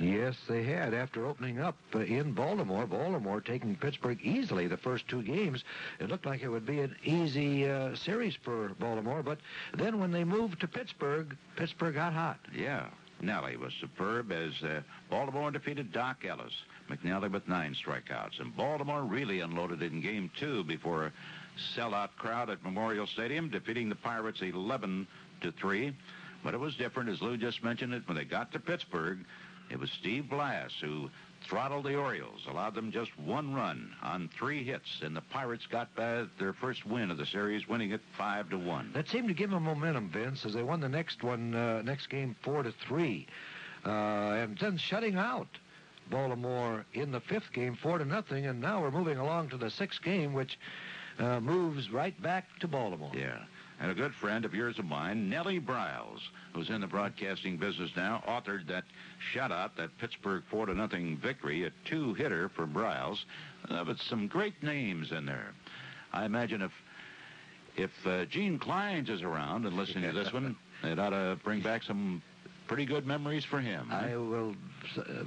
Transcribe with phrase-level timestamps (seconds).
[0.00, 0.94] Yes, they had.
[0.94, 5.62] After opening up uh, in Baltimore, Baltimore taking Pittsburgh easily the first two games,
[5.98, 9.22] it looked like it would be an easy uh, series for Baltimore.
[9.22, 9.38] But
[9.74, 12.40] then when they moved to Pittsburgh, Pittsburgh got hot.
[12.54, 12.86] Yeah.
[13.20, 16.54] Nelly was superb as uh, Baltimore defeated Doc Ellis.
[16.88, 18.40] McNally with nine strikeouts.
[18.40, 21.12] And Baltimore really unloaded in game two before a
[21.76, 25.06] sellout crowd at Memorial Stadium, defeating the Pirates 11
[25.42, 25.94] to 3.
[26.42, 29.18] But it was different, as Lou just mentioned it, when they got to Pittsburgh.
[29.70, 31.10] It was Steve Blass who
[31.42, 35.94] throttled the Orioles, allowed them just one run on three hits, and the Pirates got
[35.96, 38.90] their first win of the series, winning it five to one.
[38.92, 42.08] That seemed to give them momentum, Vince, as they won the next one, uh, next
[42.08, 43.26] game four to three,
[43.86, 45.48] uh, and then shutting out
[46.10, 49.70] Baltimore in the fifth game, four to nothing, and now we're moving along to the
[49.70, 50.58] sixth game, which
[51.18, 53.12] uh, moves right back to Baltimore.
[53.14, 53.44] Yeah
[53.80, 56.20] and a good friend of yours of mine, Nellie Briles,
[56.52, 58.84] who's in the broadcasting business now, authored that
[59.32, 63.24] shutout, that Pittsburgh four to nothing victory, a two-hitter for Briles,
[63.70, 65.54] uh, but some great names in there.
[66.12, 66.72] I imagine if
[67.76, 71.60] if uh, Gene Clines is around and listening to this one, it ought to bring
[71.60, 72.20] back some
[72.70, 73.88] pretty good memories for him.
[73.90, 74.54] I will
[74.96, 75.24] uh,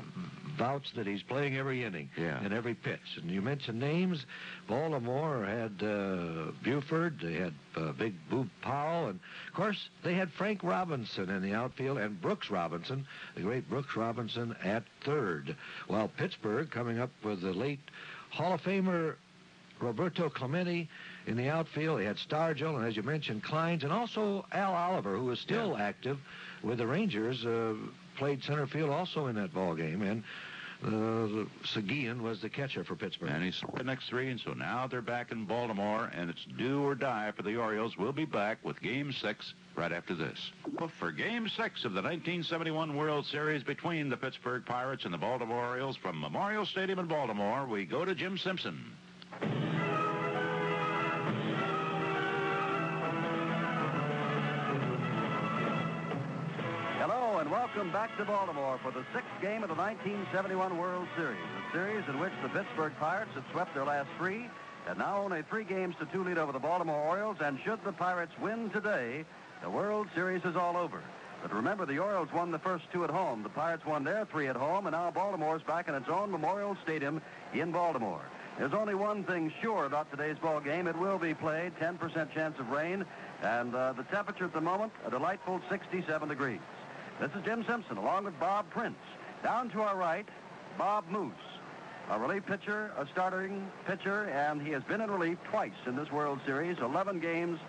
[0.57, 2.41] vouch that he's playing every inning yeah.
[2.41, 3.17] and every pitch.
[3.17, 4.25] And you mentioned names.
[4.65, 7.19] Baltimore had uh, Buford.
[7.21, 9.09] They had uh, Big Boog Powell.
[9.09, 13.05] And, of course, they had Frank Robinson in the outfield and Brooks Robinson,
[13.35, 15.57] the great Brooks Robinson, at third.
[15.87, 17.81] While Pittsburgh, coming up with the late
[18.29, 19.15] Hall of Famer
[19.81, 20.87] Roberto Clemente
[21.27, 21.99] in the outfield.
[21.99, 25.75] He had Stargell, and as you mentioned, Clines, and also Al Oliver, who is still
[25.77, 25.83] yeah.
[25.83, 26.19] active
[26.63, 27.73] with the Rangers, uh,
[28.17, 30.23] played center field also in that ball game, and
[30.85, 33.29] uh, Sanguillen was the catcher for Pittsburgh.
[33.29, 36.83] And he's the next three, and so now they're back in Baltimore, and it's do
[36.83, 37.97] or die for the Orioles.
[37.97, 40.51] We'll be back with Game 6 right after this.
[40.99, 45.67] For Game 6 of the 1971 World Series between the Pittsburgh Pirates and the Baltimore
[45.67, 48.83] Orioles from Memorial Stadium in Baltimore, we go to Jim Simpson.
[57.75, 62.03] Welcome back to Baltimore for the sixth game of the 1971 World Series, a series
[62.07, 64.47] in which the Pittsburgh Pirates had swept their last three
[64.87, 67.37] and now only three games to two lead over the Baltimore Orioles.
[67.41, 69.25] And should the Pirates win today,
[69.63, 71.01] the World Series is all over.
[71.41, 73.41] But remember, the Orioles won the first two at home.
[73.41, 76.77] The Pirates won their three at home, and now Baltimore's back in its own Memorial
[76.83, 77.23] Stadium
[77.55, 78.21] in Baltimore.
[78.59, 80.85] There's only one thing sure about today's ball game.
[80.85, 83.03] It will be played, 10% chance of rain,
[83.41, 86.59] and uh, the temperature at the moment, a delightful 67 degrees.
[87.19, 88.97] This is Jim Simpson along with Bob Prince.
[89.43, 90.27] Down to our right,
[90.77, 91.31] Bob Moose,
[92.09, 96.11] a relief pitcher, a starting pitcher, and he has been in relief twice in this
[96.11, 96.77] World Series.
[96.79, 97.59] 11 games,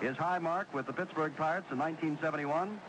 [0.00, 2.80] his high mark with the Pittsburgh Pirates in 1971.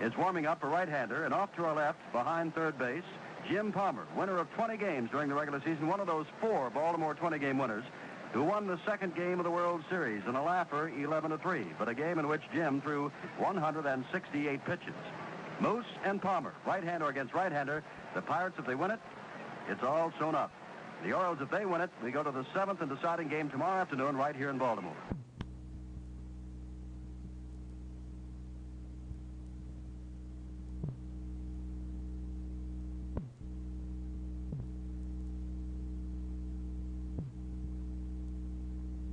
[0.00, 3.04] Is warming up a right-hander, and off to our left, behind third base,
[3.50, 7.14] Jim Palmer, winner of 20 games during the regular season, one of those four Baltimore
[7.14, 7.84] 20-game winners
[8.32, 11.66] who won the second game of the World Series in a laugher 11 to 3,
[11.78, 14.94] but a game in which Jim threw 168 pitches.
[15.60, 17.82] Moose and Palmer, right-hander against right-hander.
[18.14, 19.00] The Pirates, if they win it,
[19.68, 20.50] it's all sewn up.
[21.04, 23.80] The Orioles, if they win it, we go to the seventh and deciding game tomorrow
[23.80, 24.96] afternoon right here in Baltimore.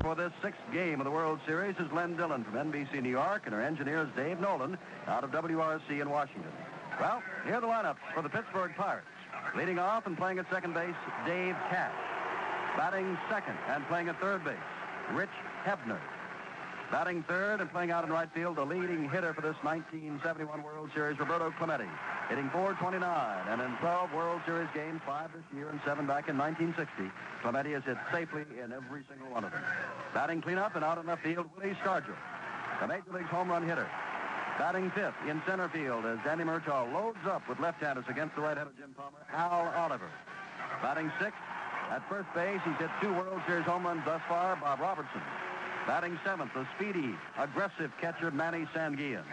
[0.01, 3.43] For this sixth game of the World Series is Len Dillon from NBC New York,
[3.45, 4.77] and our engineer is Dave Nolan
[5.07, 6.51] out of WRC in Washington.
[6.99, 9.07] Well, here are the lineups for the Pittsburgh Pirates.
[9.55, 11.93] Leading off and playing at second base, Dave Cash.
[12.75, 14.55] Batting second and playing at third base,
[15.13, 15.29] Rich
[15.65, 15.99] Hebner.
[16.91, 20.89] Batting third and playing out in right field, the leading hitter for this 1971 World
[20.95, 21.83] Series, Roberto Clemente,
[22.29, 23.03] hitting 429.
[23.49, 27.11] And in 12 World Series games, five this year and seven back in 1960,
[27.41, 29.61] Clemente has hit safely in every single one of them.
[30.13, 32.15] Batting cleanup and out in left field, Willie Stargell,
[32.79, 33.87] the Major League's home run hitter.
[34.57, 38.71] Batting fifth in center field as Danny Murtaugh loads up with left-handers against the right-hander
[38.79, 40.09] Jim Palmer, Al Oliver.
[40.81, 41.37] Batting sixth
[41.91, 45.21] at first base, he's hit two World Series home runs thus far, Bob Robertson.
[45.87, 49.23] Batting seventh, the speedy, aggressive catcher Manny Sanguillen.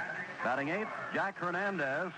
[0.45, 2.13] Batting eighth, Jack Hernandez.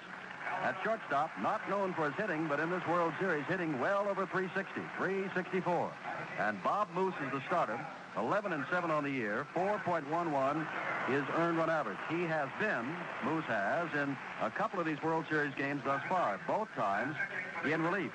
[0.63, 4.27] At shortstop, not known for his hitting, but in this World Series, hitting well over
[4.27, 5.93] 360, 364.
[6.39, 7.79] And Bob Moose is the starter,
[8.19, 10.67] 11 and 7 on the year, 4.11
[11.11, 11.99] is earned run average.
[12.11, 12.87] He has been,
[13.25, 17.17] Moose has, in a couple of these World Series games thus far, both times
[17.65, 18.13] in relief.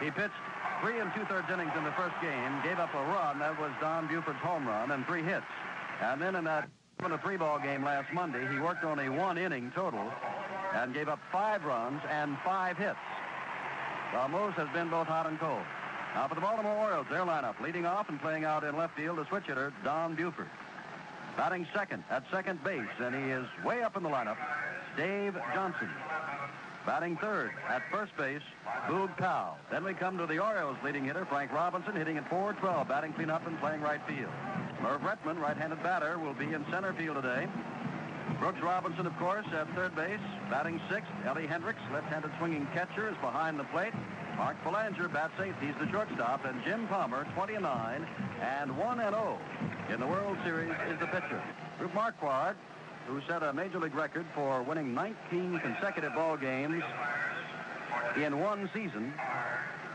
[0.00, 0.32] He pitched
[0.82, 3.38] three and two-thirds innings in the first game, gave up a run.
[3.38, 5.46] That was Don Buford's home run and three hits.
[6.02, 6.68] And then in that
[6.98, 10.12] seven to three ball game last Monday, he worked only one inning total
[10.74, 12.98] and gave up five runs and five hits.
[14.28, 15.62] Moose has been both hot and cold.
[16.14, 19.18] Now for the Baltimore Orioles, their lineup, leading off and playing out in left field,
[19.18, 20.50] the switch hitter, Don Buford.
[21.36, 24.36] Batting second at second base, and he is way up in the lineup,
[24.96, 25.88] Dave Johnson.
[26.84, 28.42] Batting third at first base,
[28.88, 29.56] Boog Powell.
[29.70, 33.46] Then we come to the Orioles leading hitter, Frank Robinson, hitting at 412, batting cleanup
[33.46, 34.32] and playing right field.
[34.82, 37.46] Merv Rettenmund, right-handed batter, will be in center field today.
[38.40, 40.18] Brooks Robinson, of course, at third base.
[40.50, 43.92] Batting sixth, Ellie Hendricks, left-handed swinging catcher, is behind the plate.
[44.36, 45.54] Mark Belanger bats eighth.
[45.60, 46.44] He's the shortstop.
[46.44, 48.08] And Jim Palmer, 29 and 9,
[48.40, 49.38] and 1 and 0
[49.90, 51.40] in the World Series is the pitcher.
[51.78, 52.56] Mark Marquard,
[53.06, 56.82] who set a major league record for winning 19 consecutive ball games
[58.16, 59.12] in one season,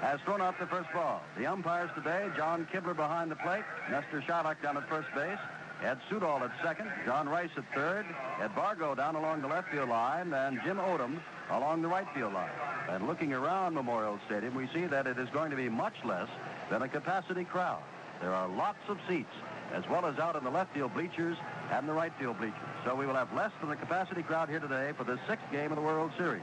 [0.02, 1.22] has thrown out the first ball.
[1.38, 5.40] The umpires today, John Kibler behind the plate, Nestor Chylak down at first base,
[5.84, 8.06] Ed Sudol at second, John Rice at third,
[8.42, 11.20] Ed Vargo down along the left field line, and Jim Odom
[11.52, 12.50] along the right field line.
[12.90, 16.30] And looking around Memorial Stadium, we see that it is going to be much less
[16.70, 17.82] than a capacity crowd.
[18.22, 19.34] There are lots of seats,
[19.74, 21.38] as well as out in the left field bleachers
[21.72, 22.58] and the right field bleachers.
[22.86, 25.72] So we will have less than the capacity crowd here today for the sixth game
[25.72, 26.42] of the World Series.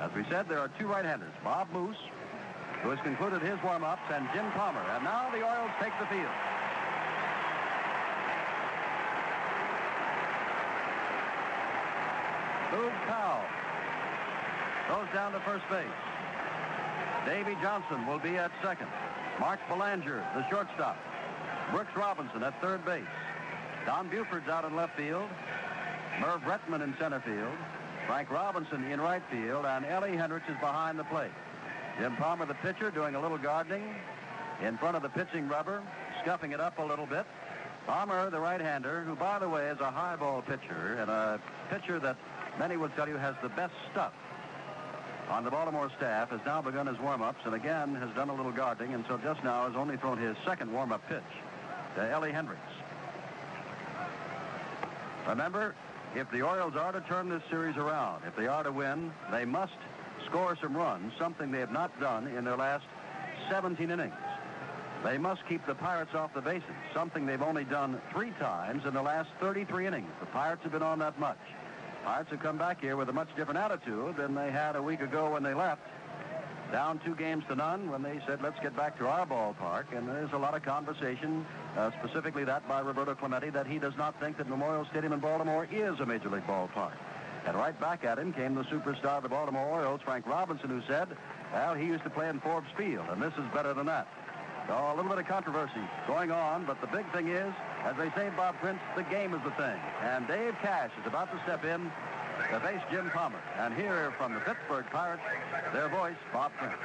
[0.00, 1.96] As we said, there are two right-handers, Bob Moose,
[2.82, 4.80] who has concluded his warm-ups, and Jim Palmer.
[4.94, 6.32] And now the Orioles take the field.
[12.72, 13.44] Boog Powell
[14.88, 15.86] goes down to first base.
[17.26, 18.88] Davy Johnson will be at second.
[19.38, 20.96] Mark Belanger, the shortstop.
[21.70, 23.04] Brooks Robinson at third base.
[23.86, 25.28] Don Buford's out in left field.
[26.20, 27.56] Merv Rettenmund in center field.
[28.06, 29.64] Frank Robinson in right field.
[29.64, 31.30] And Ellie Hendricks is behind the plate.
[31.98, 33.94] Jim Palmer, the pitcher, doing a little gardening
[34.62, 35.82] in front of the pitching rubber,
[36.22, 37.24] scuffing it up a little bit.
[37.86, 41.40] Palmer, the right-hander, who, by the way, is a high ball pitcher and a
[41.70, 42.16] pitcher that
[42.58, 44.12] many would tell you has the best stuff
[45.30, 48.50] on the Baltimore staff, has now begun his warm-ups and again has done a little
[48.50, 51.22] gardening and so just now has only thrown his second warm-up pitch
[51.96, 52.60] to Ellie Hendricks.
[55.28, 55.74] Remember,
[56.14, 59.44] if the Orioles are to turn this series around, if they are to win, they
[59.44, 59.76] must
[60.26, 62.84] score some runs, something they have not done in their last
[63.48, 64.14] 17 innings.
[65.04, 68.92] They must keep the Pirates off the bases, something they've only done three times in
[68.92, 70.10] the last 33 innings.
[70.20, 71.38] The Pirates have been on that much.
[72.04, 75.00] Pirates have come back here with a much different attitude than they had a week
[75.00, 75.82] ago when they left.
[76.72, 79.96] Down two games to none when they said, let's get back to our ballpark.
[79.96, 81.44] And there's a lot of conversation,
[81.76, 85.18] uh, specifically that by Roberto Clemente, that he does not think that Memorial Stadium in
[85.18, 86.92] Baltimore is a major league ballpark.
[87.46, 90.82] And right back at him came the superstar of the Baltimore Orioles, Frank Robinson, who
[90.86, 91.08] said,
[91.52, 94.06] well, he used to play in Forbes Field, and this is better than that.
[94.68, 97.52] So a little bit of controversy going on, but the big thing is,
[97.82, 99.80] as they say, Bob Prince, the game is the thing.
[100.02, 101.90] And Dave Cash is about to step in
[102.48, 103.40] to face Jim Palmer.
[103.58, 105.22] And here from the Pittsburgh Pirates,
[105.72, 106.80] their voice, Bob Prince.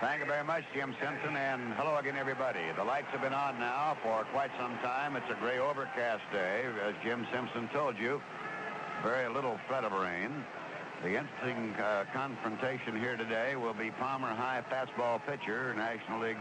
[0.00, 2.60] Thank you very much, Jim Simpson, and hello again, everybody.
[2.76, 5.14] The lights have been on now for quite some time.
[5.14, 8.20] It's a gray overcast day, as Jim Simpson told you.
[9.02, 10.44] Very little threat of rain.
[11.02, 16.38] The interesting uh, confrontation here today will be Palmer, high fastball pitcher, National League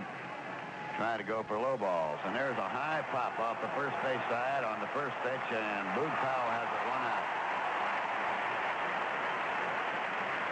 [0.98, 2.20] trying to go for low balls.
[2.26, 5.88] And there's a high pop off the first base side on the first pitch, and
[5.98, 7.26] Boog Powell has it one out.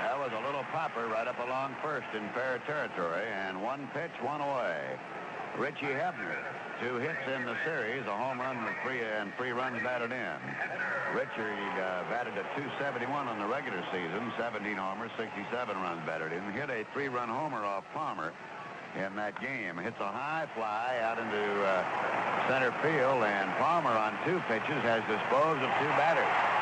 [0.10, 4.42] That a little popper right up along first in fair territory, and one pitch, one
[4.42, 4.98] away.
[5.58, 6.38] Richie Hebner,
[6.82, 10.38] two hits in the series, a home run with three and three runs batted in.
[11.16, 16.44] Richard uh, batted at 271 on the regular season, 17 homers, 67 runs batted in.
[16.54, 18.32] Hit a three-run homer off Palmer
[18.96, 19.78] in that game.
[19.78, 25.02] Hits a high fly out into uh, center field, and Palmer on two pitches has
[25.10, 26.59] disposed of two batters.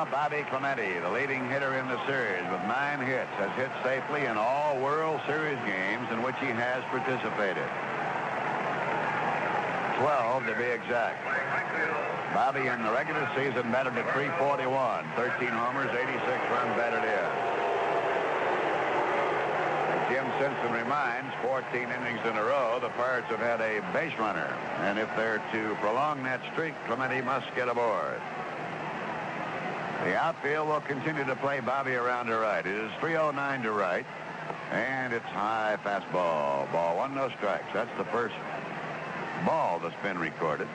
[0.00, 4.24] Now, Bobby Clemente, the leading hitter in the series with nine hits, has hit safely
[4.24, 7.68] in all World Series games in which he has participated.
[10.00, 11.20] 12 to be exact.
[12.32, 16.16] Bobby in the regular season batted at 341, 13 homers, 86
[16.48, 17.28] runs batted in.
[20.08, 24.48] Jim Simpson reminds, 14 innings in a row, the Pirates have had a base runner.
[24.80, 28.16] And if they're to prolong that streak, Clemente must get aboard.
[30.04, 32.64] The outfield will continue to play Bobby around to right.
[32.64, 34.06] It is 309 to right.
[34.72, 36.70] And it's high fastball.
[36.72, 37.66] Ball one, no strikes.
[37.74, 38.34] That's the first
[39.44, 40.68] ball that's been recorded.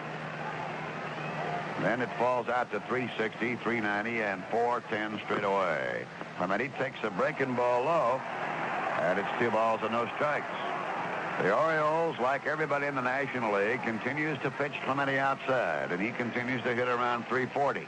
[1.82, 6.06] Then it falls out to 360, 390, and 410 straight away.
[6.38, 8.22] Clemente takes a breaking ball low,
[9.02, 10.46] and it's two balls and no strikes.
[11.42, 16.12] The Orioles, like everybody in the National League, continues to pitch Clemente outside, and he
[16.12, 17.88] continues to hit around 340.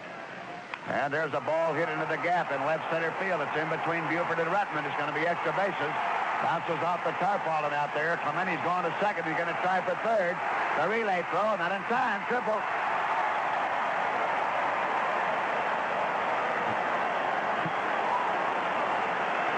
[0.87, 3.43] And there's a ball hit into the gap in left center field.
[3.43, 4.87] It's in between Buford and Rettenmund.
[4.87, 5.91] It's going to be extra bases.
[6.39, 8.15] Bounces off the tarpaulin out there.
[8.23, 9.27] Clemente's going to second.
[9.27, 10.37] He's going to try for third.
[10.79, 12.23] The relay throw, not in time.
[12.31, 12.55] Triple.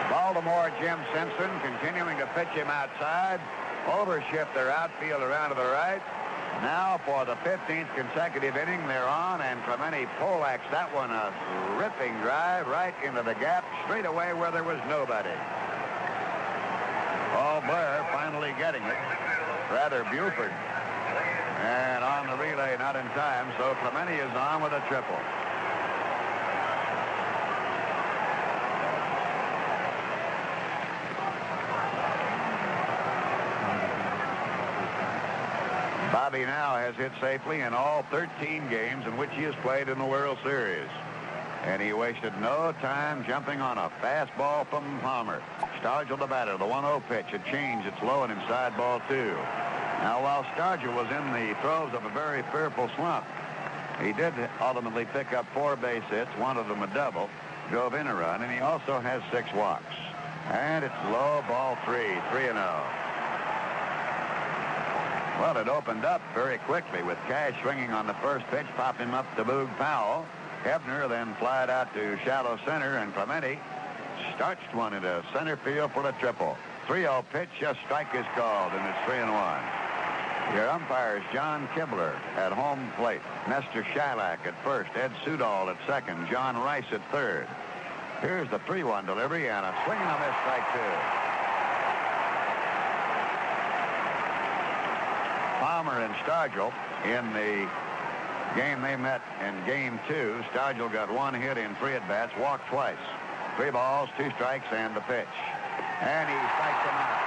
[0.10, 3.40] Baltimore, Jim Simpson, continuing to pitch him outside.
[3.86, 6.02] Overshift their outfield around to the right.
[6.62, 11.32] Now for the 15th consecutive inning, they're on, and Clemente poleaxed that one a
[11.80, 15.32] ripping drive right into the gap, straight away where there was nobody.
[17.34, 18.98] Paul Blair finally getting it.
[19.72, 20.52] Rather Buford.
[21.62, 25.20] And on the relay, not in time, so Clemente is on with a triple.
[36.12, 40.00] Bobby now has hit safely in all 13 games in which he has played in
[40.00, 40.90] the World Series.
[41.66, 45.40] And he wasted no time jumping on a fastball from Palmer.
[45.82, 47.86] Stargell the batter, the 1-0 pitch, a change.
[47.86, 49.36] It's low and inside ball two.
[50.02, 53.26] Now, while Stargell was in the throes of a very fearful slump,
[54.02, 57.30] he did ultimately pick up four base hits, one of them a double,
[57.70, 59.94] drove in a run, and he also has six walks.
[60.50, 63.09] And it's low ball three, 3-0.
[65.40, 69.26] Well, it opened up very quickly with Cash swinging on the first pitch, popping up
[69.38, 70.26] to Boog Powell.
[70.66, 73.58] Hebner then flied out to shallow center, and Clemente
[74.36, 76.58] starched one into center field for a triple.
[76.88, 79.62] 3-0 pitch, a strike is called, and it's 3 and 1.
[80.56, 86.28] Your umpires, John Kibler at home plate, Nestor Chylak at first, Ed Sudol at second,
[86.30, 87.48] John Rice at third.
[88.20, 91.19] Here's the 3-1 delivery and a swing and a miss strike two.
[95.80, 96.76] Palmer and Stargell
[97.08, 97.64] in the
[98.52, 100.36] game they met in game two.
[100.52, 103.00] Stargell got one hit in three at-bats, walked twice.
[103.56, 105.32] Three balls, two strikes, and the pitch.
[106.04, 107.20] And he strikes him out.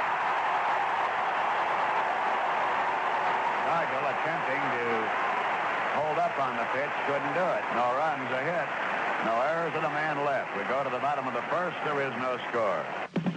[3.64, 4.84] Stargell attempting to
[5.96, 7.64] hold up on the pitch, couldn't do it.
[7.72, 8.68] No runs, a hit.
[9.24, 10.52] No errors and a man left.
[10.58, 11.76] We go to the bottom of the first.
[11.88, 13.31] There is no score.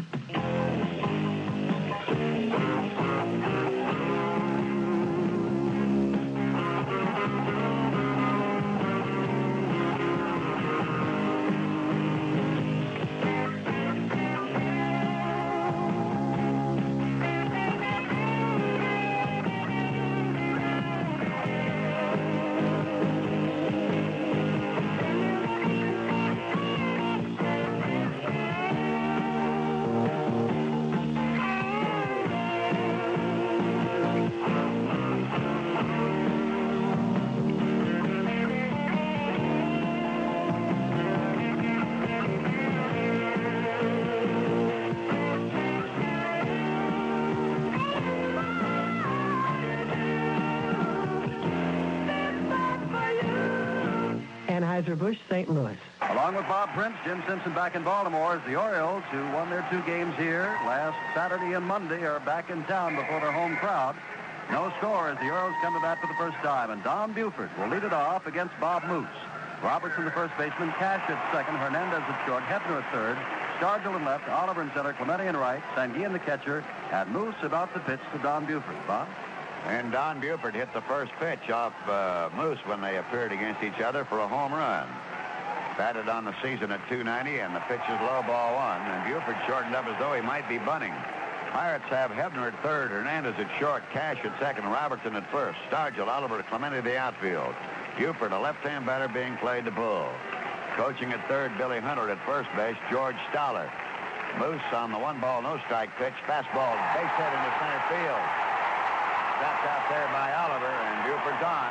[54.75, 55.49] Anheuser-Busch, St.
[55.49, 55.77] Louis.
[56.01, 59.65] Along with Bob Prince, Jim Simpson back in Baltimore as the Orioles, who won their
[59.71, 63.95] two games here last Saturday and Monday, are back in town before their home crowd.
[64.51, 67.49] No score as the Orioles come to bat for the first time, and Don Buford
[67.57, 69.07] will lead it off against Bob Moose.
[69.63, 73.17] Robertson, the first baseman, Cash at second, Hernandez at short, Hebner at third,
[73.57, 77.73] Stargell in left, Oliver in center, Clemente in right, Sanguillen the catcher, and Moose about
[77.73, 78.75] to pitch to Don Buford.
[78.85, 79.07] Bob?
[79.65, 83.81] And Don Buford hit the first pitch off uh, Moose when they appeared against each
[83.81, 84.87] other for a home run.
[85.75, 88.79] Batted on the season at 290, and the pitch is low ball one.
[88.81, 90.93] And Buford shortened up as though he might be bunting.
[91.51, 96.07] Pirates have Hebner at third, Hernandez at short, Cash at second, Robertson at first, Stargell,
[96.07, 97.55] Oliver, Clemente the outfield.
[97.97, 100.07] Buford, a left-hand batter being played to pull.
[100.75, 103.69] Coaching at third, Billy Hunter at first base, George Staller.
[104.37, 108.44] Moose on the one ball, no strike pitch, fastball, base hit into center field.
[109.45, 111.69] Stopped out there by Oliver, and Buford's on.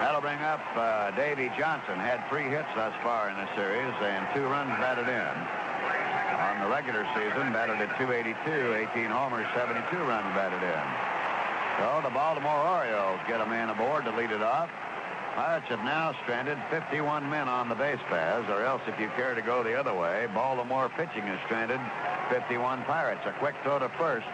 [0.00, 1.12] That'll bring up uh,
[1.60, 2.00] Johnson.
[2.00, 5.36] Had three hits thus far in the series and two runs batted in.
[6.40, 8.32] On the regular season, batted at 282,
[8.96, 9.76] 18 homers, 72
[10.08, 10.86] runs batted in.
[11.76, 14.70] So the Baltimore Orioles get a man aboard to lead it off.
[15.36, 19.34] Pirates have now stranded 51 men on the base paths, or else if you care
[19.34, 21.78] to go the other way, Baltimore pitching has stranded
[22.30, 23.20] 51 Pirates.
[23.26, 24.24] A quick throw to first,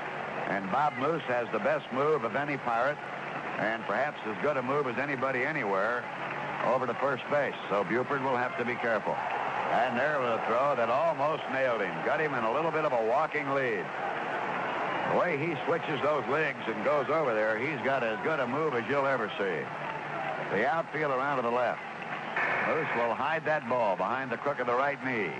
[0.46, 2.96] and Bob Moose has the best move of any Pirate,
[3.58, 6.04] and perhaps as good a move as anybody anywhere,
[6.70, 9.16] over to first base, so Buford will have to be careful.
[9.74, 12.84] And there was a throw that almost nailed him, got him in a little bit
[12.84, 13.84] of a walking lead.
[15.10, 18.46] The way he switches those legs and goes over there, he's got as good a
[18.46, 19.66] move as you'll ever see.
[20.52, 21.80] The outfield around to the left.
[22.68, 25.32] Moose will hide that ball behind the crook of the right knee.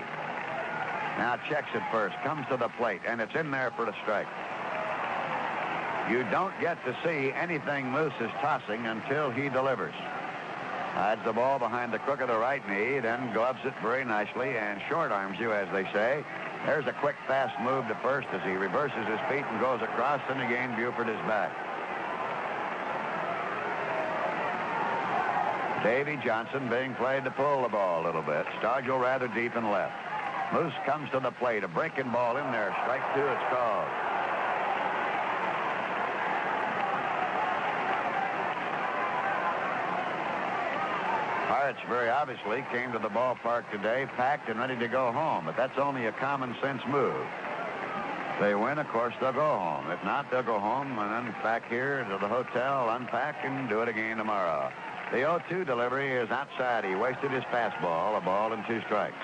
[1.21, 4.25] Now checks it first, comes to the plate, and it's in there for the strike.
[6.09, 9.93] You don't get to see anything Moose is tossing until he delivers.
[10.93, 14.57] Hides the ball behind the crook of the right knee, then gloves it very nicely
[14.57, 16.25] and short arms you, as they say.
[16.65, 20.21] There's a quick, fast move to first as he reverses his feet and goes across,
[20.29, 21.51] and again Buford is back.
[25.83, 28.45] Davy Johnson being played to pull the ball a little bit.
[28.61, 29.93] Stargell rather deep and left.
[30.53, 31.65] Moose comes to the plate.
[31.65, 32.73] A breaking ball in there.
[32.83, 33.89] Strike two, it's called.
[41.49, 45.57] Pirates very obviously came to the ballpark today packed and ready to go home, but
[45.57, 47.25] that's only a common sense move.
[48.39, 49.91] They win, of course, they'll go home.
[49.91, 53.81] If not, they'll go home and then back here to the hotel, unpack, and do
[53.81, 54.71] it again tomorrow.
[55.13, 56.83] The 0-2 delivery is outside.
[56.83, 59.23] He wasted his fastball, a ball and two strikes.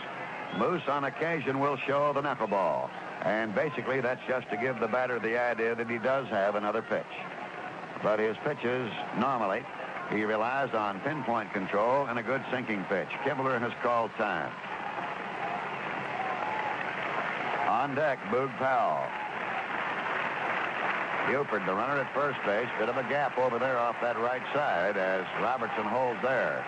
[0.56, 2.92] Moose on occasion will show the knuckleball.
[3.24, 6.84] And basically that's just to give the batter the idea that he does have another
[6.84, 7.02] pitch.
[8.04, 9.64] But his pitches, normally,
[10.12, 13.10] he relies on pinpoint control and a good sinking pitch.
[13.26, 14.52] Kibler has called time.
[17.68, 19.08] On deck, Boog Powell.
[21.30, 22.68] Buford, the runner at first base.
[22.80, 26.66] Bit of a gap over there off that right side as Robertson holds there.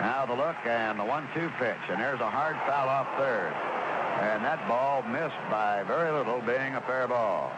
[0.00, 3.52] Now the look and the one-two pitch, and there's a hard foul off third.
[4.24, 7.52] And that ball missed by very little, being a fair ball.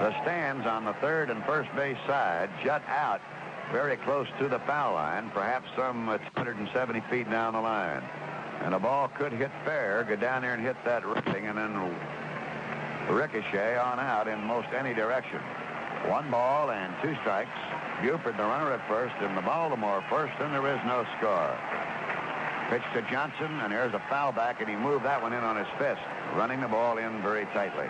[0.00, 3.22] The stands on the third and first base side jut out
[3.72, 6.06] very close to the foul line, perhaps some
[6.36, 8.02] 270 feet down the line.
[8.60, 11.72] And a ball could hit fair, go down there and hit that railing, and then
[13.12, 15.40] ricochet on out in most any direction.
[16.08, 17.50] One ball and two strikes.
[18.02, 21.56] Buford, the runner at first, and the Baltimore first, and there is no score.
[22.68, 25.56] Pitch to Johnson, and there's a foul back, and he moved that one in on
[25.56, 26.00] his fist,
[26.34, 27.88] running the ball in very tightly.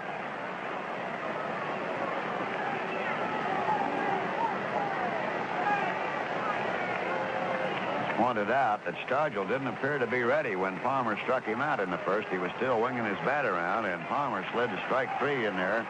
[8.27, 11.93] Pointed out that Stargell didn't appear to be ready when Palmer struck him out in
[11.93, 12.27] the first.
[12.27, 15.87] He was still winging his bat around, and Palmer slid to strike three in there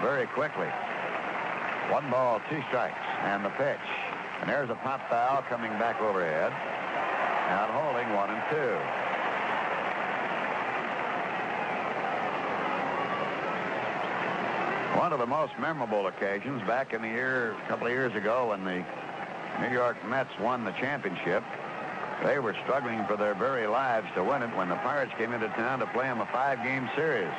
[0.00, 0.68] very quickly.
[1.90, 3.84] One ball, two strikes, and the pitch.
[4.40, 6.52] And there's a pop foul coming back overhead.
[7.52, 8.80] Out holding one and two.
[14.98, 18.48] One of the most memorable occasions back in the year, a couple of years ago
[18.48, 18.82] when the
[19.60, 21.44] New York Mets won the championship.
[22.22, 25.48] They were struggling for their very lives to win it when the Pirates came into
[25.48, 27.32] town to play them a five-game series.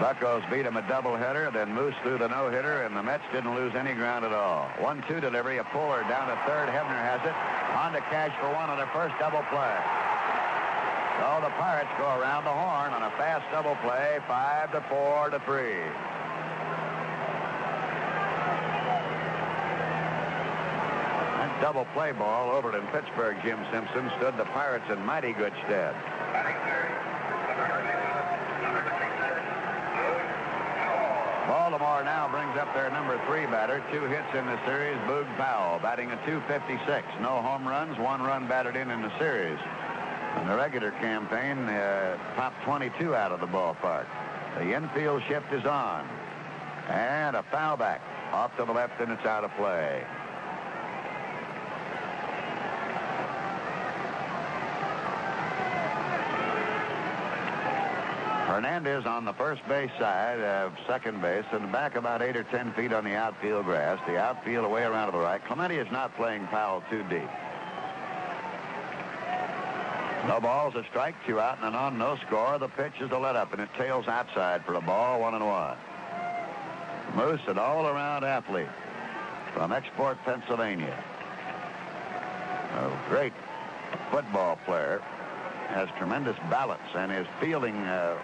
[0.00, 3.74] Buckos beat them a doubleheader, then Moose threw the no-hitter, and the Mets didn't lose
[3.74, 4.70] any ground at all.
[4.78, 6.68] One-two delivery, a puller down to third.
[6.70, 7.34] Hebner has it.
[7.76, 9.76] On to Cash for one on their first double play.
[11.20, 15.28] So the Pirates go around the horn on a fast double play, five to four
[15.28, 15.84] to three.
[21.60, 25.94] Double play ball over in Pittsburgh, Jim Simpson, stood the Pirates in mighty good stead.
[31.46, 33.82] Baltimore now brings up their number three batter.
[33.92, 34.96] Two hits in the series.
[35.08, 37.06] Boog Powell batting a 256.
[37.20, 39.58] No home runs, one run batted in in the series.
[40.40, 44.06] In the regular campaign, uh, top 22 out of the ballpark.
[44.58, 46.08] The infield shift is on.
[46.88, 48.00] And a foul back
[48.32, 50.04] off to the left, and it's out of play.
[58.50, 62.72] Hernandez on the first base side of second base and back about eight or ten
[62.72, 64.00] feet on the outfield grass.
[64.08, 65.40] The outfield away around to the right.
[65.44, 67.30] Clemente is not playing Powell too deep.
[70.26, 72.58] No balls, a strike, two out and an on, no score.
[72.58, 75.46] The pitch is a let up, and it tails outside for a ball, one and
[75.46, 75.76] one.
[77.14, 78.68] Moose, an all-around athlete
[79.54, 81.04] from Export, Pennsylvania.
[82.74, 83.32] A great
[84.10, 85.00] football player
[85.68, 88.18] has tremendous balance and his fielding uh,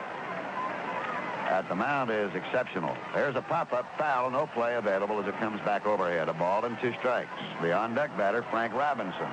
[1.49, 2.97] at the mound is exceptional.
[3.15, 6.29] There's a pop-up foul, no play available as it comes back overhead.
[6.29, 7.31] A ball and two strikes.
[7.63, 9.29] The on-deck batter, Frank Robinson.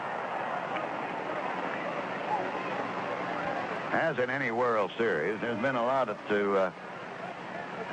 [3.91, 6.71] As in any World Series, there's been a lot to uh,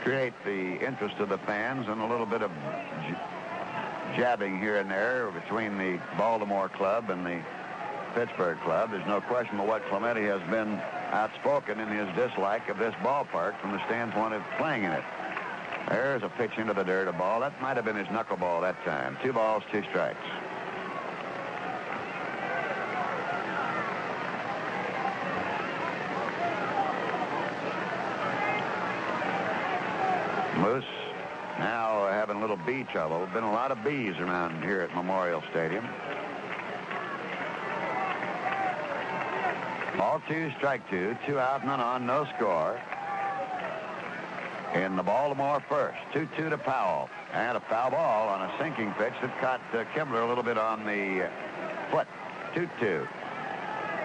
[0.02, 2.50] create the interest of the fans and a little bit of
[4.16, 7.40] jabbing here and there between the Baltimore club and the
[8.14, 8.90] Pittsburgh club.
[8.90, 10.80] There's no question but what Clemente has been
[11.12, 15.04] outspoken in his dislike of this ballpark from the standpoint of playing in it.
[15.88, 17.40] There's a pitch into the dirt, a ball.
[17.40, 19.18] That might have been his knuckleball that time.
[19.22, 20.18] Two balls, two strikes.
[30.58, 30.84] Moose
[31.58, 33.26] now having a little bee trouble.
[33.32, 35.88] Been a lot of bees around here at Memorial Stadium.
[40.00, 42.80] Ball two, strike two, two out, none on, no score.
[44.74, 47.10] In the Baltimore first, 2-2 to Powell.
[47.34, 50.56] And a foul ball on a sinking pitch that caught uh, Kibler a little bit
[50.56, 51.28] on the
[51.90, 52.08] foot.
[52.54, 53.06] 2-2.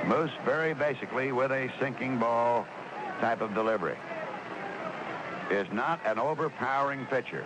[0.05, 2.67] Moose very basically with a sinking ball
[3.21, 3.95] type of delivery.
[5.49, 7.45] Is not an overpowering pitcher.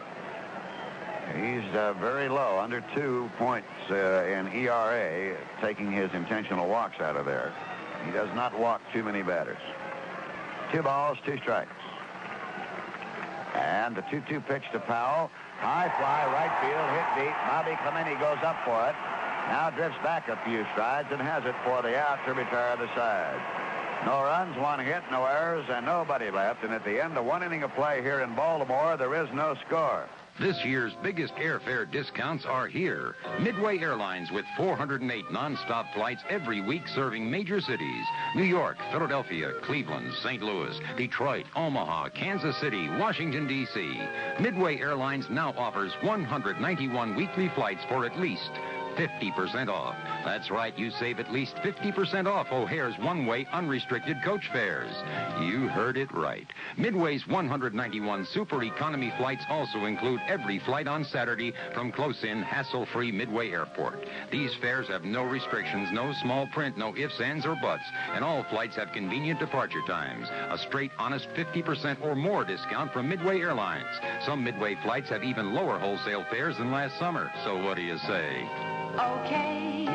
[1.36, 7.16] He's uh, very low, under two points uh, in ERA, taking his intentional walks out
[7.16, 7.54] of there.
[8.06, 9.60] He does not walk too many batters.
[10.72, 11.72] Two balls, two strikes.
[13.56, 15.32] And the 2-2 pitch to Powell.
[15.60, 17.36] High fly, right field, hit deep.
[17.48, 18.96] Bobby Clemente goes up for it.
[19.50, 22.88] Now drifts back a few strides and has it for the out to retire the
[22.96, 23.42] side.
[24.06, 26.64] No runs, one hit, no errors, and nobody left.
[26.64, 29.56] And at the end of one inning of play here in Baltimore, there is no
[29.68, 30.08] score.
[30.40, 33.16] This year's biggest airfare discounts are here.
[33.42, 38.06] Midway Airlines with 408 nonstop flights every week serving major cities.
[38.38, 40.42] New York, Philadelphia, Cleveland, St.
[40.42, 44.00] Louis, Detroit, Omaha, Kansas City, Washington, D.C.
[44.40, 48.52] Midway Airlines now offers 191 weekly flights for at least
[48.98, 49.96] 50% off.
[50.26, 54.94] That's right, you save at least 50% off O'Hare's one-way unrestricted coach fares.
[55.42, 56.48] You heard it right.
[56.78, 63.52] Midway's 191 super economy flights also include every flight on Saturday from close-in, hassle-free Midway
[63.52, 64.06] Airport.
[64.32, 68.44] These fares have no restrictions, no small print, no ifs, ands, or buts, and all
[68.50, 70.28] flights have convenient departure times.
[70.30, 73.86] A straight, honest 50% or more discount from Midway Airlines.
[74.26, 77.32] Some Midway flights have even lower wholesale fares than last summer.
[77.44, 78.89] So what do you say?
[78.98, 79.86] Okay,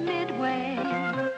[0.00, 1.30] Midway.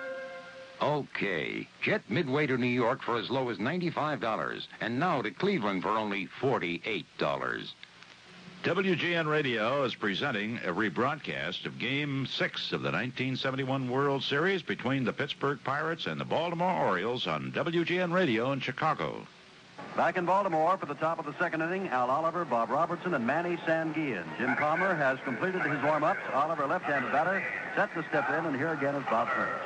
[0.80, 1.68] Okay.
[1.82, 5.90] Jet Midway to New York for as low as $95, and now to Cleveland for
[5.90, 7.02] only $48.
[8.64, 15.04] WGN Radio is presenting a rebroadcast of Game 6 of the 1971 World Series between
[15.04, 19.26] the Pittsburgh Pirates and the Baltimore Orioles on WGN Radio in Chicago.
[19.96, 23.26] Back in Baltimore for the top of the second inning, Al Oliver, Bob Robertson, and
[23.26, 24.24] Manny Sanguillen.
[24.38, 26.20] Jim Palmer has completed his warm-ups.
[26.32, 27.42] Oliver, left-handed batter,
[27.74, 29.64] set to step in, and here again is Bob First.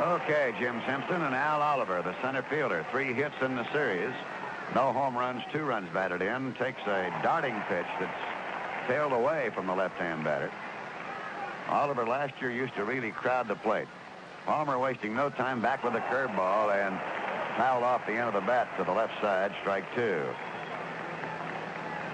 [0.00, 2.84] Okay, Jim Simpson and Al Oliver, the center fielder.
[2.90, 4.12] Three hits in the series.
[4.74, 6.54] No home runs, two runs batted in.
[6.54, 10.50] Takes a darting pitch that's tailed away from the left-hand batter.
[11.68, 13.88] Oliver last year used to really crowd the plate.
[14.46, 16.98] Palmer wasting no time back with a curveball and
[17.56, 20.24] fouled off the end of the bat to the left side, strike two.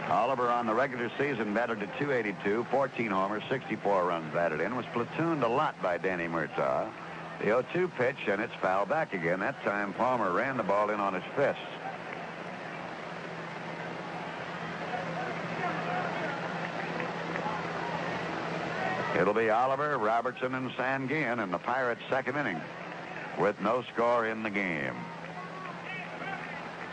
[0.08, 4.86] Oliver on the regular season batted to 282, 14 homers, 64 runs batted in, was
[4.86, 6.88] platooned a lot by Danny Murtaugh.
[7.40, 9.40] The 0-2 pitch, and it's fouled back again.
[9.40, 11.58] That time Palmer ran the ball in on his fist.
[19.18, 22.60] It'll be Oliver, Robertson, and Sanguillen in the Pirates' second inning
[23.38, 24.94] with no score in the game.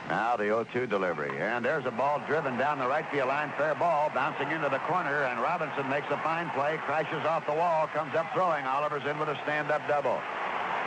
[0.10, 1.40] Now the 0-2 delivery.
[1.40, 3.52] And there's a ball driven down the right field line.
[3.58, 5.24] Fair ball bouncing into the corner.
[5.24, 6.78] And Robinson makes a fine play.
[6.86, 7.88] Crashes off the wall.
[7.88, 8.66] Comes up throwing.
[8.66, 10.20] Oliver's in with a stand-up double.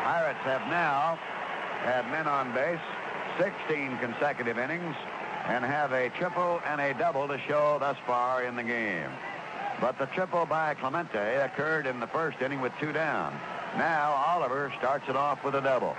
[0.05, 1.19] Pirates have now
[1.83, 2.81] had men on base
[3.39, 4.95] 16 consecutive innings
[5.47, 9.11] and have a triple and a double to show thus far in the game.
[9.81, 13.39] But the triple by Clemente occurred in the first inning with two down.
[13.77, 15.97] Now Oliver starts it off with a double.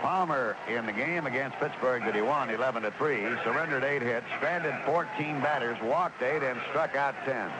[0.00, 4.26] Palmer in the game against Pittsburgh that he won 11 to 3, surrendered eight hits,
[4.36, 7.50] stranded 14 batters, walked eight, and struck out 10.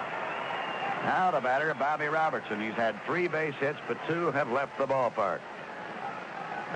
[1.05, 2.61] Now the batter, Bobby Robertson.
[2.61, 5.41] He's had three base hits, but two have left the ballpark.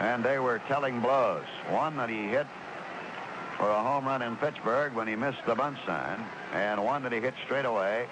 [0.00, 1.44] And they were telling blows.
[1.68, 2.46] One that he hit
[3.59, 7.12] for a home run in Pittsburgh when he missed the bunt sign, and one that
[7.12, 8.07] he hit straight away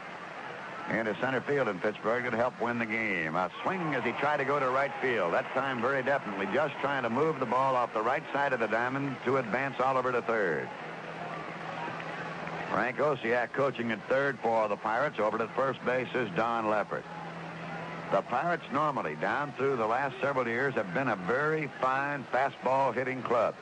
[0.90, 3.34] into center field in Pittsburgh to help win the game.
[3.36, 5.32] A swing as he tried to go to right field.
[5.32, 8.60] That time very definitely just trying to move the ball off the right side of
[8.60, 10.68] the diamond to advance Oliver to third.
[12.70, 15.18] Frank Oceak coaching at third for the Pirates.
[15.18, 17.02] Over to first base is Don Leppert.
[18.10, 22.94] The Pirates normally, down through the last several years, have been a very fine fastball
[22.94, 23.54] hitting club.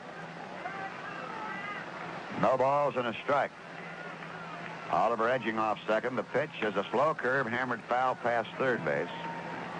[2.41, 3.51] No balls and a strike.
[4.91, 6.17] Oliver edging off second.
[6.17, 9.07] The pitch is a slow curve, hammered foul past third base.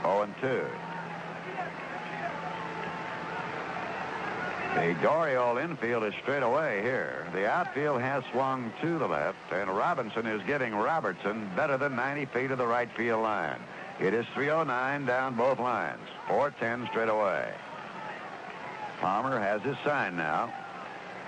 [0.04, 0.66] 0 and 2.
[4.76, 7.28] The Dorio infield is straight away here.
[7.34, 12.26] The outfield has swung to the left, and Robinson is giving Robertson better than 90
[12.28, 13.60] feet of the right field line.
[14.00, 16.00] It is 309 down both lines.
[16.28, 17.54] 410 straight away.
[19.02, 20.54] Palmer has his sign now.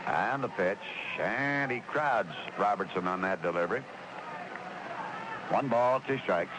[0.07, 0.77] And the pitch.
[1.19, 3.83] And he crowds Robertson on that delivery.
[5.49, 6.51] One ball, two strikes.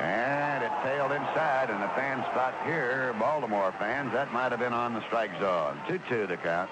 [0.00, 4.72] And it tailed inside, and the fans thought here, Baltimore fans, that might have been
[4.72, 5.78] on the strike zone.
[5.88, 6.70] 2-2 to count.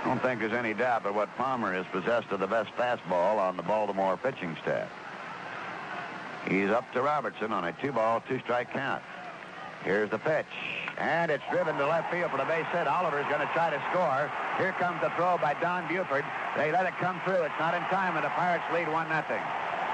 [0.00, 3.38] I don't think there's any doubt but what Palmer is possessed of the best fastball
[3.38, 4.88] on the Baltimore pitching staff.
[6.48, 9.02] He's up to Robertson on a two-ball, two-strike count.
[9.84, 10.46] Here's the pitch.
[10.98, 12.86] And it's driven to left field for the base hit.
[12.86, 14.30] Oliver's going to try to score.
[14.58, 16.24] Here comes the throw by Don Buford.
[16.56, 17.42] They let it come through.
[17.42, 19.08] It's not in time, and the Pirates lead 1-0.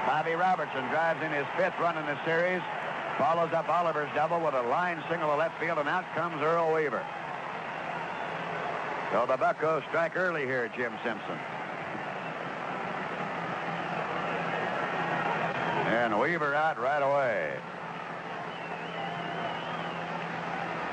[0.05, 2.61] Bobby Robertson drives in his fifth run in the series,
[3.17, 6.73] follows up Oliver's double with a line single to left field, and out comes Earl
[6.73, 7.03] Weaver.
[9.11, 11.39] So the Buccos strike early here, Jim Simpson.
[15.87, 17.57] And Weaver out right away.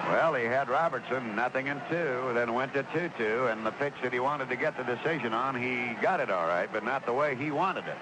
[0.08, 4.12] Well, he had Robertson nothing in two, then went to 2-2, and the pitch that
[4.12, 7.12] he wanted to get the decision on, he got it all right, but not the
[7.12, 7.96] way he wanted it.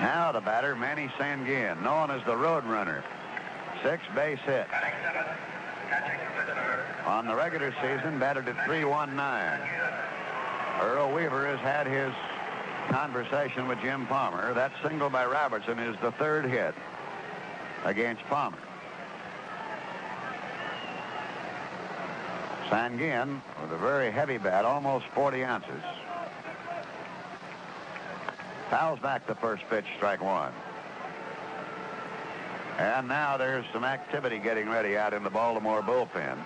[0.00, 3.02] Now the batter, Manny Sanguillen, known as the Road Runner.
[3.82, 4.66] Six base hit.
[7.06, 9.68] On the regular season, batted at 319.
[10.80, 12.12] Earl Weaver has had his
[12.88, 14.52] conversation with Jim Palmer.
[14.54, 16.74] That single by Robertson is the third hit
[17.84, 18.58] against Palmer.
[22.68, 25.82] Sanguillen with a very heavy bat, almost 40 ounces.
[28.70, 30.52] Fouls back the first pitch, strike one.
[32.78, 36.38] And now there's some activity getting ready out in the Baltimore bullpen.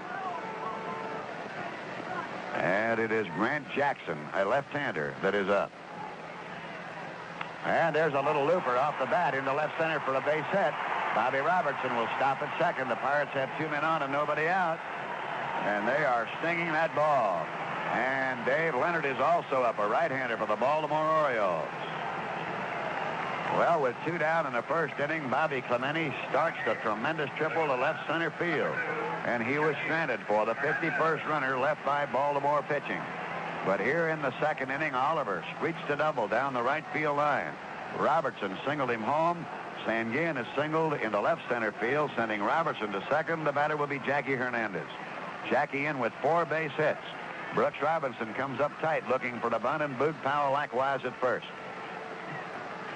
[2.55, 5.73] And it is Grant Jackson, a left-hander, that is up.
[7.65, 10.75] And there's a little looper off the bat into left center for a base hit.
[11.15, 12.89] Bobby Robertson will stop at second.
[12.89, 14.81] The Pirates have two men on and nobody out.
[15.63, 17.47] And they are stinging that ball.
[17.93, 21.69] And Dave Leonhard is also up, a right-hander for the Baltimore Orioles.
[23.59, 27.77] Well, with two down in the first inning, Bobby Clemente starts the tremendous triple to
[27.77, 28.75] left center field.
[29.27, 33.01] And he was stranded for the 51st runner left by Baltimore pitching.
[33.65, 37.53] But here in the second inning, Oliver screeched a double down the right field line.
[37.99, 39.47] Robertson singled him home.
[39.87, 43.45] Sanguillen is singled into left center field, sending Robertson to second.
[43.45, 44.87] The batter will be Jackie Hernandez.
[45.49, 47.01] Jackie in with four base hits.
[47.55, 51.47] Brooks Robinson comes up tight looking for the bunt, and Boog Powell likewise at first.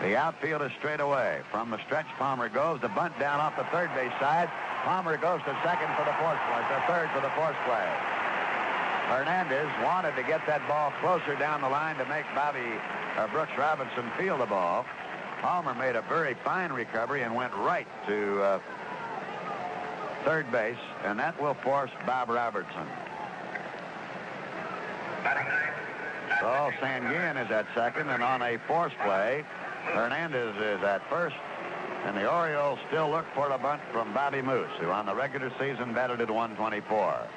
[0.02, 1.40] The outfield is straight away.
[1.50, 2.81] From the stretch, Palmer goes.
[2.81, 4.50] The bunt down off the third base side.
[4.85, 8.15] Palmer goes to second for the fourth play, the third for the fourth play.
[9.07, 12.59] Hernandez wanted to get that ball closer down the line to make Bobby
[13.16, 14.85] uh, Brooks Robinson feel the ball.
[15.40, 18.61] Palmer made a very fine recovery and went right to uh,
[20.25, 22.87] third base, and that will force Bob Robertson.
[26.40, 29.45] So Sanguillen is at second, and on a force play,
[29.85, 31.37] Hernandez is at first,
[32.07, 35.53] and the Orioles still look for a bunt from Bobby Moose, who on the regular
[35.61, 37.29] season batted at 124.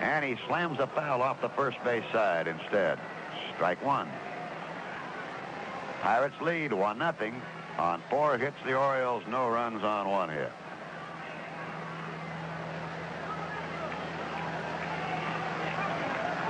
[0.00, 2.98] And he slams a foul off the first base side instead.
[3.54, 4.08] Strike one.
[6.02, 7.40] Pirates lead 1 nothing.
[7.78, 10.52] On four hits, the Orioles, no runs on one hit.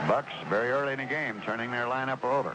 [0.07, 2.55] Bucks very early in the game turning their lineup over.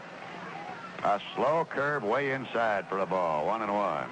[1.02, 4.08] A slow curve way inside for the ball, one and one.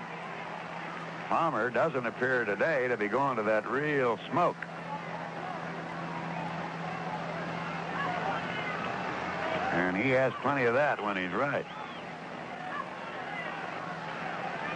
[1.28, 4.56] Palmer doesn't appear today to be going to that real smoke.
[9.88, 11.64] And he has plenty of that when he's right.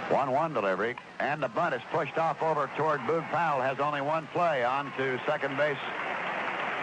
[0.08, 3.60] 1-1 delivery, and the bunt is pushed off over toward Boog Powell.
[3.60, 5.76] Has only one play on to second base.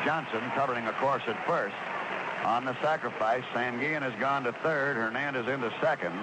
[0.05, 1.73] Johnson covering a course at first.
[2.45, 4.95] On the sacrifice, Sanguillen has gone to third.
[4.95, 6.13] Hernandez into second.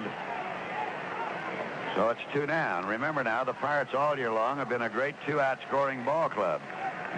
[1.93, 2.85] So it's two down.
[2.85, 6.61] Remember now, the Pirates all year long have been a great two-out scoring ball club.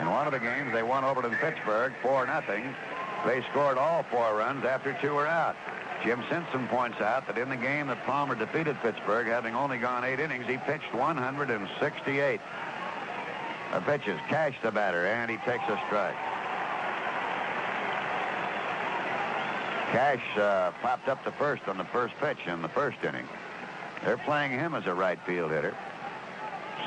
[0.01, 2.73] In one of the games, they won over to Pittsburgh 4 nothing.
[3.25, 5.55] They scored all four runs after two were out.
[6.03, 10.05] Jim Simpson points out that in the game that Palmer defeated Pittsburgh, having only gone
[10.05, 12.39] eight innings, he pitched 168.
[13.73, 16.15] The pitches, Cash the batter, and he takes a strike.
[19.91, 23.27] Cash uh, popped up to first on the first pitch in the first inning.
[24.05, 25.75] They're playing him as a right field hitter.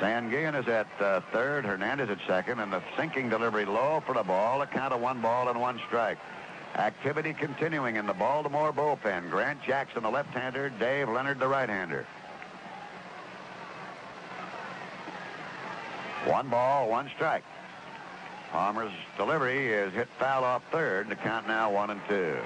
[0.03, 4.23] Sanguillen is at uh, third, Hernandez at second, and the sinking delivery low for the
[4.25, 4.61] ball.
[4.61, 6.19] A count of one ball and one strike.
[6.75, 9.31] Activity continuing in the Baltimore bullpen.
[9.31, 12.05] Grant Jackson, the left-hander, Dave Leonhard, the right-hander.
[16.25, 17.45] One ball, one strike.
[18.51, 21.11] Palmer's delivery is hit foul off third.
[21.11, 22.39] The count now one and two.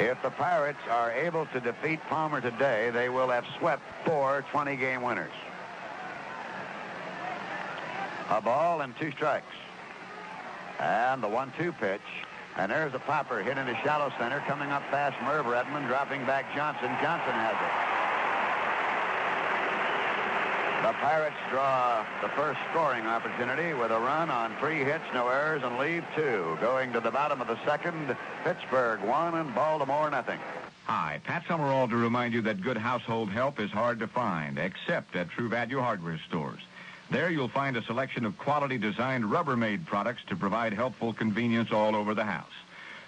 [0.00, 5.02] If the Pirates are able to defeat Palmer today, they will have swept four 20-game
[5.02, 5.32] winners.
[8.30, 9.46] A ball and two strikes.
[10.78, 12.00] And the one-two pitch.
[12.56, 14.38] And there's a popper hit into shallow center.
[14.46, 16.90] Coming up fast, Merv Rettenmund dropping back Johnson.
[17.02, 17.87] Johnson has it.
[20.78, 25.62] The Pirates draw the first scoring opportunity with a run on three hits, no errors,
[25.64, 26.56] and leave two.
[26.60, 30.38] Going to the bottom of the second, Pittsburgh one and Baltimore nothing.
[30.84, 35.16] Hi, Pat Summerall to remind you that good household help is hard to find, except
[35.16, 36.60] at True Value hardware stores.
[37.10, 41.96] There you'll find a selection of quality designed Rubbermaid products to provide helpful convenience all
[41.96, 42.54] over the house.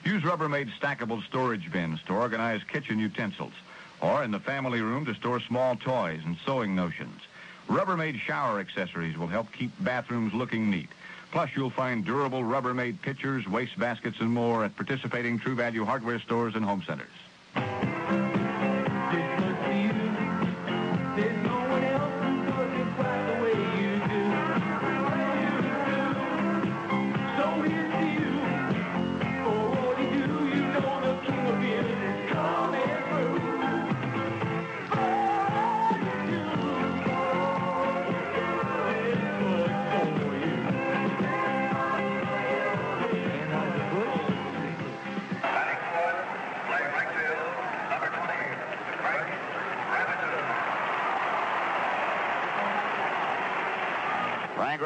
[0.05, 3.53] Use Rubbermaid stackable storage bins to organize kitchen utensils
[4.01, 7.21] or in the family room to store small toys and sewing notions.
[7.71, 10.89] Rubbermaid shower accessories will help keep bathrooms looking neat.
[11.31, 16.19] Plus, you'll find durable Rubbermaid pitchers, waste baskets, and more at participating True Value hardware
[16.19, 18.00] stores and home centers.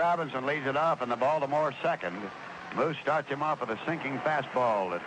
[0.05, 2.15] Robinson leads it off in the Baltimore second.
[2.77, 5.01] Moose starts him off with a sinking fastball that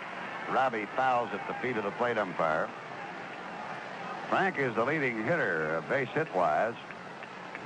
[0.52, 2.68] Robbie fouls at the feet of the plate umpire.
[4.28, 6.74] Frank is the leading hitter, base hit-wise.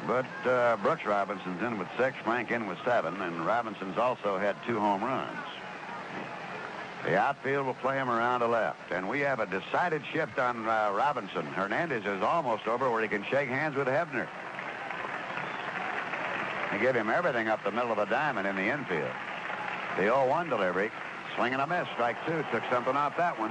[0.07, 4.55] But uh, Brooks Robinson's in with six, Frank in with seven, and Robinson's also had
[4.67, 5.39] two home runs.
[7.05, 8.93] The outfield will play him around to left.
[8.93, 11.47] And we have a decided shift on uh, Robinson.
[11.47, 14.29] Hernandez is almost over where he can shake hands with Hebner.
[16.73, 19.11] They give him everything up the middle of the diamond in the infield.
[19.97, 20.91] The 0-1 delivery,
[21.37, 23.51] swinging a miss, strike two, took something off that one.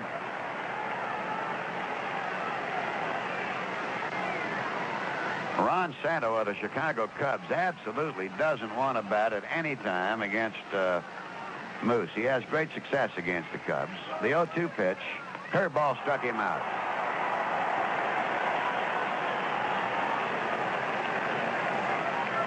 [5.63, 10.57] Ron Santo of the Chicago Cubs absolutely doesn't want to bat at any time against
[10.73, 11.01] uh,
[11.83, 12.09] Moose.
[12.15, 13.91] He has great success against the Cubs.
[14.23, 14.97] The 0-2 pitch,
[15.51, 16.90] curveball struck him out.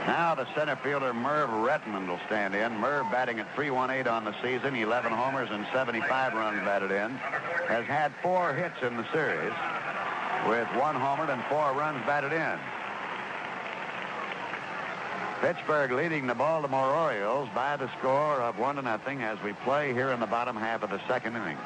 [0.06, 2.76] Now the center fielder Merv Rettenmund will stand in.
[2.78, 7.10] Merv batting at 318 on the season, 11 homers and 75 runs batted in.
[7.68, 9.52] Has had four hits in the series
[10.46, 12.58] with one homer and four runs batted in.
[15.40, 19.92] Pittsburgh leading the Baltimore Orioles by the score of one to nothing as we play
[19.92, 21.58] here in the bottom half of the second inning.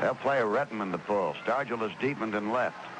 [0.00, 1.34] They'll play Rettenmund the pull.
[1.44, 2.91] Stargell is deepened and left.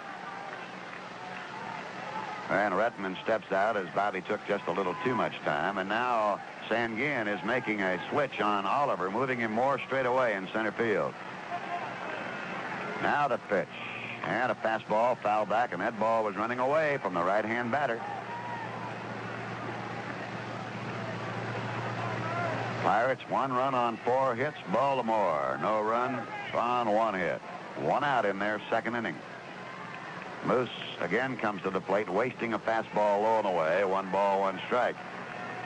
[2.53, 5.79] And Rettenmund steps out as Bobby took just a little too much time.
[5.79, 6.39] And now
[6.69, 11.15] Sanguillen is making a switch on Oliver, moving him more straight away in center field.
[13.03, 13.69] Now the pitch.
[14.25, 18.01] And a fastball foul back, and that ball was running away from the right-hand batter.
[22.83, 24.59] Pirates, one run on four hits.
[24.73, 26.21] Baltimore, no run
[26.53, 27.41] on one hit.
[27.81, 29.17] One out in their second inning.
[30.45, 30.69] Moose
[31.01, 33.85] again comes to the plate, wasting a fastball low and away.
[33.85, 34.97] One ball, one strike.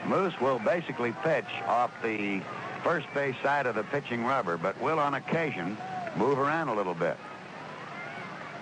[0.05, 2.41] Moose will basically pitch off the
[2.83, 5.77] first base side of the pitching rubber, but will on occasion
[6.15, 7.17] move around a little bit.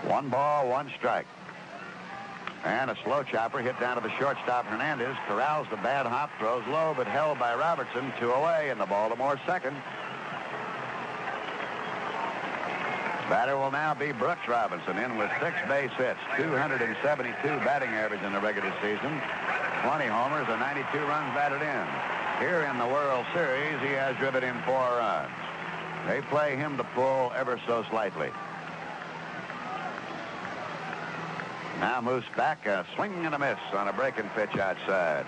[0.03, 1.27] One ball, one strike.
[2.63, 5.15] And a slow chopper hit down to the shortstop Hernandez.
[5.27, 8.11] Corrals the bad hop, throws low, but held by Robertson.
[8.19, 9.77] Two away in the Baltimore second.
[13.29, 17.33] Batter will now be Brooks Robinson in with six base hits, 272
[17.65, 19.19] batting average in the regular season,
[19.81, 21.87] 20 homers and 92 runs batted in.
[22.39, 25.33] Here in the World Series, he has driven in four runs.
[26.05, 28.29] They play him to pull ever so slightly.
[31.79, 35.25] Now Moose back, a swing and a miss on a breaking pitch outside.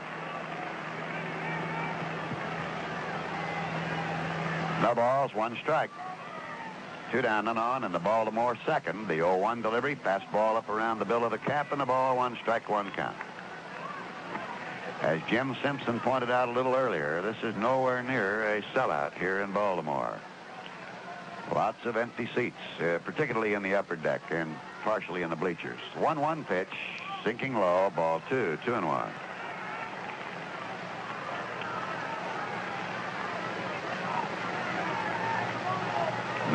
[4.83, 5.89] No balls, one strike.
[7.11, 9.07] Two down and on, and the Baltimore second.
[9.07, 12.35] The 0-1 delivery, fastball up around the bill of the cap, and the ball one
[12.41, 13.15] strike, one count.
[15.01, 19.41] As Jim Simpson pointed out a little earlier, this is nowhere near a sellout here
[19.41, 20.19] in Baltimore.
[21.53, 24.53] Lots of empty seats, uh, particularly in the upper deck and
[24.83, 25.79] partially in the bleachers.
[25.95, 26.67] 1-1 pitch,
[27.23, 29.09] sinking low, ball two, two and one.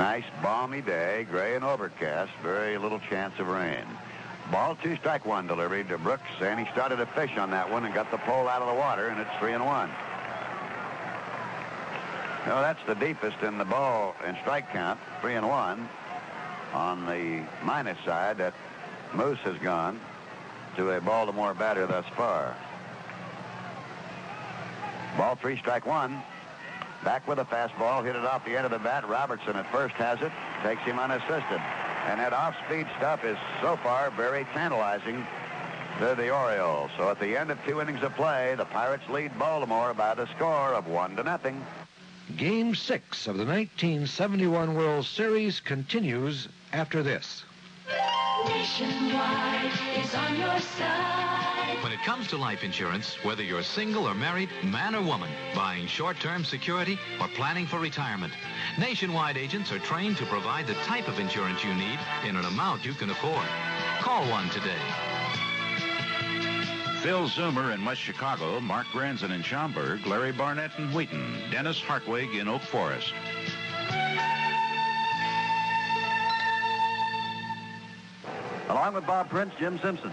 [0.02, 3.84] Nice balmy day, gray and overcast, very little chance of rain.
[4.50, 7.84] Ball two, strike one delivery to Brooks, and he started to fish on that one
[7.84, 9.88] and got the pole out of the water, and it's three and one.
[12.48, 15.88] No, that's the deepest in the ball and strike count, three and one.
[16.74, 18.54] On the minus side, that
[19.14, 20.00] Moose has gone
[20.74, 22.56] to a Baltimore batter thus far.
[25.16, 26.24] Ball three, strike one.
[27.04, 29.08] Back with a fastball, hit it off the end of the bat.
[29.08, 30.30] Robertson at first has it,
[30.62, 31.60] takes him unassisted.
[32.06, 35.26] And that off-speed stuff is so far very tantalizing
[35.98, 36.90] to the Orioles.
[36.96, 40.26] So at the end of two innings of play, the Pirates lead Baltimore by the
[40.36, 41.64] score of one to nothing.
[42.36, 47.44] Game six of the 1971 World Series continues after this.
[48.46, 51.78] Nationwide is on your side.
[51.82, 55.86] When it comes to life insurance, whether you're single or married, man or woman, buying
[55.86, 58.32] short-term security or planning for retirement,
[58.78, 62.84] Nationwide agents are trained to provide the type of insurance you need in an amount
[62.84, 63.46] you can afford.
[64.00, 64.80] Call one today.
[67.02, 72.36] Phil Zoomer in West Chicago, Mark Granson in Schaumburg, Larry Barnett in Wheaton, Dennis Hartwig
[72.36, 73.12] in Oak Forest.
[78.72, 80.10] Along with Bob Prince, Jim Simpson.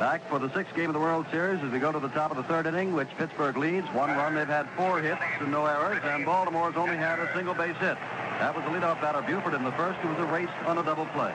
[0.00, 2.32] Back for the sixth game of the World Series as we go to the top
[2.32, 3.86] of the third inning, which Pittsburgh leads.
[3.94, 4.34] One run.
[4.34, 7.96] They've had four hits and no errors, and Baltimore's only had a single base hit.
[8.40, 11.06] That was the leadoff batter Buford in the first, who was erased on a double
[11.06, 11.32] play.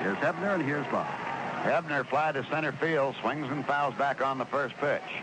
[0.00, 1.06] Here's Hebner, and here's Bob.
[1.62, 5.22] Hebner fly to center field, swings and fouls back on the first pitch.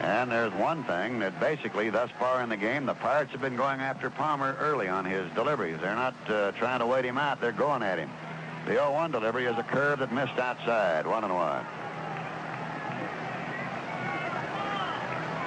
[0.00, 3.56] And there's one thing that basically thus far in the game, the Pirates have been
[3.56, 5.80] going after Palmer early on his deliveries.
[5.80, 7.40] They're not uh, trying to wait him out.
[7.40, 8.10] They're going at him.
[8.66, 11.66] The 0-1 delivery is a curve that missed outside, one and one.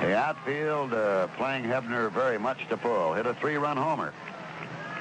[0.02, 3.14] The outfield uh, playing Hebner very much to pull.
[3.14, 4.14] Hit a three-run homer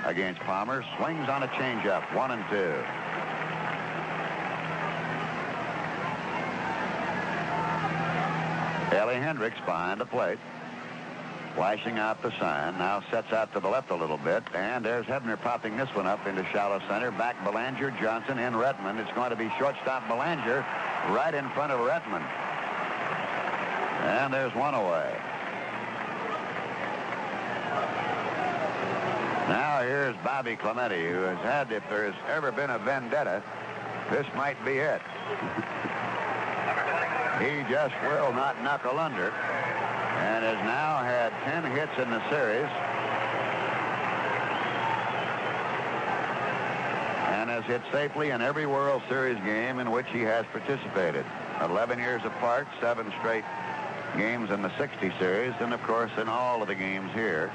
[0.04, 0.84] against Palmer.
[0.96, 2.74] Swings on a changeup, one and two.
[8.96, 10.38] Ellie Hendricks behind the plate.
[11.54, 12.76] Flashing out the sign.
[12.78, 14.42] Now sets out to the left a little bit.
[14.54, 17.12] And there's Hebner popping this one up into shallow center.
[17.12, 18.98] Back Belanger, Johnson, and Rettenmund.
[18.98, 20.66] It's going to be shortstop Belanger
[21.10, 22.26] right in front of Rettenmund.
[24.02, 25.16] And there's one away.
[29.48, 33.40] Now here's Bobby Clemente, who has had, if there's ever been a vendetta,
[34.10, 35.02] this might be it.
[37.38, 39.32] he just will not knuckle under
[40.16, 42.70] and has now had 10 hits in the series.
[47.34, 51.24] And has hit safely in every World Series game in which he has participated.
[51.62, 53.44] 11 years apart, seven straight
[54.16, 57.50] games in the 60 series, and of course in all of the games here.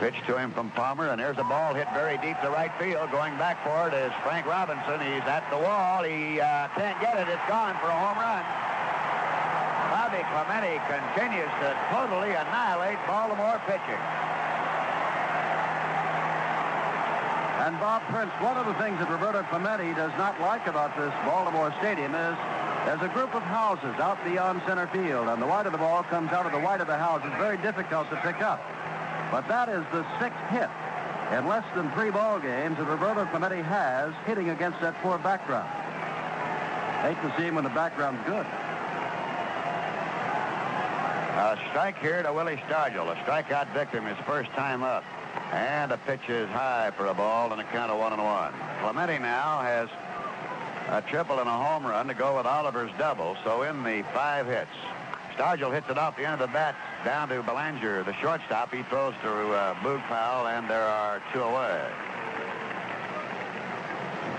[0.00, 3.10] Pitch to him from Palmer, and there's a ball hit very deep to right field.
[3.12, 5.00] Going back for it is Frank Robinson.
[5.00, 6.02] He's at the wall.
[6.02, 7.28] He uh, can't get it.
[7.28, 8.73] It's gone for a home run.
[10.14, 13.98] Bobby Clemente continues to totally annihilate Baltimore pitching.
[17.66, 21.10] And Bob Prince, one of the things that Roberto Clemente does not like about this
[21.26, 22.36] Baltimore Stadium is
[22.86, 26.04] there's a group of houses out beyond center field, and the white of the ball
[26.04, 27.22] comes out of the white of the house.
[27.24, 28.62] It's very difficult to pick up.
[29.32, 30.70] But that is the sixth hit
[31.34, 35.66] in less than three ball games that Roberto Clemente has hitting against that poor background.
[37.02, 38.46] Hate to see him when the background's good.
[41.44, 45.04] A strike here to Willie Stargell, a strikeout victim his first time up.
[45.52, 48.54] And the pitch is high for a ball and a count of one and one.
[48.80, 49.90] Clemente now has
[50.88, 53.36] a triple and a home run to go with Oliver's double.
[53.44, 54.70] So in the five hits,
[55.36, 58.72] Stargell hits it off the end of the bat down to Belanger, the shortstop.
[58.72, 61.86] He throws to uh, Boog Powell, and there are two away.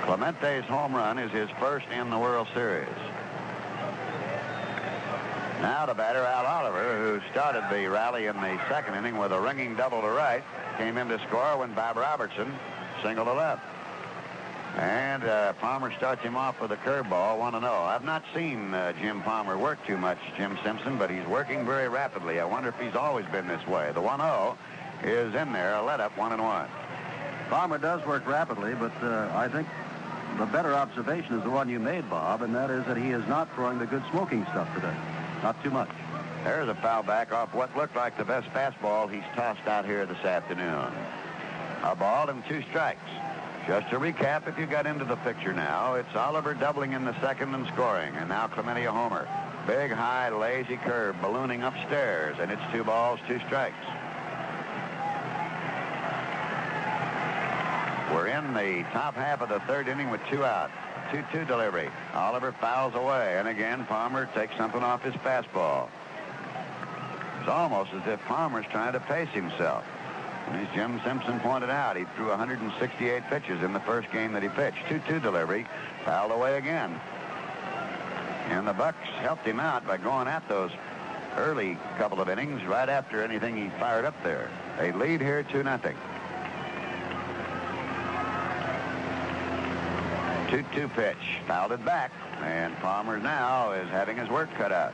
[0.01, 2.89] Clemente's home run is his first in the World Series.
[5.65, 9.41] Now the batter, Al Oliver, who started the rally in the second inning with a
[9.41, 10.43] ringing double to right,
[10.77, 12.53] came in to score when Bob Robertson
[13.01, 13.63] singled to left.
[14.77, 17.63] And uh, Palmer starts him off with a curveball, 1 0.
[17.65, 21.89] I've not seen uh, Jim Palmer work too much, Jim Simpson, but he's working very
[21.89, 22.39] rapidly.
[22.39, 23.91] I wonder if he's always been this way.
[23.91, 24.57] The 1 0
[25.01, 26.67] is in there, a let up, 1 and 1.
[27.49, 29.67] Palmer does work rapidly, but uh, I think
[30.37, 33.27] the better observation is the one you made, Bob, and that is that he is
[33.27, 34.95] not throwing the good smoking stuff today.
[35.45, 35.91] Not too much.
[36.43, 40.03] There's a foul back off what looked like the best fastball he's tossed out here
[40.07, 40.91] this afternoon.
[41.83, 43.07] A ball and two strikes.
[43.67, 47.13] Just to recap, if you got into the picture now, it's Oliver doubling in the
[47.21, 49.27] second and scoring, and now Clemente a homer.
[49.67, 53.85] Big, high, lazy curve ballooning upstairs, and it's two balls, two strikes.
[58.15, 60.71] We're in the top half of the third inning with two out.
[61.11, 61.89] 2-2 delivery.
[62.13, 65.89] Oliver fouls away, and again, Palmer takes something off his fastball.
[67.41, 69.83] It's almost as if Palmer's trying to pace himself.
[70.47, 74.43] And as Jim Simpson pointed out, he threw 168 pitches in the first game that
[74.43, 74.77] he pitched.
[74.87, 75.67] 2-2 delivery,
[76.05, 76.97] fouled away again.
[78.47, 80.71] And the Bucs helped him out by going at those
[81.35, 84.49] early couple of innings right after anything he fired up there.
[84.79, 85.97] They lead here 2 nothing.
[90.47, 94.93] 2-2 pitch, fouled it back, and Palmer now is having his work cut out.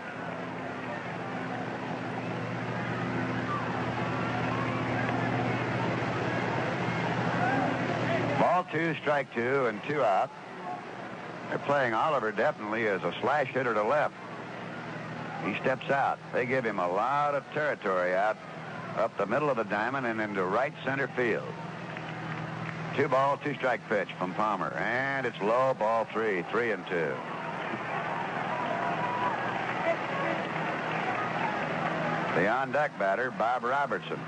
[8.40, 10.30] Ball two, strike two, and two out.
[11.50, 14.16] They're playing Oliver definitely as a slash hitter to left.
[15.46, 16.18] He steps out.
[16.32, 18.38] They give him a lot of territory out
[18.98, 21.44] up the middle of the diamond and into right center field.
[22.96, 24.74] Two ball, two strike pitch from Palmer.
[24.74, 27.14] And it's low, ball three, three and two.
[32.36, 34.20] The on deck batter, Bob Robertson.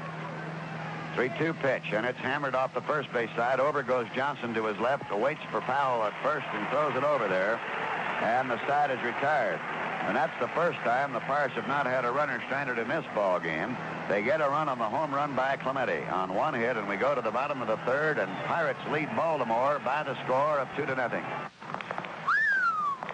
[1.16, 3.60] 3-2 pitch, and it's hammered off the first base side.
[3.60, 7.28] Over goes Johnson to his left, waits for Powell at first and throws it over
[7.28, 7.60] there.
[8.22, 9.60] And the side is retired.
[10.08, 13.06] And that's the first time the Pirates have not had a runner stranded in this
[13.16, 13.78] ball game.
[14.10, 16.98] They get a run on the home run by Clemente on one hit, and we
[16.98, 20.68] go to the bottom of the third, and Pirates lead Baltimore by the score of
[20.76, 21.24] two to nothing.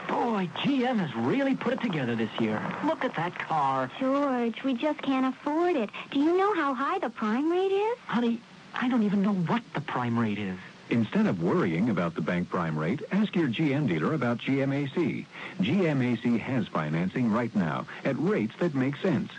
[0.08, 2.60] Boy, GM has really put it together this year.
[2.84, 3.92] Look at that car.
[4.00, 5.92] George, we just can't afford it.
[6.10, 7.98] Do you know how high the prime rate is?
[8.08, 8.42] Honey,
[8.74, 10.58] I don't even know what the prime rate is.
[10.90, 15.26] Instead of worrying about the bank prime rate, ask your GM dealer about GMAC.
[15.62, 19.32] GMAC has financing right now at rates that make sense.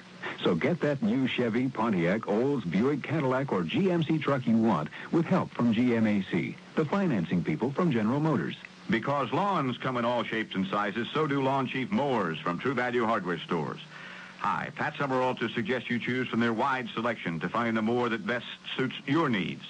[0.44, 5.26] So get that new Chevy, Pontiac, Olds, Buick, Cadillac, or GMC truck you want with
[5.26, 8.57] help from GMAC, the financing people from General Motors.
[8.88, 12.74] Because lawns come in all shapes and sizes, so do Lawn Chief mowers from True
[12.74, 13.80] Value Hardware Stores.
[14.38, 18.09] Hi, Pat Summerall to suggest you choose from their wide selection to find the mower
[18.09, 18.46] that best
[18.76, 19.62] suits your needs.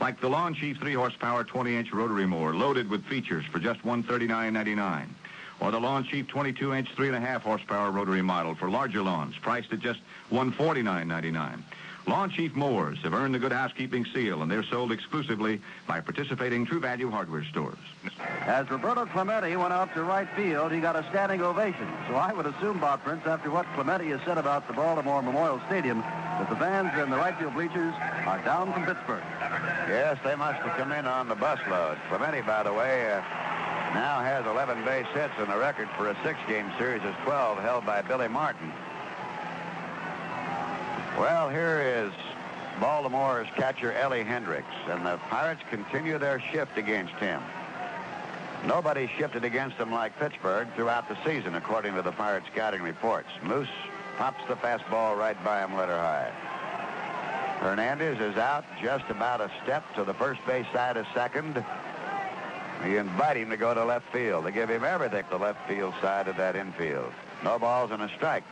[0.00, 5.08] Like the Lawn Chief 3 horsepower 20-inch rotary mower loaded with features for just $139.99.
[5.60, 10.00] Or the Lawn Chief 22-inch 3.5 horsepower rotary model for larger lawns, priced at just
[10.30, 11.62] $149.99.
[12.08, 16.64] Lawn Chief mowers have earned the Good Housekeeping seal, and they're sold exclusively by participating
[16.64, 17.76] True Value hardware stores.
[18.46, 21.86] As Roberto Clemente went out to right field, he got a standing ovation.
[22.08, 25.60] So I would assume, Bob Prince, after what Clemente has said about the Baltimore Memorial
[25.66, 27.92] Stadium, that the fans in the right field bleachers
[28.24, 29.22] are down from Pittsburgh.
[29.86, 31.98] Yes, they must have come in on the busload.
[32.08, 33.20] Clemente, by the way, uh,
[33.92, 37.84] now has 11 base hits, and the record for a six-game series is 12, held
[37.84, 38.72] by Billy Martin.
[41.18, 42.12] Well, here is
[42.80, 47.42] Baltimore's catcher, Ellie Hendricks, and the Pirates continue their shift against him.
[48.64, 53.28] Nobody shifted against him like Pittsburgh throughout the season, according to the Pirates scouting reports.
[53.42, 53.68] Moose
[54.16, 56.30] pops the fastball right by him, letter high.
[57.58, 61.64] Hernandez is out just about a step to the first base side of second.
[62.84, 64.46] We invite him to go to left field.
[64.46, 67.12] They give him everything the left field side of that infield.
[67.42, 68.44] No balls and a strike.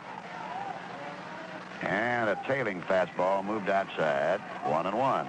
[1.82, 5.26] And a tailing fastball moved outside, one and one.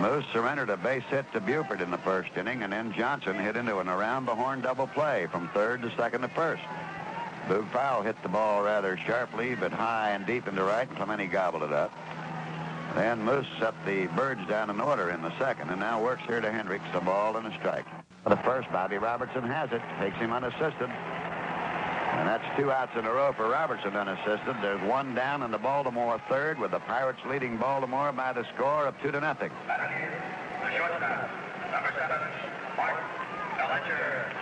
[0.00, 3.56] Moose surrendered a base hit to Buford in the first inning, and then Johnson hit
[3.56, 6.62] into an around-the-horn double play from third to second to first.
[7.48, 10.86] Boog Powell hit the ball rather sharply, but high and deep into right.
[10.88, 11.92] and Clemente gobbled it up.
[12.94, 16.40] Then Moose set the birds down in order in the second, and now works here
[16.40, 17.86] to Hendricks, a ball and a strike.
[18.22, 20.90] For the first, Bobby Robertson has it, takes him unassisted.
[22.16, 24.56] And that's two outs in a row for Robertson unassisted.
[24.62, 28.86] There's one down in the Baltimore third with the Pirates leading Baltimore by the score
[28.86, 29.50] of two to nothing.
[29.66, 31.30] The shortstop,
[31.70, 32.18] number seven,
[32.76, 33.00] Mark
[33.58, 34.32] Belanger.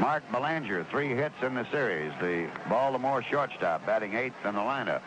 [0.00, 2.12] Mark Belanger, three hits in the series.
[2.20, 5.02] The Baltimore shortstop, batting eighth in the lineup.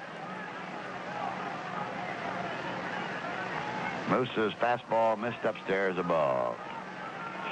[4.10, 6.56] Moose's fastball missed upstairs a ball.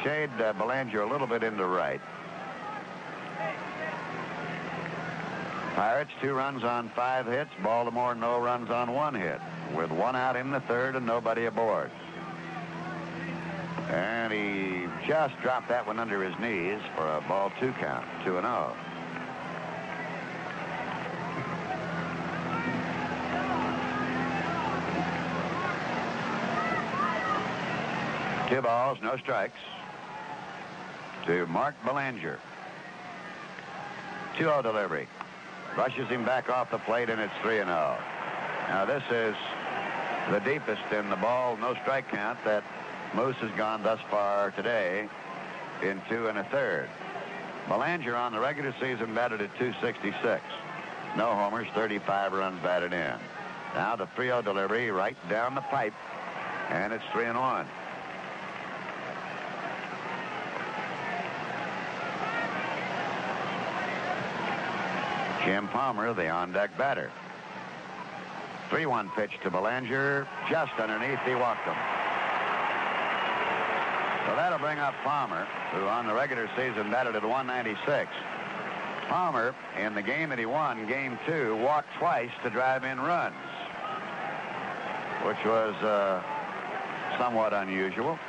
[0.04, 2.02] Shade uh, Belanger a little bit into right.
[5.76, 7.52] Pirates two runs on five hits.
[7.64, 9.40] Baltimore no runs on one hit.
[9.76, 11.92] With one out in the third and nobody aboard.
[13.90, 18.38] And he just dropped that one under his knees for a ball two count, two
[18.38, 18.76] and oh.
[28.50, 29.60] Two balls, no strikes.
[31.26, 32.40] To Mark Belanger.
[34.38, 35.08] 2-0 delivery.
[35.78, 37.66] Rushes him back off the plate, and it's 3-0.
[37.66, 39.36] Now, this is
[40.32, 42.64] the deepest in the ball, no strike count that
[43.14, 45.10] Moose has gone thus far today
[45.82, 46.90] in two and a third.
[47.68, 50.42] Belanger on the regular season batted at 266.
[51.18, 53.16] No homers, 35 runs batted in.
[53.76, 55.94] Now the 3-0 delivery right down the pipe,
[56.70, 57.68] and it's 3 and 1.
[65.48, 67.10] Jim Palmer, the on-deck batter.
[68.70, 71.20] 3-1 pitch to Belanger, just underneath.
[71.26, 71.74] He walked him.
[74.28, 78.12] So that'll bring up Palmer, who on the regular season batted at 196.
[79.08, 83.34] Palmer, in the game that he won, game two, walked twice to drive in runs,
[85.24, 86.22] which was uh,
[87.18, 88.20] somewhat unusual.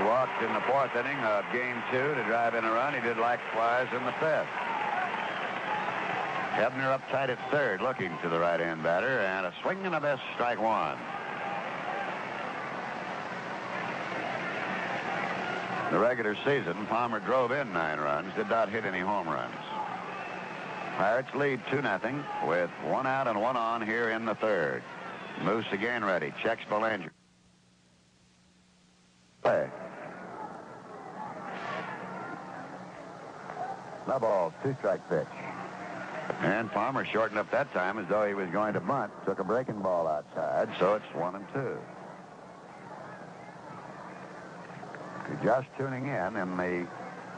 [0.00, 2.94] He walked in the fourth inning of game two to drive in a run.
[2.94, 4.48] He did likewise in the fifth.
[6.56, 10.00] Hebner up tight at third, looking to the right-hand batter, and a swing and a
[10.00, 10.96] miss, strike one.
[15.90, 19.54] The regular season, Palmer drove in nine runs, did not hit any home runs.
[20.96, 24.82] Pirates lead 2-0 with one out and one on here in the third.
[25.42, 27.12] Moose again ready, checks Belanger.
[29.42, 29.68] Play.
[34.10, 35.28] No ball, two-strike pitch.
[36.40, 39.12] And Palmer shortened up that time as though he was going to bunt.
[39.24, 41.78] Took a breaking ball outside, so it's one and two.
[45.32, 46.88] If you're just tuning in, in the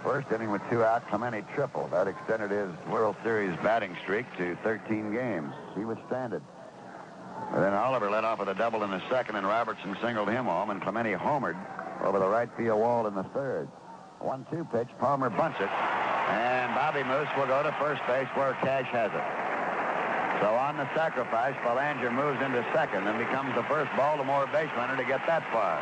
[0.03, 1.89] first inning with two out, Clemente triple.
[1.89, 5.53] That extended his World Series batting streak to 13 games.
[5.77, 6.41] He was stranded.
[7.53, 10.47] And then Oliver led off with a double in the second, and Robertson singled him
[10.47, 11.59] home, and Clemente homered
[12.03, 13.69] over the right field wall in the third.
[14.21, 15.69] One-two pitch, Palmer bunts it,
[16.33, 19.27] and Bobby Moose will go to first base where Cash has it.
[20.41, 24.97] So on the sacrifice, Belanger moves into second and becomes the first Baltimore base runner
[24.97, 25.79] to get that far.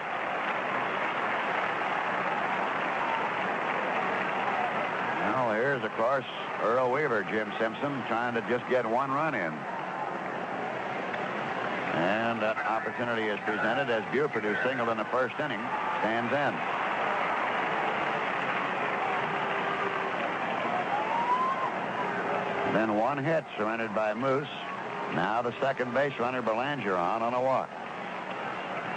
[5.33, 6.27] Well, here's, of course,
[6.63, 9.53] Earl Weaver, Jim Simpson, trying to just get one run in.
[11.95, 15.61] And that opportunity is presented as Buford, who singled in the first inning,
[16.03, 16.80] stands in.
[22.73, 24.49] Then one hit surrendered by Moose.
[25.14, 27.68] Now the second base runner Belanger on on a walk.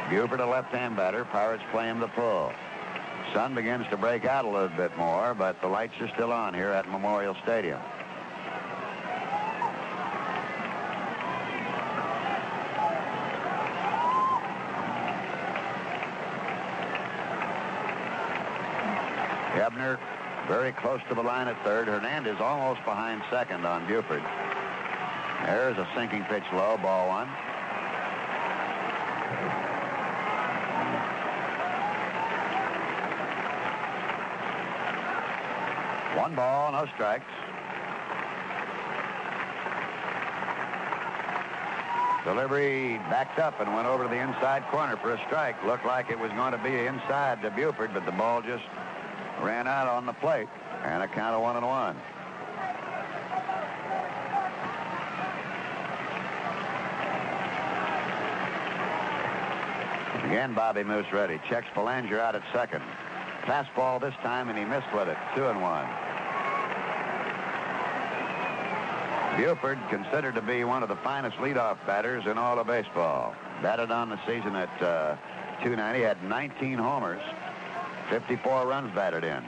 [0.09, 1.26] Buford a left-hand batter.
[1.26, 2.51] Pirates play him the pull.
[3.34, 6.53] Sun begins to break out a little bit more, but the lights are still on
[6.53, 7.80] here at Memorial Stadium.
[19.53, 19.97] Hebner
[20.47, 21.87] very close to the line at third.
[21.87, 24.23] Hernandez almost behind second on Buford.
[25.45, 27.27] There's a sinking pitch low, ball one.
[36.17, 37.25] One ball, no strikes.
[42.23, 45.61] Delivery backed up and went over to the inside corner for a strike.
[45.65, 48.63] Looked like it was going to be inside to Buford, but the ball just
[49.43, 50.47] ran out on the plate,
[50.83, 51.97] and a count of one and one.
[60.25, 61.39] Again, Bobby Moose ready.
[61.49, 62.81] Checks Belanger out at second.
[63.41, 65.17] Fastball this time, and he missed with it.
[65.35, 65.85] Two and one.
[69.35, 73.35] Buford, considered to be one of the finest leadoff batters in all of baseball.
[73.61, 75.15] Batted on the season at uh,
[75.63, 77.21] 290, had 19 homers,
[78.14, 79.43] 54 runs batted in.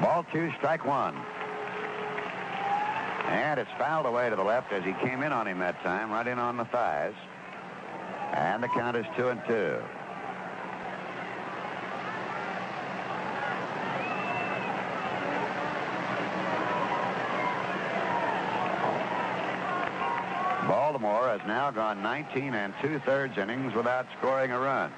[0.00, 1.16] Ball two, strike one.
[3.26, 6.12] And it's fouled away to the left as he came in on him that time,
[6.12, 7.14] right in on the thighs.
[8.32, 9.82] And the count is two and two.
[20.68, 24.92] Baltimore has now gone 19 and two-thirds innings without scoring a run.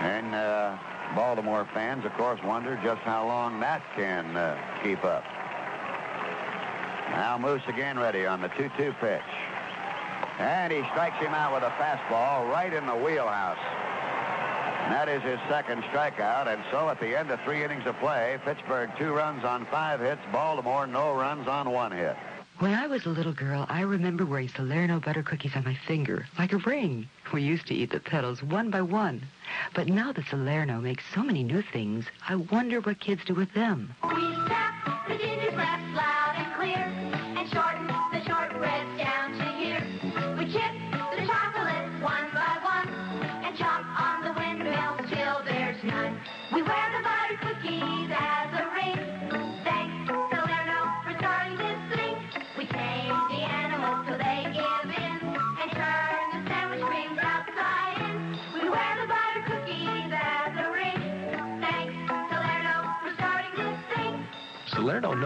[0.00, 0.78] And uh,
[1.14, 5.24] Baltimore fans, of course, wonder just how long that can uh, keep up.
[7.10, 9.22] Now Moose again ready on the 2-2 pitch.
[10.38, 13.58] And he strikes him out with a fastball right in the wheelhouse.
[14.84, 16.46] And that is his second strikeout.
[16.46, 20.00] And so at the end of three innings of play, Pittsburgh two runs on five
[20.00, 22.16] hits, Baltimore no runs on one hit.
[22.58, 26.26] When I was a little girl, I remember wearing Salerno butter cookies on my finger,
[26.36, 27.08] like a ring.
[27.32, 29.22] We used to eat the petals one by one.
[29.74, 33.54] But now that Salerno makes so many new things, I wonder what kids do with
[33.54, 33.94] them.
[34.02, 36.78] We tap the gingerbread loud and clear
[37.38, 37.77] and shorten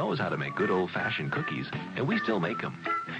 [0.02, 2.76] knows how to make good old-fashioned cookies, and we still make them.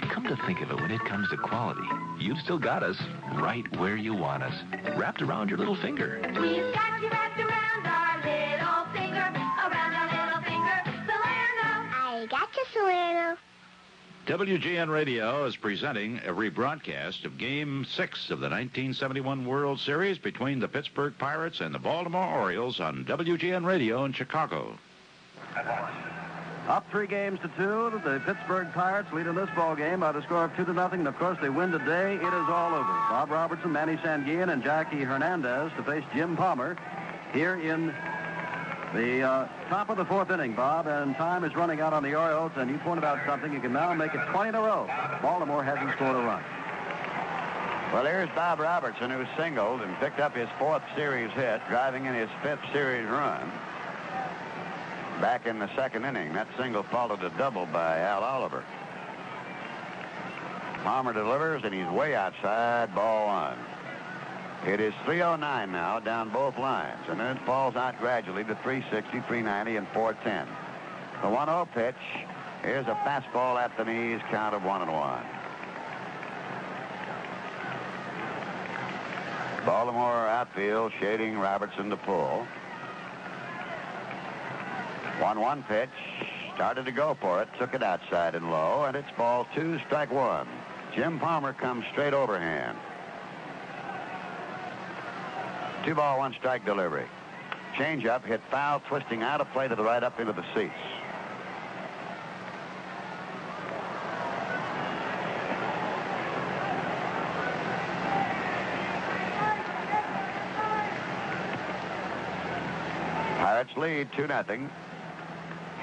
[0.09, 1.87] Come to think of it, when it comes to quality,
[2.19, 3.01] you've still got us
[3.35, 4.53] right where you want us,
[4.97, 6.19] wrapped around your little finger.
[6.21, 11.69] We've got you wrapped around our little finger, around our little finger, Salerno.
[11.95, 13.37] I got you, Salerno.
[14.27, 20.59] WGN Radio is presenting a rebroadcast of Game 6 of the 1971 World Series between
[20.59, 24.77] the Pittsburgh Pirates and the Baltimore Orioles on WGN Radio in Chicago.
[26.67, 28.01] Up three games to two.
[28.05, 30.99] The Pittsburgh Pirates lead in this ball game by the score of two to nothing.
[30.99, 32.15] And of course, they win today.
[32.15, 32.87] It is all over.
[33.09, 36.77] Bob Robertson, Manny Sanguin, and Jackie Hernandez to face Jim Palmer
[37.33, 37.87] here in
[38.95, 40.87] the uh, top of the fourth inning, Bob.
[40.87, 42.53] And time is running out on the Orioles.
[42.55, 43.51] And you pointed out something.
[43.51, 44.87] You can now make it 20 in a row.
[45.21, 46.43] Baltimore hasn't scored a run.
[47.91, 52.13] Well, here's Bob Robertson, who singled and picked up his fourth series hit, driving in
[52.13, 53.51] his fifth series run.
[55.21, 58.63] Back in the second inning, that single followed a double by Al Oliver.
[60.83, 63.57] Palmer delivers, and he's way outside, ball one.
[64.65, 69.11] It is 309 now down both lines, and then it falls out gradually to 360,
[69.27, 70.47] 390, and 410.
[71.21, 71.95] The 1-0 pitch.
[72.61, 75.25] Here's a fastball at the knees, count of one and one.
[79.65, 82.45] Baltimore outfield shading Robertson to pull.
[85.19, 85.89] 1-1 pitch.
[86.55, 87.47] Started to go for it.
[87.57, 90.47] Took it outside and low, and it's ball two, strike one.
[90.95, 92.77] Jim Palmer comes straight overhand.
[95.85, 97.05] Two ball, one strike delivery.
[97.77, 100.73] Change up, hit foul, twisting out of play to the right up into the seats.
[113.39, 114.69] Pirates lead 2 nothing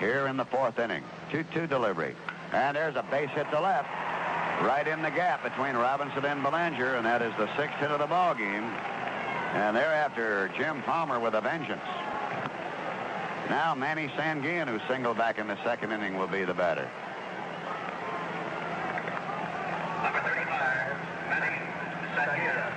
[0.01, 1.05] here in the fourth inning.
[1.31, 2.17] 2-2 delivery.
[2.53, 3.89] And there's a base hit to left.
[4.63, 8.01] Right in the gap between Robinson and Belanger, and that is the sixth hit of
[8.01, 8.65] the ball game.
[9.55, 11.85] And thereafter, Jim Palmer with a vengeance.
[13.49, 16.89] Now Manny Sanguillen, who singled back in the second inning, will be the batter.
[20.03, 20.97] Number 35,
[21.31, 21.57] Manny
[22.17, 22.73] Sanguillen.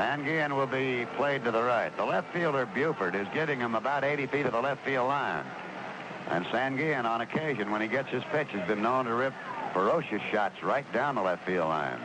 [0.00, 1.94] Sanguillen will be played to the right.
[1.94, 5.44] The left fielder, Buford, is getting him about 80 feet of the left field line.
[6.30, 9.34] And Sanguillen, on occasion, when he gets his pitch, has been known to rip
[9.74, 12.00] ferocious shots right down the left field line.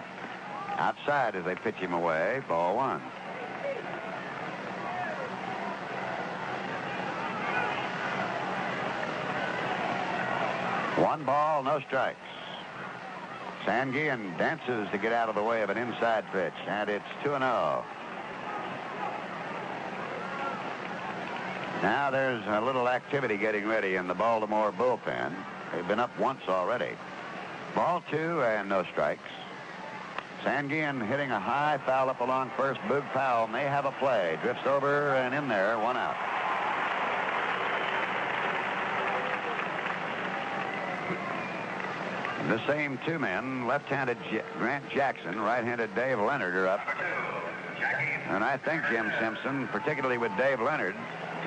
[0.75, 2.99] Outside as they pitch him away, ball one.
[11.01, 12.19] One ball, no strikes.
[13.65, 17.33] Sanguillen dances to get out of the way of an inside pitch, and it's 2
[17.33, 17.83] and 0.
[21.81, 25.33] Now there's a little activity getting ready in the Baltimore bullpen.
[25.73, 26.91] They've been up once already.
[27.73, 29.29] Ball two and no strikes.
[30.43, 32.79] Sanguillen hitting a high foul up along first.
[32.81, 34.39] Boog Powell may have a play.
[34.41, 36.34] Drifts over and in there, one out.
[42.47, 46.81] The same two men, left-handed J- Grant Jackson, right-handed Dave Leonhard are up.
[48.29, 50.95] And I think Jim Simpson, particularly with Dave Leonhard,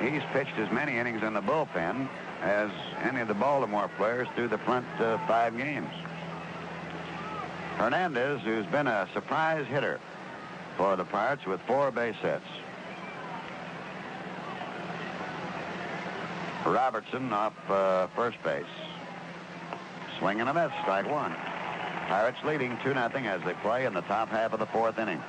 [0.01, 2.09] he's pitched as many innings in the bullpen
[2.43, 2.71] as
[3.03, 5.91] any of the Baltimore players through the front uh, five games.
[7.77, 10.01] Hernandez, who's been a surprise hitter
[10.77, 12.45] for the Pirates with four base hits.
[16.67, 18.65] Robertson off uh, first base.
[20.19, 21.35] Swing and a miss, strike one.
[22.09, 25.23] Pirates leading 2 0 as they play in the top half of the fourth inning.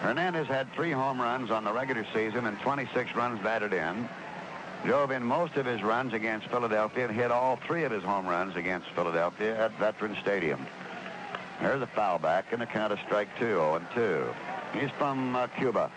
[0.00, 4.08] Hernandez had three home runs on the regular season and 26 runs batted in.
[4.84, 8.26] Drove in most of his runs against Philadelphia and hit all three of his home
[8.26, 10.64] runs against Philadelphia at Veterans Stadium.
[11.60, 14.26] There's a foul back and a count of strike two, 0 and 2.
[14.78, 15.90] He's from uh, Cuba.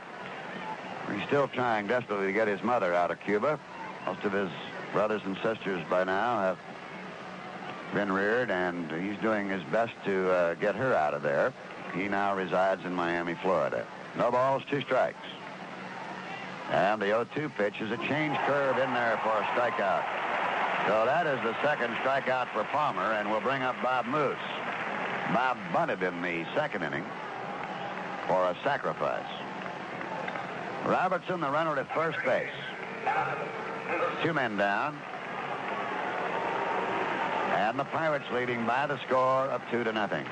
[1.13, 3.59] He's still trying desperately to get his mother out of Cuba.
[4.07, 4.49] Most of his
[4.93, 6.57] brothers and sisters by now have
[7.93, 11.53] been reared, and he's doing his best to uh, get her out of there.
[11.93, 13.85] He now resides in Miami, Florida.
[14.17, 15.25] No balls, two strikes.
[16.71, 20.05] And the 0-2 pitch is a change curve in there for a strikeout.
[20.87, 24.37] So that is the second strikeout for Palmer, and we'll bring up Bob Moose.
[25.33, 27.05] Bob bunted in the second inning
[28.27, 29.25] for a sacrifice.
[30.85, 32.49] Robertson, the runner at first base.
[34.23, 34.97] Two men down.
[37.51, 40.25] And the Pirates leading by the score of two to nothing.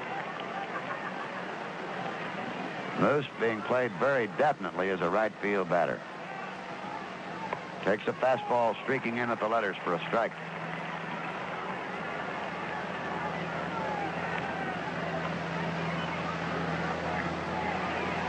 [2.99, 5.99] Moose being played very definitely as a right field batter.
[7.83, 10.31] Takes a fastball streaking in at the letters for a strike.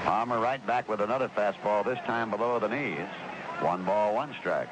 [0.05, 3.09] Palmer right back with another fastball, this time below the knees.
[3.61, 4.69] One ball, one strike.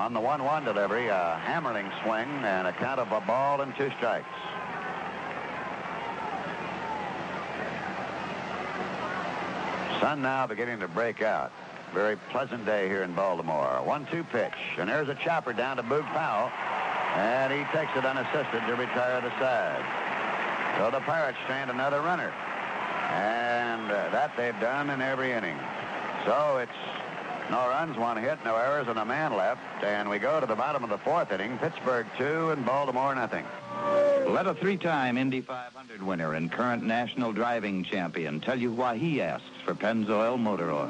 [0.00, 3.90] On the 1-1 delivery, a hammering swing and a count of a ball and two
[3.98, 4.24] strikes.
[10.00, 11.52] Sun now beginning to break out.
[11.92, 13.82] Very pleasant day here in Baltimore.
[13.84, 16.50] 1-2 pitch, and there's a chopper down to Boog Powell,
[17.20, 19.84] and he takes it unassisted to retire the side.
[20.78, 22.32] So the Pirates strand another runner,
[23.10, 25.58] and uh, that they've done in every inning.
[26.24, 26.99] So it's
[27.50, 29.60] no runs, one hit, no errors, and a man left.
[29.82, 31.58] And we go to the bottom of the fourth inning.
[31.58, 33.44] Pittsburgh two and Baltimore nothing.
[34.28, 39.20] Let a three-time Indy 500 winner and current national driving champion tell you why he
[39.20, 40.88] asks for Pennzoil Motor Oil.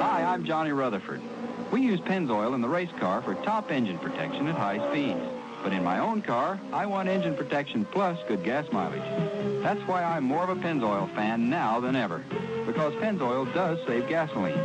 [0.00, 1.22] Hi, I'm Johnny Rutherford.
[1.70, 5.20] We use Pennzoil in the race car for top engine protection at high speeds.
[5.62, 9.62] But in my own car, I want engine protection plus good gas mileage.
[9.62, 12.22] That's why I'm more of a Pennzoil fan now than ever.
[12.66, 14.60] Because Pennzoil does save gasoline.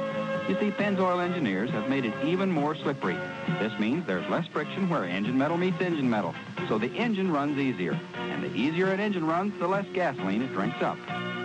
[0.49, 3.15] You see, Pennzoil engineers have made it even more slippery.
[3.59, 6.33] This means there's less friction where engine metal meets engine metal.
[6.67, 7.99] So the engine runs easier.
[8.15, 10.97] And the easier an engine runs, the less gasoline it drinks up.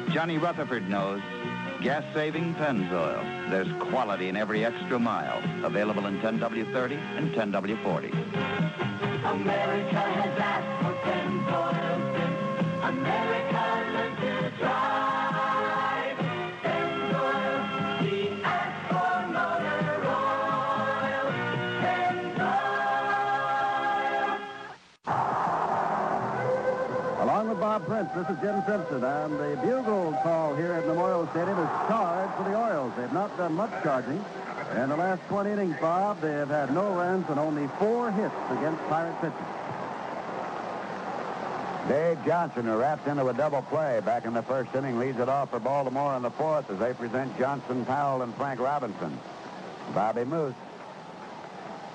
[0.09, 1.21] Johnny Rutherford knows.
[1.83, 3.51] Gas-saving Pennzoil.
[3.51, 5.43] There's quality in every extra mile.
[5.67, 8.11] Available in 10W30 and 10W40.
[9.31, 11.95] America has asked for Pennzoil
[12.89, 15.14] America learned to drive.
[28.15, 32.45] This is Jim Simpson, and the bugle call here at Memorial Stadium is charge for
[32.45, 32.93] the Orioles.
[32.97, 34.25] They've not done much charging.
[34.77, 38.35] In the last 20 innings, Bob, they have had no runs and only four hits
[38.51, 39.35] against Pirate pitchers.
[41.89, 45.29] Dave Johnson, who rapped into a double play back in the first inning, leads it
[45.29, 49.19] off for Baltimore in the fourth as they present Johnson, Powell, and Frank Robinson.
[49.93, 50.55] Bobby Moose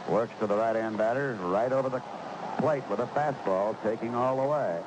[0.09, 2.01] works to the right-hand batter, right over the
[2.57, 4.81] plate with a fastball, taking all the way.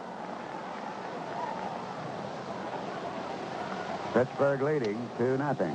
[4.13, 5.75] Pittsburgh leading 2 nothing.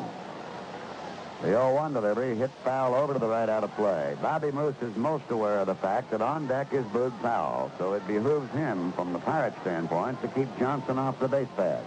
[1.41, 4.15] The 0-1 delivery hit foul over to the right out of play.
[4.21, 7.93] Bobby Moose is most aware of the fact that on deck is Boog Powell, so
[7.93, 11.83] it behooves him, from the Pirate standpoint, to keep Johnson off the base path.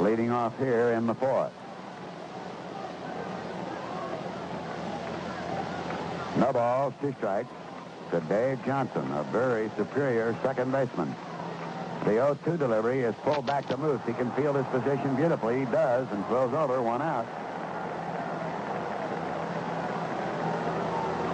[0.00, 1.52] Leading off here in the fourth.
[6.36, 7.50] No balls, two strikes
[8.12, 11.14] to Dave Johnson, a very superior second baseman.
[12.04, 14.00] The 0-2 delivery is pulled back to Moose.
[14.06, 15.60] He can field his position beautifully.
[15.60, 17.26] He does, and throws over one out.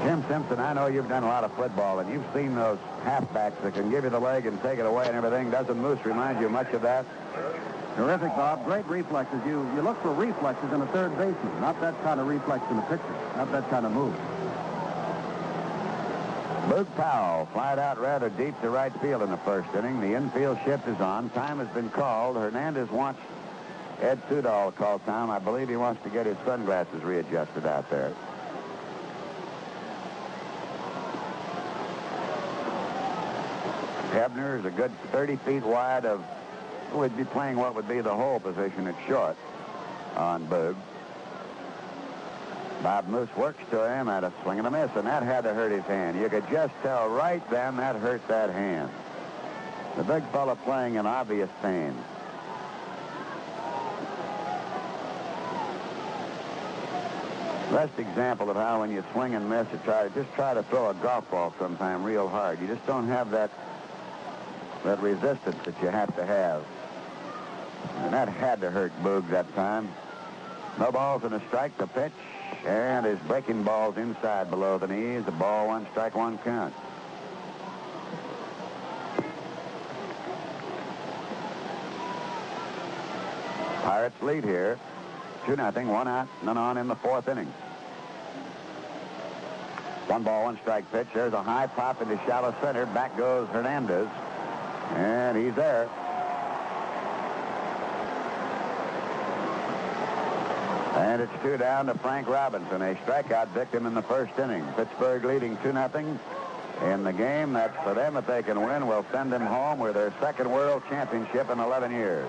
[0.04, 3.62] Jim Simpson, I know you've done a lot of football, and you've seen those halfbacks
[3.62, 5.50] that can give you the leg and take it away and everything.
[5.50, 7.06] Doesn't Moose remind you much of that?
[7.96, 8.64] Terrific, Bob.
[8.64, 9.40] Great reflexes.
[9.46, 12.78] You you look for reflexes in a third baseman, not that kind of reflex in
[12.78, 14.14] a pitcher, not that kind of move.
[16.68, 20.00] Boog Powell flied out rather deep to right field in the first inning.
[20.00, 21.28] The infield shift is on.
[21.30, 22.36] Time has been called.
[22.36, 23.20] Hernandez wants
[24.00, 25.28] Ed to call time.
[25.28, 28.12] I believe he wants to get his sunglasses readjusted out there.
[34.12, 36.24] Hebner is a good 30 feet wide of,
[36.94, 39.36] would be playing what would be the hole position at short
[40.16, 40.76] on Boog.
[42.84, 45.54] Bob Moose works to him at a swing and a miss, and that had to
[45.54, 46.20] hurt his hand.
[46.20, 48.90] You could just tell right then that hurt that hand.
[49.96, 51.94] The big fella playing in obvious pain.
[57.72, 60.62] Best example of how when you swing and miss, you try to just try to
[60.64, 62.60] throw a golf ball sometime real hard.
[62.60, 63.50] You just don't have that
[64.84, 66.62] that resistance that you have to have.
[68.00, 69.88] And that had to hurt Boog that time.
[70.78, 71.78] No balls and a strike.
[71.78, 72.12] The pitch
[72.66, 75.24] and his breaking balls inside below the knees.
[75.24, 76.74] The ball one strike one count.
[83.82, 84.78] Pirates lead here.
[85.46, 87.52] 2 nothing, one out, none on in the fourth inning.
[90.06, 91.08] One ball, one strike pitch.
[91.12, 92.86] There's a high pop into shallow center.
[92.86, 94.08] Back goes Hernandez.
[94.94, 95.88] And he's there.
[101.04, 104.64] And it's two down to Frank Robinson, a strikeout victim in the first inning.
[104.74, 106.18] Pittsburgh leading 2 nothing
[106.82, 107.52] in the game.
[107.52, 108.86] That's for them if they can win.
[108.86, 112.26] Will send them home with their second world championship in 11 years.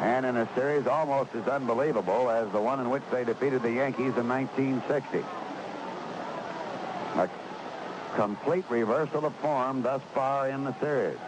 [0.00, 3.70] And in a series almost as unbelievable as the one in which they defeated the
[3.70, 5.24] Yankees in 1960.
[7.14, 7.30] A
[8.16, 11.18] complete reversal of form thus far in the series.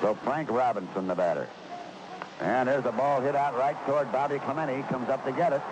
[0.00, 1.48] So Frank Robinson, the batter.
[2.40, 4.82] And there's a ball hit out right toward Bobby Clemente.
[4.88, 5.62] Comes up to get it.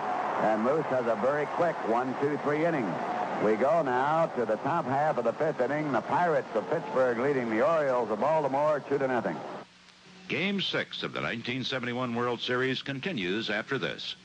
[0.41, 2.85] And Moose has a very quick one, two, three inning.
[3.43, 5.91] We go now to the top half of the fifth inning.
[5.91, 9.37] The Pirates of Pittsburgh leading the Orioles of Baltimore two to nothing.
[10.27, 14.15] Game six of the 1971 World Series continues after this.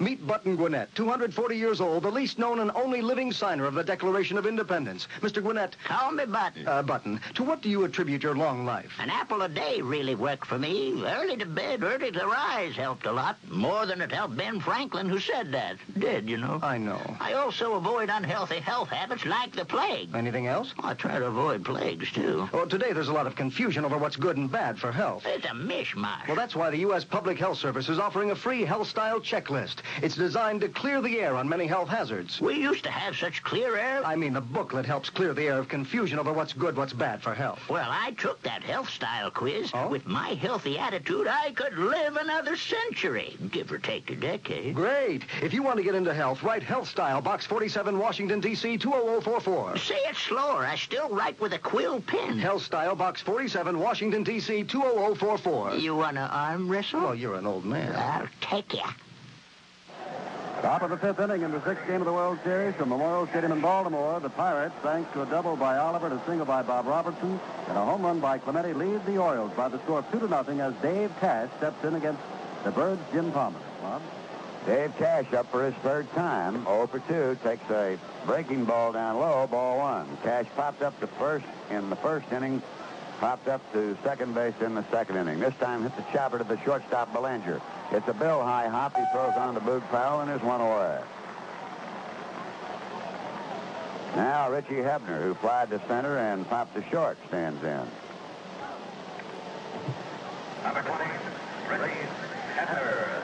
[0.00, 3.82] Meet Button Gwinnett, 240 years old, the least known and only living signer of the
[3.82, 5.08] Declaration of Independence.
[5.20, 5.42] Mr.
[5.42, 5.74] Gwinnett.
[5.84, 6.68] Call me Button.
[6.68, 8.92] Uh, Button, to what do you attribute your long life?
[9.00, 11.02] An apple a day really worked for me.
[11.04, 13.38] Early to bed, early to rise helped a lot.
[13.50, 15.76] More than it helped Ben Franklin, who said that.
[15.98, 16.60] Did, you know.
[16.62, 17.00] I know.
[17.20, 20.14] I also avoid unhealthy health habits like the plague.
[20.14, 20.74] Anything else?
[20.78, 22.48] I try to avoid plagues, too.
[22.52, 25.24] Well, today there's a lot of confusion over what's good and bad for health.
[25.26, 26.28] It's a mishmash.
[26.28, 27.02] Well, that's why the U.S.
[27.04, 29.76] Public Health Service is offering a free health style checklist.
[30.02, 32.40] It's designed to clear the air on many health hazards.
[32.40, 34.04] We used to have such clear air.
[34.04, 37.22] I mean, the booklet helps clear the air of confusion over what's good, what's bad
[37.22, 37.60] for health.
[37.68, 39.70] Well, I took that health style quiz.
[39.74, 39.88] Oh?
[39.88, 44.74] With my healthy attitude, I could live another century, give or take a decade.
[44.74, 45.24] Great.
[45.42, 49.76] If you want to get into health, write Health Style, Box 47, Washington, D.C., 20044.
[49.78, 50.64] Say it slower.
[50.64, 52.38] I still write with a quill pen.
[52.38, 55.74] Health Style, Box 47, Washington, D.C., 20044.
[55.74, 57.06] You want to arm wrestle?
[57.06, 57.94] Oh, you're an old man.
[57.96, 58.90] I'll take ya.
[60.62, 63.28] Top of the fifth inning in the sixth game of the World Series from Memorial
[63.28, 66.62] Stadium in Baltimore, the Pirates, thanks to a double by Oliver and a single by
[66.62, 67.38] Bob Robertson
[67.68, 70.26] and a home run by Clemente, lead the Orioles by the score of two to
[70.26, 72.20] nothing as Dave Cash steps in against
[72.64, 73.60] the Birds' Jim Palmer.
[73.80, 74.02] Bob?
[74.66, 76.64] Dave Cash up for his third time.
[76.64, 77.38] 0 for 2.
[77.44, 77.96] Takes a
[78.26, 79.46] breaking ball down low.
[79.46, 80.18] Ball one.
[80.24, 82.60] Cash popped up to first in the first inning.
[83.20, 85.38] Popped up to second base in the second inning.
[85.38, 87.62] This time hit the chopper to the shortstop Belanger.
[87.90, 88.96] It's a Bill high hop.
[88.96, 91.00] He throws on to Boog Powell and there's one away.
[94.14, 97.86] Now Richie Hebner, who flied to center and popped to short, stands in.
[100.64, 101.04] Number 20,
[101.70, 101.94] Ricky
[102.56, 103.22] Hebner.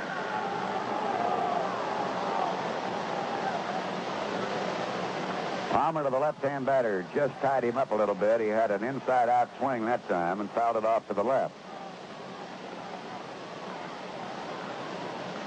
[5.71, 8.41] Palmer to the left-hand batter just tied him up a little bit.
[8.41, 11.55] He had an inside-out swing that time and fouled it off to the left.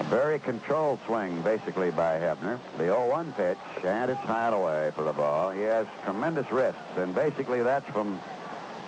[0.10, 2.60] Very controlled swing, basically, by Hebner.
[2.78, 5.52] The 0-1 pitch, and it's high away for the ball.
[5.52, 8.20] He has tremendous wrists, and basically that's from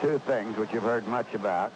[0.02, 1.74] two things which you've heard much about.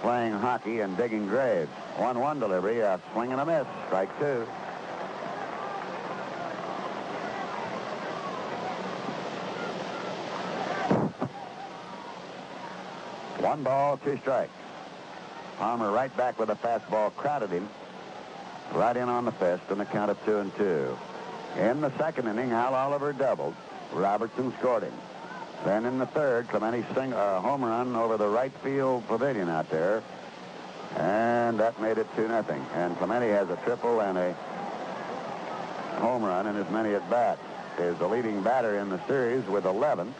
[0.00, 1.70] Playing hockey and digging graves.
[1.96, 3.66] 1-1 delivery, a swing and a miss.
[3.86, 4.46] Strike two.
[13.40, 14.52] One ball, two strikes.
[15.64, 17.66] Palmer right back with a fastball, crowded him.
[18.74, 20.94] Right in on the fist on the count of two and two.
[21.56, 23.54] In the second inning, Hal Oliver doubled.
[23.90, 24.92] Robertson scored him.
[25.64, 29.48] Then in the third, Clemente sing a uh, home run over the right field pavilion
[29.48, 30.02] out there.
[30.96, 32.62] And that made it 2 nothing.
[32.74, 34.34] And Clemente has a triple and a
[35.96, 37.40] home run in as many at bats.
[37.78, 40.14] is the leading batter in the series with 11.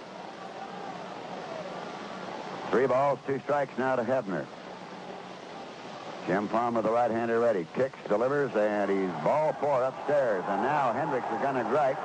[2.70, 4.47] Three balls, two strikes now to Hebner.
[6.27, 7.66] Jim Palmer, the right-hander, ready.
[7.75, 10.43] Kicks, delivers, and he's ball four upstairs.
[10.49, 11.99] And now Hendricks is going to strike.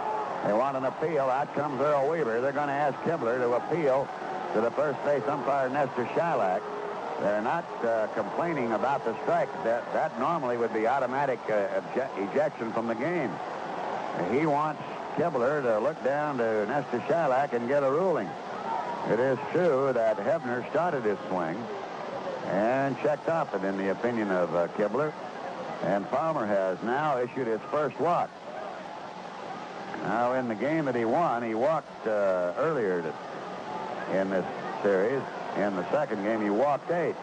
[0.46, 1.24] They want an appeal.
[1.24, 2.42] Out comes Earl Weaver.
[2.42, 4.08] They're going to ask Kibler to appeal
[4.54, 6.62] to the first base umpire, Nestor Chylak.
[7.22, 9.52] They're not uh, complaining about the strike.
[9.64, 11.82] That, that normally would be automatic uh,
[12.18, 13.32] ejection from the game.
[14.32, 14.82] He wants
[15.16, 18.30] Kibler to look down to Nestor Chylak and get a ruling.
[19.10, 21.58] It is true that Hebner started his swing
[22.50, 25.14] and checked off it in the opinion of uh, Kibler.
[25.84, 28.30] And Palmer has now issued his first walk.
[30.04, 34.46] Now, in the game that he won, he walked uh, earlier to, in this
[34.82, 35.22] series.
[35.58, 37.16] In the second game, he walked eight.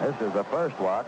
[0.00, 1.06] This is the first walk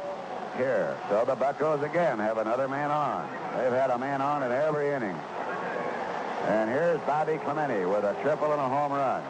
[0.57, 0.97] here.
[1.09, 3.29] So the Buccos again have another man on.
[3.57, 5.17] They've had a man on in every inning.
[6.49, 9.23] And here's Bobby Clemente with a triple and a home run.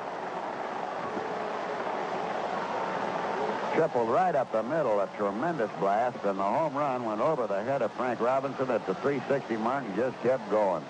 [3.75, 7.63] Tripled right up the middle, a tremendous blast, and the home run went over the
[7.63, 10.85] head of Frank Robinson at the 360 mark and just kept going.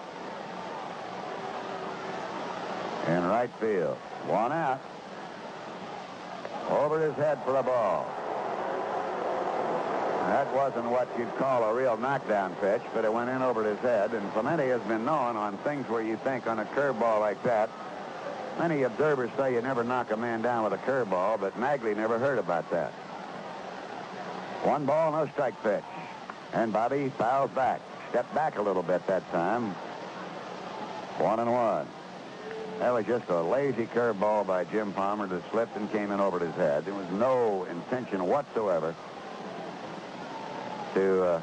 [3.07, 3.97] In right field.
[4.27, 4.81] One out.
[6.71, 8.07] Over his head for a ball.
[10.27, 13.79] That wasn't what you'd call a real knockdown pitch, but it went in over his
[13.81, 14.13] head.
[14.13, 17.69] And Clemente has been known on things where you think on a curveball like that.
[18.59, 22.19] Many observers say you never knock a man down with a curveball, but Maglie never
[22.19, 22.93] heard about that.
[24.63, 25.85] One ball, no strike pitch.
[26.53, 27.81] And Bobby fouls back.
[28.11, 29.71] Stepped back a little bit that time.
[31.19, 31.89] One and one.
[32.79, 36.39] That was just a lazy curveball by Jim Palmer that slipped and came in over
[36.39, 36.85] his head.
[36.85, 38.95] There was no intention whatsoever
[40.95, 41.43] to uh,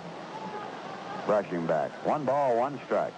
[1.25, 1.91] brush him back.
[2.05, 3.13] One ball, one strike.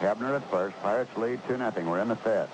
[0.00, 0.76] Hebner at first.
[0.82, 1.88] Pirates lead 2 nothing.
[1.88, 2.50] We're in the fifth.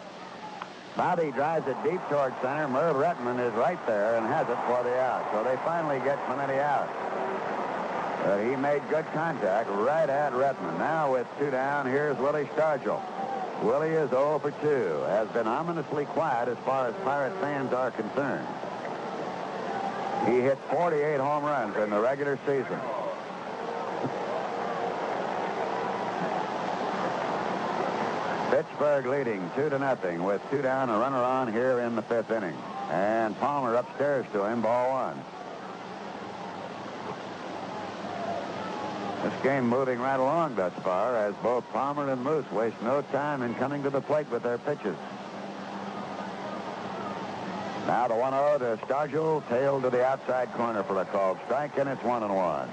[0.96, 2.66] Bobby drives it deep toward center.
[2.68, 5.30] Merv Rettenmund is right there and has it for the out.
[5.30, 6.88] So they finally get Clemente out.
[8.24, 10.78] But he made good contact right at Rettenmund.
[10.78, 13.02] Now with two down, here's Willie Stargell.
[13.62, 14.66] Willie is 0 for 2.
[15.08, 18.46] Has been ominously quiet as far as Pirate fans are concerned.
[20.26, 22.80] He hit 48 home runs in the regular season.
[28.56, 32.30] Pittsburgh leading two to nothing with two down, a runner on here in the fifth
[32.30, 32.56] inning.
[32.88, 35.22] And Palmer upstairs to him, ball one.
[39.22, 43.42] This game moving right along thus far as both Palmer and Moose waste no time
[43.42, 44.96] in coming to the plate with their pitches.
[47.86, 51.90] Now the 1-0 to Stargell, tail to the outside corner for a called strike, and
[51.90, 52.70] it's one and one.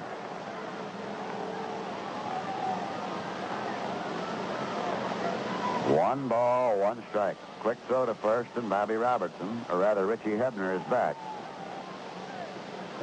[5.90, 6.28] One.
[6.28, 7.38] Ball, one strike.
[7.60, 11.16] Quick throw to first, and Bobby Robertson, or rather Richie Hebner, is back.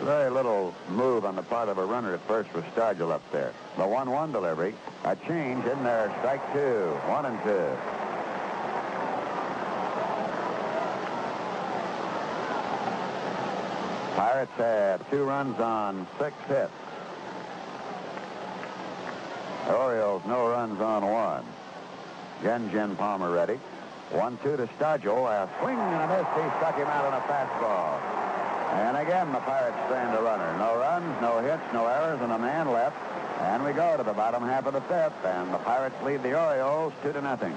[0.01, 3.53] Very little move on the part of a runner at first for Stargell up there.
[3.77, 4.75] The 1-1 delivery.
[5.05, 6.15] A change in there.
[6.21, 6.87] Strike two.
[7.07, 7.77] One and two.
[14.17, 16.73] Pirates have two runs on six hits.
[19.69, 21.45] Orioles no runs on one.
[22.41, 23.61] Again, Jim Palmer ready.
[24.11, 25.29] One-two to Stargell.
[25.29, 26.27] A swing and a miss.
[26.35, 28.01] He struck him out on a fastball.
[28.81, 30.57] And again, the Pirates strand a runner.
[30.57, 32.97] No runs, no hits, no errors, and a man left.
[33.41, 36.39] And we go to the bottom half of the fifth, and the Pirates lead the
[36.39, 37.55] Orioles two to nothing.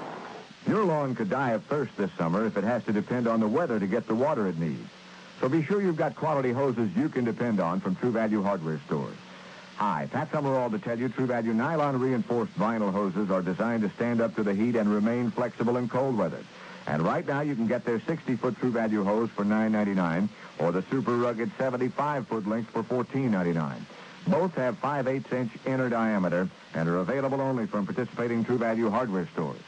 [0.66, 3.48] Your lawn could die of thirst this summer if it has to depend on the
[3.48, 4.88] weather to get the water it needs.
[5.40, 8.80] So be sure you've got quality hoses you can depend on from True Value Hardware
[8.86, 9.16] stores.
[9.76, 13.90] Hi, Pat Summerall to tell you True Value nylon reinforced vinyl hoses are designed to
[13.90, 16.42] stand up to the heat and remain flexible in cold weather.
[16.86, 20.28] And right now you can get their 60-foot True Value hose for $9.99
[20.58, 23.80] or the super rugged 75-foot length for $14.99.
[24.28, 28.90] Both have 5 8 inch inner diameter and are available only from participating True Value
[28.90, 29.60] hardware stores.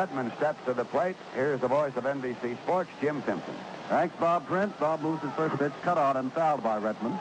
[0.00, 3.54] Uh, steps to the plate, here's the voice of NBC Sports, Jim Simpson.
[3.90, 4.72] Thanks, Bob Prince.
[4.80, 7.18] Bob moves his first pitch, cut out and fouled by Rettenmund.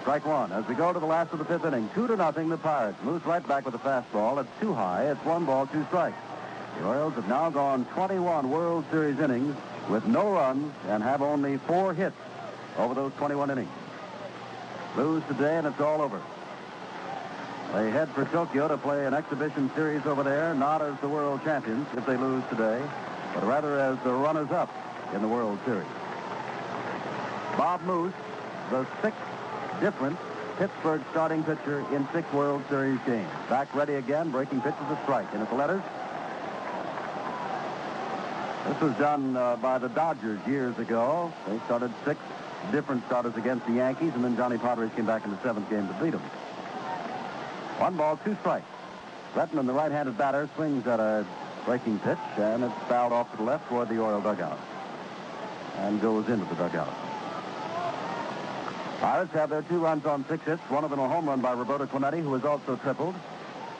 [0.00, 0.50] Strike one.
[0.50, 2.96] As we go to the last of the fifth inning, two to nothing, the Pirates.
[3.02, 4.40] Moose right back with a fastball.
[4.40, 5.10] It's too high.
[5.10, 6.16] It's one ball, two strikes.
[6.78, 9.54] The Orioles have now gone 21 World Series innings
[9.90, 12.16] with no runs and have only four hits
[12.78, 13.68] over those 21 innings.
[14.96, 16.22] Lose today and it's all over.
[17.74, 21.40] They head for Tokyo to play an exhibition series over there, not as the world
[21.44, 22.82] champions if they lose today,
[23.32, 24.68] but rather as the runners-up
[25.14, 25.86] in the World Series.
[27.56, 28.12] Bob Moose,
[28.70, 29.20] the sixth
[29.80, 30.18] different
[30.58, 33.30] Pittsburgh starting pitcher in six World Series games.
[33.48, 35.32] Back ready again, breaking pitches a strike.
[35.32, 35.82] And at the letters,
[38.66, 41.32] this was done uh, by the Dodgers years ago.
[41.46, 42.20] They started six
[42.72, 45.86] different starters against the Yankees, and then Johnny Podres came back in the seventh game
[45.86, 46.22] to beat them.
[47.80, 48.66] One ball, two strikes.
[49.34, 51.24] Rettenmund, the right-handed batter, swings at a
[51.64, 54.58] breaking pitch, and it's fouled off to the left toward the Oriole dugout
[55.78, 56.92] and goes into the dugout.
[59.00, 61.52] Pirates have their two runs on six hits, one of them a home run by
[61.52, 63.14] Roberto Clemente, who also tripled.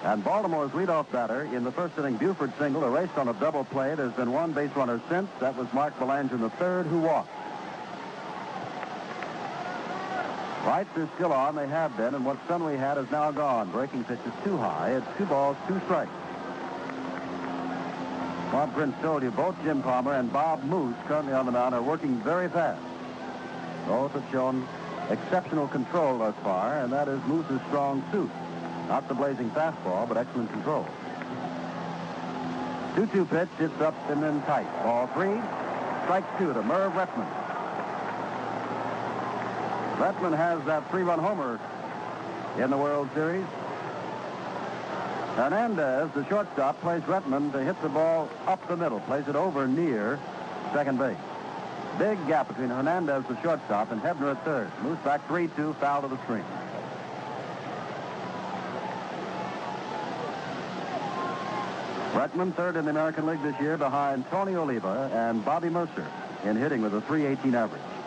[0.03, 3.95] And Baltimore's leadoff batter in the first inning, Buford single, erased on a double play.
[3.95, 5.29] There's been one base runner since.
[5.41, 7.29] That was Mark Belanger in the third, who walked.
[10.65, 11.57] Lights are still on.
[11.57, 13.71] They have been, and what sun we had is now gone.
[13.71, 14.91] Breaking pitch is too high.
[14.93, 16.13] It's two balls, two strikes.
[18.53, 21.83] Bob Prince told you both Jim Palmer and Bob Moose, currently on the mound, are
[21.83, 22.83] working very fast.
[23.87, 24.67] Both have shown
[25.09, 28.31] exceptional control thus far, and that is Moose's strong suit.
[28.89, 30.87] Not the blazing fastball, but excellent control.
[32.97, 34.67] 2-2 pitch, it's up and then tight.
[34.83, 35.41] Ball three,
[36.05, 37.50] strike two to Merv Rettenmund.
[40.01, 41.61] Rettenmund has that three-run homer
[42.57, 43.45] in the World Series.
[45.37, 49.69] Hernandez, the shortstop, plays Rettenmund to hit the ball up the middle, plays it over
[49.69, 50.19] near
[50.73, 51.19] second base.
[51.99, 54.73] Big gap between Hernandez, the shortstop, and Hebner at third.
[54.83, 56.45] Moose back 3-2, foul to the screen.
[62.15, 66.07] Rettenmund third in the American League this year behind Tony Oliva and Bobby Murcer
[66.47, 68.00] in hitting with a 318 average.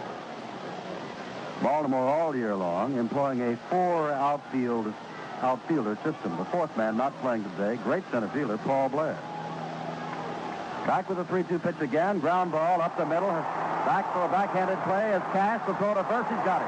[1.63, 4.93] Baltimore all year long employing a four outfield
[5.41, 6.35] outfielder system.
[6.37, 9.17] The fourth man not playing today, great center fielder Paul Blair.
[10.85, 12.19] Back with a 3-2 pitch again.
[12.19, 13.29] Ground ball up the middle.
[13.29, 16.27] Back for a backhanded play as Cash will throw to first.
[16.29, 16.67] He's got it.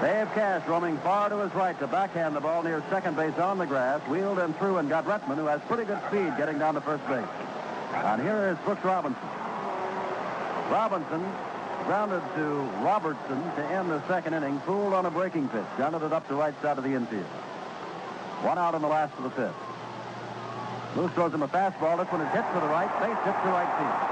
[0.00, 3.58] Dave Cash roaming far to his right to backhand the ball near second base on
[3.58, 4.00] the grass.
[4.08, 7.06] Wheeled and through and got Rettenmund, who has pretty good speed getting down to first
[7.08, 7.49] base.
[7.92, 9.28] And here is Brooks Robinson.
[10.70, 11.24] Robinson
[11.84, 12.44] grounded to
[12.84, 16.34] Robertson to end the second inning, fooled on a breaking pitch, grounded it up to
[16.34, 17.24] right side of the infield.
[18.42, 19.54] One out in the last of the fifth.
[20.94, 21.98] Moose throws him a fastball.
[21.98, 24.10] This one is hit to the right, base hit to right field.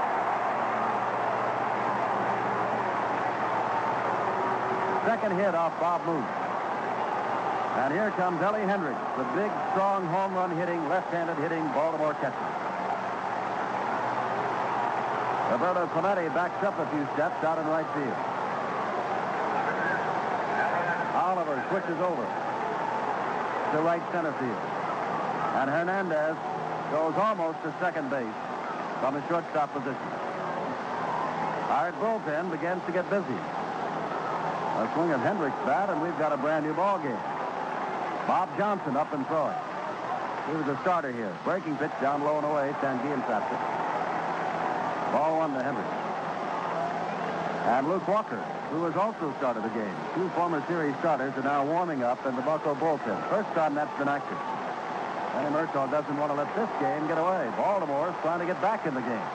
[5.07, 6.23] Second hit off Bob Moose.
[7.79, 12.68] And here comes Ellie Hendricks, the big, strong home run hitting, left-handed hitting Baltimore catcher.
[15.49, 18.19] Roberto Clemente backs up a few steps out in right field.
[21.17, 24.63] Oliver switches over to right center field.
[25.57, 26.37] And Hernandez
[26.91, 28.37] goes almost to second base
[29.01, 30.09] from the shortstop position.
[31.73, 33.33] Our bullpen begins to get busy.
[33.33, 37.17] A swing of Hendricks' bat, and we've got a brand new ball game.
[38.27, 39.57] Bob Johnson up and throwing.
[40.49, 41.35] He was a starter here.
[41.43, 42.73] Breaking pitch down low and away.
[42.81, 43.88] Sanguillen taps it.
[45.11, 45.89] Ball one to Hendricks.
[47.69, 48.41] And Luke Walker,
[48.71, 49.95] who has also started the game.
[50.15, 53.17] Two former series starters are now warming up in the Bucko bullpen.
[53.29, 54.37] First time that's been active.
[55.33, 57.49] Danny Murtaugh doesn't want to let this game get away.
[57.57, 59.29] Baltimore is trying to get back in the game.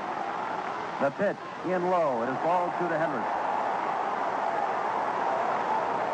[1.00, 1.36] The pitch
[1.66, 2.22] in low.
[2.22, 3.44] It is ball two to Hendricks.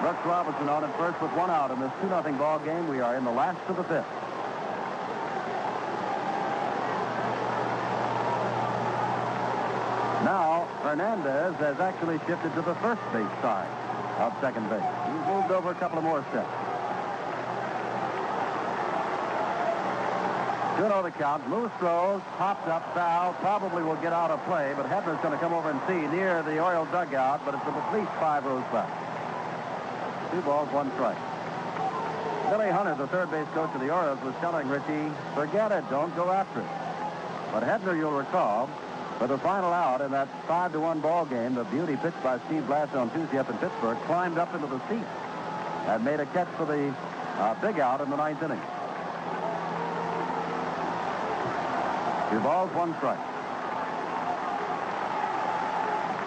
[0.00, 2.88] Brooks Robinson on at first with one out in this 2-0 ball game.
[2.88, 4.08] We are in the last of the fifth.
[10.24, 13.70] Now, Hernandez has actually shifted to the first base side
[14.18, 14.82] of second base.
[14.82, 16.50] He's moved over a couple of more steps.
[20.82, 21.46] 2 0 the count.
[21.48, 25.38] Moose throws, pops up, foul, probably will get out of play, but Hebner's going to
[25.38, 28.90] come over and see near the Oriole dugout, but it's at least five rows back.
[30.32, 31.18] Two balls, one strike.
[32.50, 35.06] Billy Hunter, the third base coach of the Orioles, was telling Richie,
[35.36, 36.72] forget it, don't go after it.
[37.52, 38.68] But Hebner, you'll recall,
[39.20, 42.40] for the final out in that 5 to 1 ball game, the beauty pitched by
[42.46, 45.04] Steve Blass on Tuesday up in Pittsburgh, climbed up into the seat
[45.88, 46.88] and made a catch for the
[47.36, 48.58] uh, big out in the ninth inning.
[52.32, 52.40] Two
[52.72, 53.20] one strike.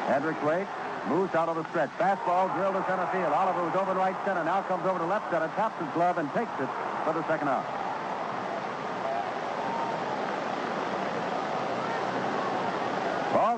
[0.06, 0.70] Hendricks waits,
[1.08, 1.90] moves out of the stretch.
[1.98, 3.34] Fastball drilled to center field.
[3.34, 4.44] Oliver was over right center.
[4.44, 6.70] Now comes over to left center, taps his glove, and takes it
[7.06, 7.83] for the second out.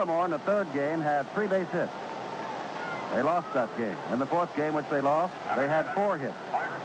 [0.06, 1.92] Baltimore in the third game had three base hits.
[3.14, 3.98] They lost that game.
[4.12, 6.36] In the fourth game, which they lost, they had four hits.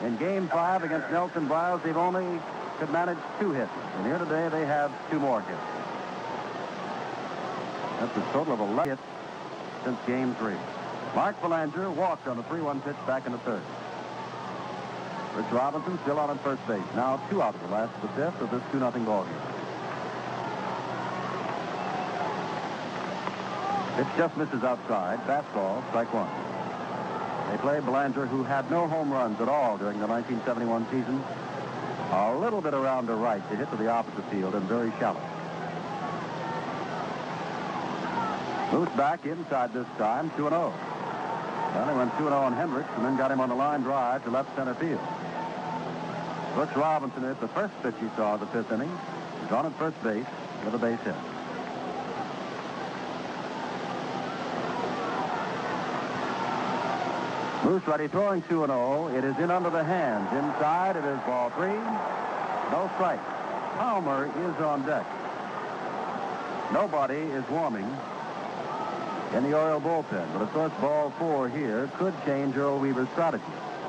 [0.03, 2.41] In game five against Nelson Briles, they've only
[2.79, 3.71] could manage two hits.
[3.97, 5.61] And here today, they have two more hits.
[8.01, 9.03] That's a total of 11 hits
[9.85, 10.57] since game three.
[11.15, 13.63] Mark Belanger walked on a 3-1 pitch back in the third.
[15.37, 16.81] Rich Robinson still on at first base.
[16.97, 19.27] Now two out of the last of the fifth of this 2-0 ball
[24.01, 25.19] It just misses outside.
[25.27, 26.31] Fastball, strike one.
[27.51, 31.23] They play Belanger, who had no home runs at all during the 1971 season.
[32.11, 35.21] A little bit around to right to hit to the opposite field and very shallow.
[38.73, 40.51] Moves back inside this time, 2-0.
[40.51, 40.73] Well,
[41.91, 44.57] he went 2-0 on Hendricks and then got him on the line drive to left
[44.57, 45.01] center field.
[46.57, 48.91] Butch Robinson hit the first pitch he saw of the fifth inning.
[49.43, 50.25] He's on at first base
[50.65, 51.15] with a base hit.
[57.65, 59.09] Moose throwing 2 and 0.
[59.09, 60.33] It is in under the hands.
[60.33, 61.77] Inside, it is ball three.
[62.73, 63.21] No strike.
[63.77, 65.07] Palmer is on deck.
[66.73, 67.89] Nobody is warming
[69.35, 70.33] in the Oriole bullpen.
[70.33, 73.45] But of course, ball four here could change Earl Weaver's strategy.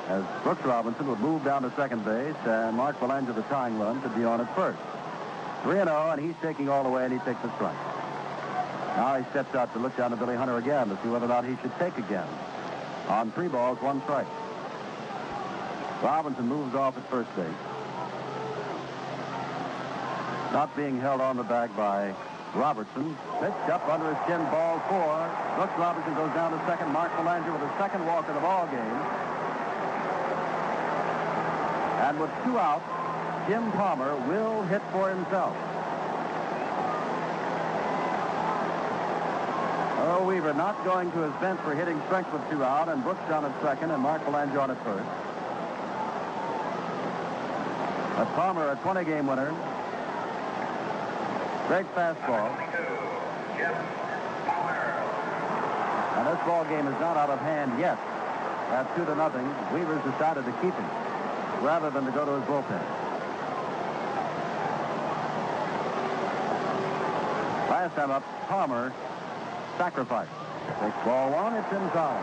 [0.08, 4.02] As Brooks Robinson would move down to second base, and Mark Belanger, the tying run,
[4.02, 4.80] could be on at first.
[5.62, 7.76] 3 0, and he's taking all the way, and he takes a strike.
[8.96, 11.28] Now he steps out to look down to Billy Hunter again to see whether or
[11.28, 12.28] not he should take again.
[13.08, 14.26] On three balls, one strike.
[16.02, 17.46] Robinson moves off at first base.
[20.52, 22.14] Not being held on the bag by
[22.54, 23.16] Robertson.
[23.40, 25.30] Pitched up under his chin, ball four.
[25.56, 26.92] Brooks Robinson goes down to second.
[26.92, 28.98] Mark Belanger with a second walk of the ball game.
[32.02, 32.84] And with two outs,
[33.48, 35.56] Jim Palmer will hit for himself.
[40.24, 43.44] Weaver not going to his bench for hitting strength with two out, and Brooks down
[43.44, 45.04] at second, and Mark Belanger on at first.
[48.18, 49.50] A Palmer, a 20-game winner.
[51.68, 52.50] Great fastball.
[56.16, 57.98] And this ball game is not out of hand yet.
[58.70, 60.90] At two to nothing, Weaver's decided to keep him
[61.62, 62.82] rather than to go to his bullpen.
[67.68, 68.92] Last time up, Palmer
[69.76, 70.28] sacrifice.
[70.80, 72.22] Takes ball one, it's inside.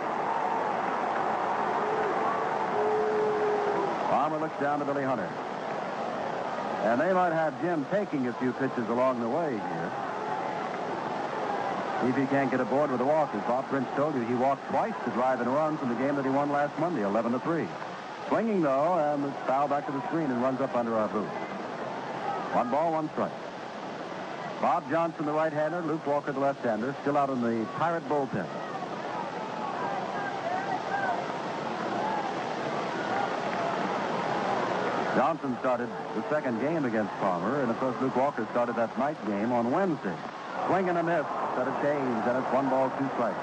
[4.10, 5.30] Palmer looks down to Billy Hunter.
[6.84, 9.92] And they might have Jim taking a few pitches along the way here.
[12.04, 13.42] If he can't get aboard with the walkers.
[13.46, 16.24] Bob Prince told you he walked twice to drive in runs in the game that
[16.24, 17.68] he won last Monday, 11 to 3.
[18.30, 21.28] Swinging though, and foul back to the screen and runs up under our boot.
[22.54, 23.32] One ball, one strike.
[24.62, 28.46] Bob Johnson, the right-hander, Luke Walker, the left-hander, still out in the Pirate bullpen.
[35.16, 39.18] Johnson started the second game against Palmer, and of course Luke Walker started that night
[39.28, 40.16] game on Wednesday.
[40.68, 41.26] Swing and a miss,
[41.56, 43.40] set a change, and it's one ball, two strikes.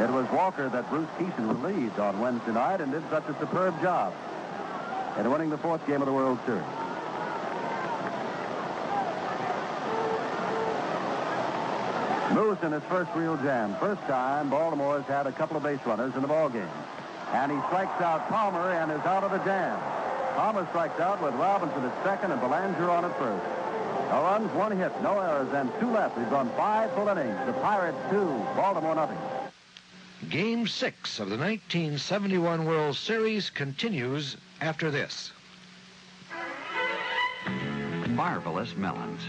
[0.00, 3.80] It was Walker that Bruce Kison relieved on Wednesday night and did such a superb
[3.82, 4.14] job
[5.18, 6.83] in winning the fourth game of the World Series.
[12.34, 13.76] Moose in his first real jam.
[13.78, 16.68] First time Baltimore has had a couple of base runners in the ball game.
[17.32, 19.78] And he strikes out Palmer and is out of the jam.
[20.34, 23.44] Palmer strikes out with Robinson at second and Belanger on at first.
[24.10, 26.18] No runs, one hit, no errors, and two left.
[26.18, 27.38] We've gone five full innings.
[27.46, 29.18] The Pirates two, Baltimore nothing.
[30.28, 35.30] Game six of the 1971 World Series continues after this.
[38.08, 39.20] Marvelous melons.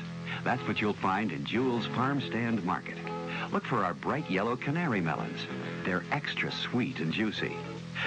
[0.46, 2.98] That's what you'll find in Jewel's Farm Stand Market.
[3.52, 5.40] Look for our bright yellow canary melons.
[5.84, 7.58] They're extra sweet and juicy.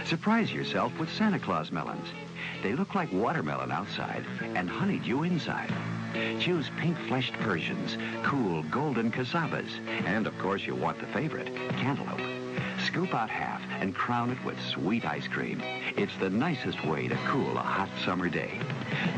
[0.04, 2.06] Surprise yourself with Santa Claus melons.
[2.62, 4.24] They look like watermelon outside
[4.54, 5.72] and honeydew inside.
[6.38, 12.20] Choose pink-fleshed Persians, cool golden casabas, and of course you want the favorite, cantaloupe.
[12.86, 15.60] Scoop out half and crown it with sweet ice cream.
[15.96, 18.60] It's the nicest way to cool a hot summer day.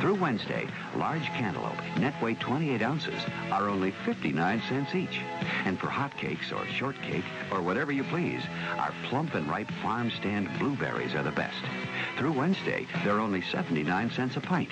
[0.00, 0.66] Through Wednesday,
[0.96, 5.20] large cantaloupe, net weight 28 ounces, are only 59 cents each.
[5.64, 8.42] And for hot cakes or shortcake or whatever you please,
[8.78, 11.62] our plump and ripe farm stand blueberries are the best.
[12.16, 14.70] Through Wednesday, they're only 79 cents a pint.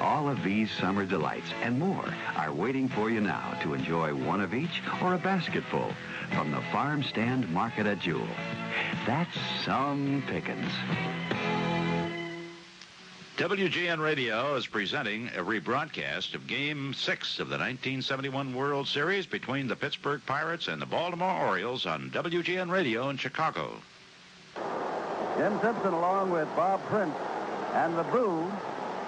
[0.00, 4.40] All of these summer delights and more are waiting for you now to enjoy one
[4.40, 5.92] of each or a basketful
[6.32, 8.28] from the farm stand market at Jewel.
[9.06, 10.72] That's some pickings.
[13.36, 19.68] WGN Radio is presenting a rebroadcast of Game 6 of the 1971 World Series between
[19.68, 23.72] the Pittsburgh Pirates and the Baltimore Orioles on WGN Radio in Chicago.
[25.36, 27.14] Jim Simpson along with Bob Prince
[27.74, 28.50] and the Boo.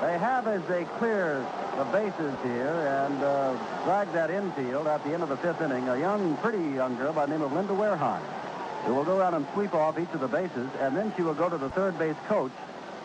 [0.02, 1.42] They have as they clear
[1.78, 3.56] the bases here and uh,
[3.86, 7.14] drag that infield at the end of the fifth inning, a young, pretty young girl
[7.14, 8.20] by the name of Linda Wareheim,
[8.84, 11.32] who will go around and sweep off each of the bases, and then she will
[11.32, 12.52] go to the third base coach,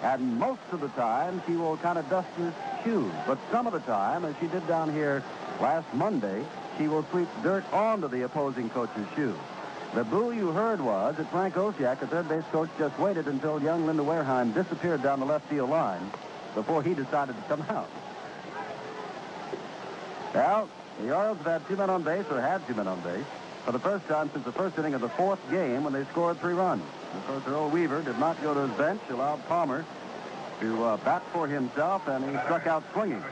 [0.03, 2.53] and most of the time she will kind of dust his
[2.83, 3.11] shoes.
[3.25, 5.23] But some of the time, as she did down here
[5.61, 6.43] last Monday,
[6.77, 9.37] she will sweep dirt onto the opposing coach's shoes.
[9.93, 13.61] The boo you heard was that Frank Oceak, the third base coach, just waited until
[13.61, 16.11] young Linda Wareheim disappeared down the left field line
[16.55, 17.89] before he decided to come out.
[20.33, 20.67] Well,
[20.99, 23.23] the Orioles have had two men on base, or had two men on base,
[23.65, 26.39] for the first time since the first inning of the fourth game when they scored
[26.39, 26.83] three runs.
[27.15, 29.85] Of course, Earl Weaver did not go to his bench, allowed Palmer
[30.59, 33.23] to uh, bat for himself, and he struck out swinging.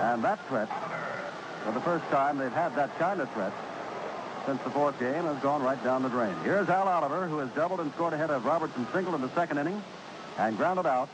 [0.00, 0.68] And that threat,
[1.64, 3.52] for the first time they've had that kind of threat
[4.46, 6.34] since the fourth game, has gone right down the drain.
[6.42, 9.58] Here's Al Oliver, who has doubled and scored ahead of Robertson single in the second
[9.58, 9.80] inning,
[10.38, 11.08] and grounded out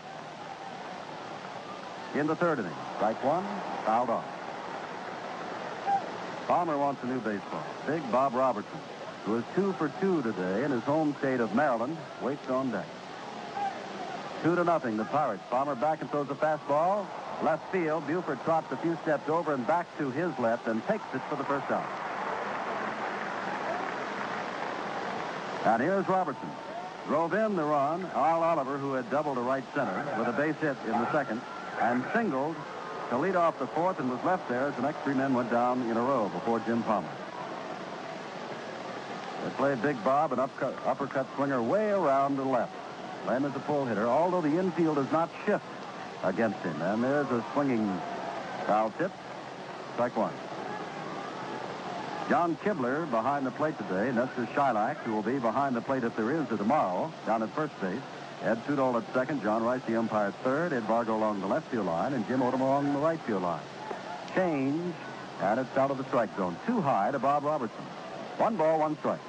[2.15, 2.73] in the third inning.
[2.97, 3.45] Strike one,
[3.85, 4.40] fouled off.
[6.51, 7.63] Palmer wants a new baseball.
[7.87, 8.81] Big Bob Robertson,
[9.25, 12.87] who is two for two today in his home state of Maryland, waits on deck.
[14.43, 15.45] Two to nothing, the Pirates.
[15.49, 17.07] Palmer back and throws a fastball.
[17.45, 21.05] Left field, Buford trots a few steps over and back to his left and takes
[21.15, 21.87] it for the first out.
[25.67, 26.51] And here's Robertson.
[27.07, 28.05] Drove in the run.
[28.07, 31.41] Al Oliver, who had doubled to right center with a base hit in the second,
[31.81, 32.57] and singled
[33.11, 35.51] to lead off the fourth and was left there as the next three men went
[35.51, 37.09] down in a row before Jim Palmer.
[39.45, 42.73] They played Big Bob, an upcut, uppercut swinger way around the left.
[43.27, 45.65] Lem is a pull hitter, although the infield does not shift
[46.23, 46.81] against him.
[46.83, 48.01] And there's a swinging
[48.67, 49.11] foul tip.
[49.95, 50.33] Strike one.
[52.29, 54.13] John Kibler behind the plate today.
[54.13, 57.79] Nestor Chylak, who will be behind the plate if there is tomorrow, down at first
[57.81, 57.99] base.
[58.43, 61.71] Ed Sudol at second, John Rice, the umpire, at third, Ed Vargo along the left
[61.71, 63.63] field line, and Jim Odom along the right field line.
[64.35, 64.95] Change,
[65.43, 66.57] and it's out of the strike zone.
[66.67, 67.85] Too high to Bob Robertson.
[68.39, 69.21] One ball, one strike.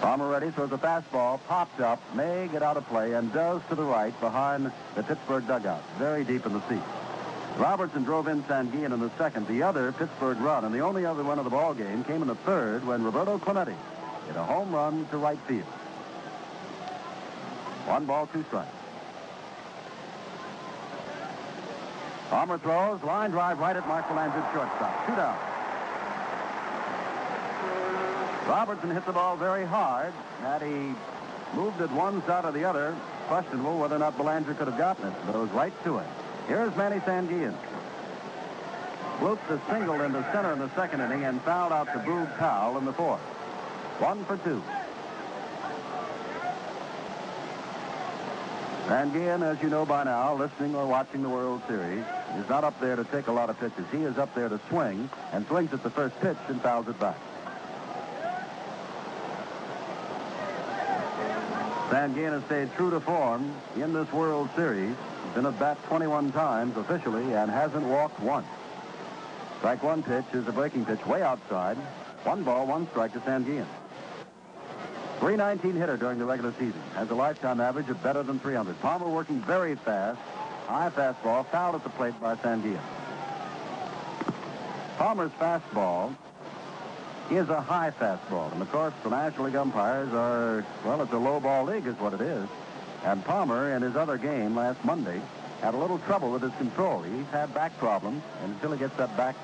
[0.00, 3.76] Palmer ready, throws a fastball, pops up, may get out of play, and does to
[3.76, 6.82] the right behind the Pittsburgh dugout, very deep in the seat.
[7.56, 11.24] Robertson drove in Sanguillen in the second, the other Pittsburgh run, and the only other
[11.24, 13.74] one of the ball game came in the third when Roberto Clemente
[14.26, 15.64] hit a home run to right field.
[17.86, 18.68] One ball, two strikes.
[22.28, 25.06] Palmer throws, line drive right at Mark Belanger, shortstop.
[25.06, 25.38] Two down.
[28.48, 30.12] Robertson hit the ball very hard.
[30.40, 30.94] Had he
[31.54, 32.94] moved it one side or the other,
[33.28, 36.06] questionable whether or not Belanger could have gotten it, but it was right to it.
[36.48, 37.56] Here's Manny Sanguillen.
[39.18, 42.78] Blooped a single into center in the second inning and fouled out to Boog Powell
[42.78, 43.20] in the fourth.
[43.98, 44.62] One for two.
[48.86, 52.04] Sanguillen, as you know by now, listening or watching the World Series,
[52.38, 53.84] is not up there to take a lot of pitches.
[53.90, 56.98] He is up there to swing and swings at the first pitch and fouls it
[57.00, 57.18] back.
[61.90, 64.94] Sanguillen has stayed true to form in this World Series.
[65.36, 68.46] Been at bat 21 times officially and hasn't walked once.
[69.58, 71.76] Strike one pitch is a breaking pitch way outside.
[72.24, 73.66] One ball, one strike to Sanguillen.
[75.20, 76.80] 319 hitter during the regular season.
[76.94, 78.80] Has a lifetime average of better than 300.
[78.80, 80.18] Palmer working very fast.
[80.68, 82.80] High fastball fouled at the plate by Sanguillen.
[84.96, 86.16] Palmer's fastball
[87.30, 88.50] is a high fastball.
[88.54, 91.94] And of course, the National League umpires are, well, it's a low ball league is
[91.96, 92.48] what it is.
[93.06, 95.20] And Palmer, in his other game last Monday,
[95.62, 97.02] had a little trouble with his control.
[97.02, 99.36] He's had back problems, and until he gets that back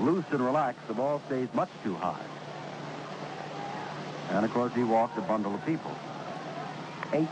[0.00, 2.24] loose and relaxed, the ball stays much too high.
[4.30, 5.94] And of course, he walked a bundle of people.
[7.12, 7.28] Eight.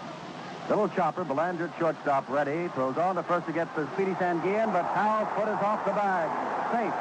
[0.69, 2.69] Little chopper, Belanger shortstop, ready.
[2.75, 5.93] Throws on to first to get the Speedy Sanguillen, but Powell's foot is off the
[5.93, 6.29] bag.
[6.71, 6.93] Safe.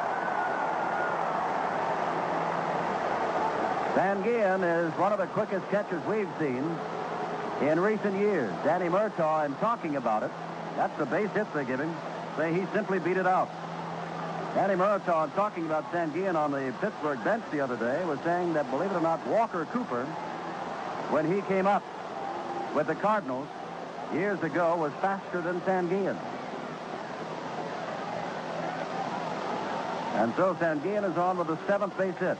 [3.97, 6.63] Sanguillen is one of the quickest catchers we've seen
[7.61, 8.51] in recent years.
[8.63, 10.31] Danny Murtaugh, in talking about it,
[10.75, 11.95] that's the base hit they give him,
[12.37, 13.49] say he simply beat it out.
[14.53, 18.69] Danny Murtaugh, talking about Sanguillen on the Pittsburgh bench the other day, was saying that,
[18.69, 20.05] believe it or not, Walker Cooper,
[21.09, 21.83] when he came up,
[22.73, 23.47] with the Cardinals
[24.13, 26.17] years ago was faster than Sanguillen.
[30.13, 32.37] And so Sanguillen is on with the seventh base hit.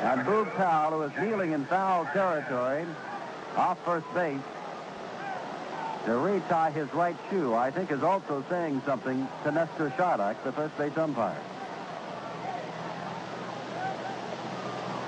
[0.00, 2.86] And Boog Powell, who is kneeling in foul territory
[3.58, 4.38] off first base
[6.04, 10.52] to retie his right shoe, I think is also saying something to Nestor Chylak, the
[10.52, 11.36] first base umpire.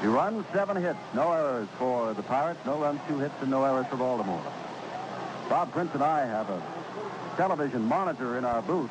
[0.01, 3.65] He runs seven hits, no errors for the Pirates, no runs, two hits, and no
[3.65, 4.43] errors for Baltimore.
[5.49, 6.61] Bob Prince and I have a
[7.37, 8.91] television monitor in our booth,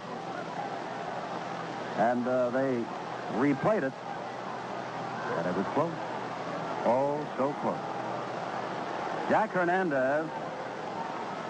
[1.98, 2.84] and uh, they
[3.34, 3.94] replayed it,
[5.38, 5.94] and it was close.
[6.86, 7.89] Oh, so close.
[9.30, 10.26] Jack Hernandez,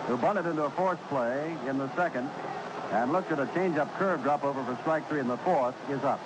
[0.07, 2.29] who bunted into a force play in the second
[2.91, 6.03] and looked at a changeup curve drop over for strike three in the fourth, is
[6.03, 6.19] up.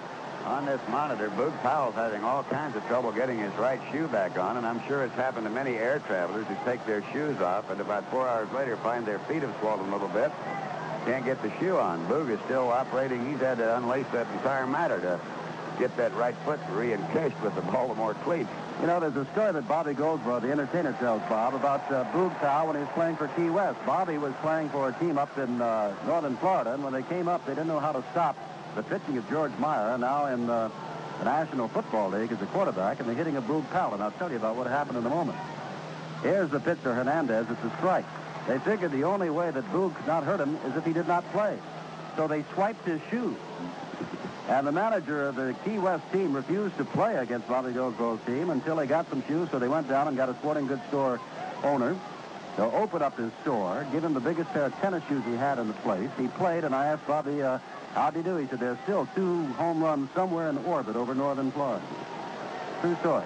[0.46, 4.40] On this monitor, Boog Powell's having all kinds of trouble getting his right shoe back
[4.40, 7.70] on, and I'm sure it's happened to many air travelers who take their shoes off
[7.70, 10.32] and about four hours later find their feet have swollen a little bit.
[11.06, 12.04] Can't get the shoe on.
[12.08, 13.30] Boog is still operating.
[13.30, 15.20] He's had to unlace that entire matter to
[15.78, 18.48] get that right foot re-encased with the Baltimore cleat.
[18.82, 22.38] You know, there's a story that Bobby Goldsboro, the entertainer, tells Bob about uh, Boog
[22.40, 23.80] Powell when he was playing for Key West.
[23.86, 27.28] Bobby was playing for a team up in uh, northern Florida, and when they came
[27.30, 28.36] up, they didn't know how to stop
[28.76, 30.70] the pitching of George Mira, now in uh,
[31.20, 33.94] the National Football League as a quarterback, and the hitting of Boog Powell.
[33.94, 35.38] And I'll tell you about what happened in a moment.
[36.22, 37.48] Here's the pitch to Hernandez.
[37.50, 38.06] It's a strike.
[38.48, 41.08] They figured the only way that Boog could not hurt him is if he did
[41.08, 41.58] not play.
[42.18, 43.36] So they swiped his shoe.
[44.54, 48.52] And the manager of the Key West team refused to play against Bobby Goldsboro's team
[48.52, 51.20] until they got some shoes, so they went down and got a sporting goods store
[51.64, 51.98] owner
[52.58, 55.58] to open up his store, give him the biggest pair of tennis shoes he had
[55.58, 56.08] in the place.
[56.20, 57.58] He played, and I asked Bobby, uh,
[57.96, 58.36] how'd he do?
[58.36, 61.84] He said, there's still two home runs somewhere in orbit over northern Florida.
[62.82, 63.26] True story.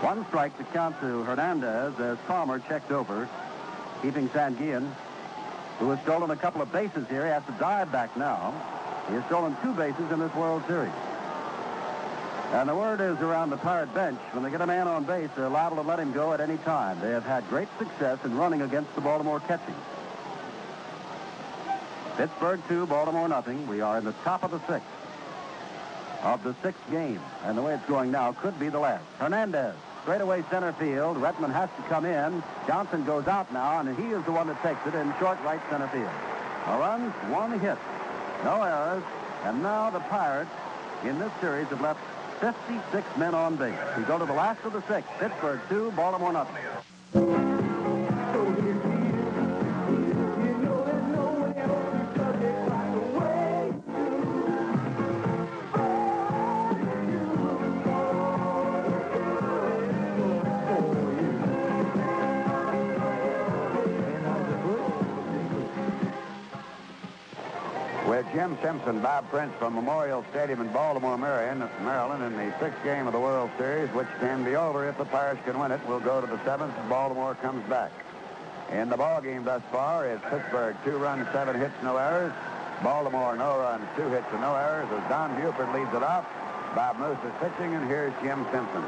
[0.00, 3.28] One strike to count to Hernandez as Palmer checked over,
[4.02, 4.92] keeping Sanguillen,
[5.78, 7.26] who has stolen a couple of bases here.
[7.26, 8.52] He has to dive back now.
[9.12, 10.90] He has stolen two bases in this World Series.
[12.52, 15.28] And the word is around the Pirate bench, when they get a man on base,
[15.36, 16.98] they're liable to let him go at any time.
[16.98, 19.74] They have had great success in running against the Baltimore catching.
[22.16, 23.66] Pittsburgh 2, Baltimore nothing.
[23.66, 24.88] We are in the top of the sixth
[26.22, 27.20] of the sixth game.
[27.44, 29.04] And the way it's going now could be the last.
[29.18, 29.74] Hernandez,
[30.04, 31.18] straightaway center field.
[31.18, 32.42] Rettenmund has to come in.
[32.66, 35.60] Johnson goes out now, and he is the one that takes it in short right
[35.68, 36.08] center field.
[36.64, 37.76] A run, one hit.
[38.44, 39.04] No errors.
[39.44, 40.50] And now the Pirates
[41.04, 42.00] in this series have left
[42.40, 43.78] 56 men on base.
[43.96, 45.06] We go to the last of the six.
[45.18, 46.56] Pittsburgh 2, Baltimore nothing.
[68.32, 73.12] Jim Simpson, Bob Prince from Memorial Stadium in Baltimore, Maryland, in the sixth game of
[73.12, 75.80] the World Series, which can be over if the Pirates can win it.
[75.86, 76.72] We'll go to the seventh.
[76.88, 77.90] Baltimore comes back.
[78.72, 82.32] In the ball game thus far, it's Pittsburgh two runs, seven hits, no errors.
[82.82, 84.88] Baltimore no runs, two hits, and no errors.
[84.90, 86.24] As Don Buford leads it off,
[86.74, 88.82] Bob Moose is pitching, and here's Jim Simpson.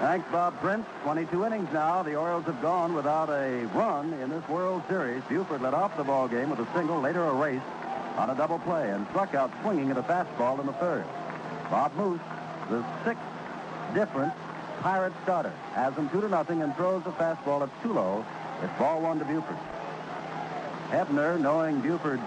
[0.00, 0.86] Thanks, Bob Prince.
[1.04, 2.02] 22 innings now.
[2.02, 5.22] The Orioles have gone without a run in this World Series.
[5.28, 7.62] Buford led off the ball game with a single, later a race
[8.16, 11.04] on a double play, and struck out swinging at a fastball in the third.
[11.70, 12.20] Bob Moose,
[12.68, 13.22] the sixth
[13.94, 14.32] different
[14.80, 18.24] Pirate starter, has him two to nothing and throws the fastball at too low.
[18.62, 19.56] It's ball one to Buford.
[20.88, 22.22] Hebner, knowing Buford's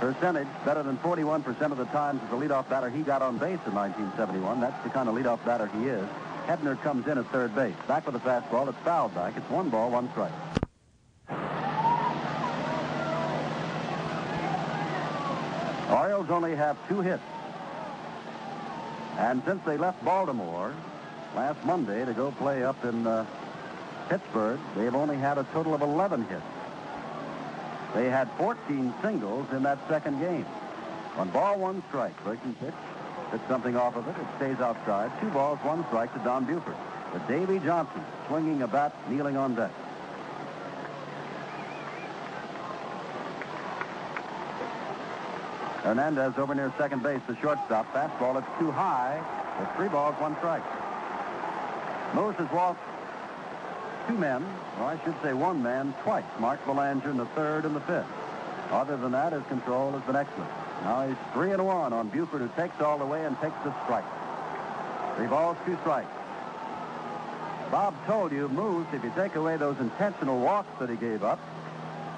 [0.00, 3.60] percentage better than 41% of the times as a leadoff batter he got on base
[3.66, 4.60] in 1971.
[4.60, 6.08] That's the kind of leadoff batter he is.
[6.46, 7.76] Hebner comes in at third base.
[7.86, 8.68] Back with a fastball.
[8.68, 9.36] It's fouled back.
[9.36, 10.32] It's one ball, one strike.
[15.90, 17.22] Orioles only have two hits.
[19.18, 20.72] And since they left Baltimore
[21.34, 23.26] last Monday to go play up in uh,
[24.08, 26.42] Pittsburgh, they've only had a total of 11 hits.
[27.94, 30.46] They had 14 singles in that second game.
[31.16, 32.14] On ball, one strike.
[32.22, 32.74] Breaking pitch.
[33.32, 34.14] Hits something off of it.
[34.16, 35.10] It stays outside.
[35.20, 36.76] Two balls, one strike to Don Buford.
[37.12, 39.72] To Davy Johnson, swinging a bat, kneeling on deck.
[45.82, 47.92] Hernandez over near second base, the shortstop.
[47.92, 49.22] Fastball, it's too high.
[49.62, 50.62] It's three balls, one strike.
[52.14, 52.80] Moose has walked
[54.08, 54.44] two men,
[54.78, 56.24] or I should say one man, twice.
[56.38, 58.06] Mark Belanger in the third and the fifth.
[58.70, 60.50] Other than that, his control has been excellent.
[60.82, 63.74] Now he's three and one on Buford, who takes all the way and takes the
[63.84, 64.04] strike.
[65.16, 66.10] Three balls, two strikes.
[67.70, 71.38] Bob told you, Moose, if you take away those intentional walks that he gave up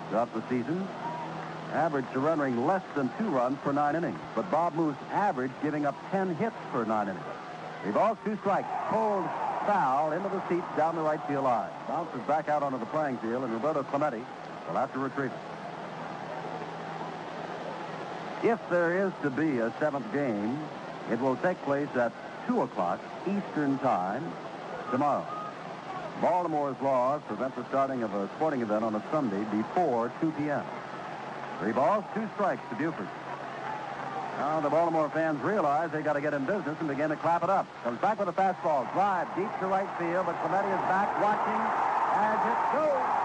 [0.08, 0.86] throughout the season,
[1.72, 4.18] averaged surrendering less than two runs per nine innings.
[4.34, 7.24] But Bob Moose averaged giving up 10 hits per nine innings.
[7.82, 8.68] Three balls, two strikes.
[8.88, 9.24] Pulled
[9.66, 11.70] foul into the seats down the right field line.
[11.88, 14.22] Bounces back out onto the playing field, and Roberto Clemente
[14.68, 15.38] will have to retrieve it.
[18.44, 20.58] If there is to be a seventh game,
[21.10, 22.12] it will take place at
[22.48, 24.24] 2 o'clock Eastern Time
[24.90, 25.26] tomorrow.
[26.20, 30.64] Baltimore's laws prevent the starting of a sporting event on a Sunday before 2 p.m.
[31.62, 33.06] Three balls, two strikes to Buford.
[34.38, 37.44] Now the Baltimore fans realize they got to get in business and begin to clap
[37.44, 37.68] it up.
[37.84, 41.62] Comes back with a fastball, drive deep to right field, but Clemente is back watching
[42.18, 43.18] as it goes.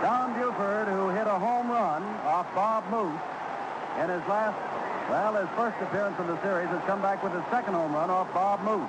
[0.00, 3.20] Don Buford, who hit a home run off Bob Moose
[4.00, 4.56] in his last,
[5.08, 8.10] well, his first appearance in the series, has come back with his second home run
[8.10, 8.88] off Bob Moose.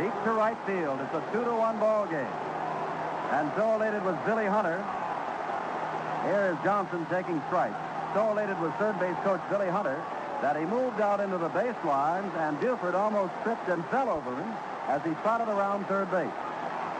[0.00, 1.00] Deep to right field.
[1.00, 2.32] It's a two to one ball game.
[3.32, 4.80] And so elated was Billy Hunter.
[6.24, 7.76] Here is Johnson taking strikes.
[8.14, 10.00] So elated was third base coach Billy Hunter
[10.40, 14.48] that he moved out into the baselines and Buford almost tripped and fell over him
[14.88, 16.32] as he trotted around third base.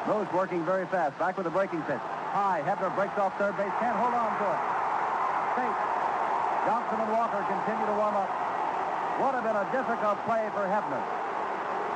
[0.07, 1.19] Moose working very fast.
[1.19, 2.03] Back with a breaking pitch.
[2.37, 2.61] High.
[2.61, 3.73] Hebner breaks off third base.
[3.81, 4.61] Can't hold on to it.
[5.57, 5.88] Safe.
[6.69, 8.29] Johnson and Walker continue to warm up.
[9.25, 11.01] Would have been a difficult play for Hebner.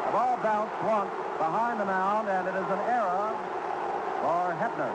[0.09, 3.37] The ball bounced once behind the mound, and it is an error
[4.25, 4.89] for Hebner.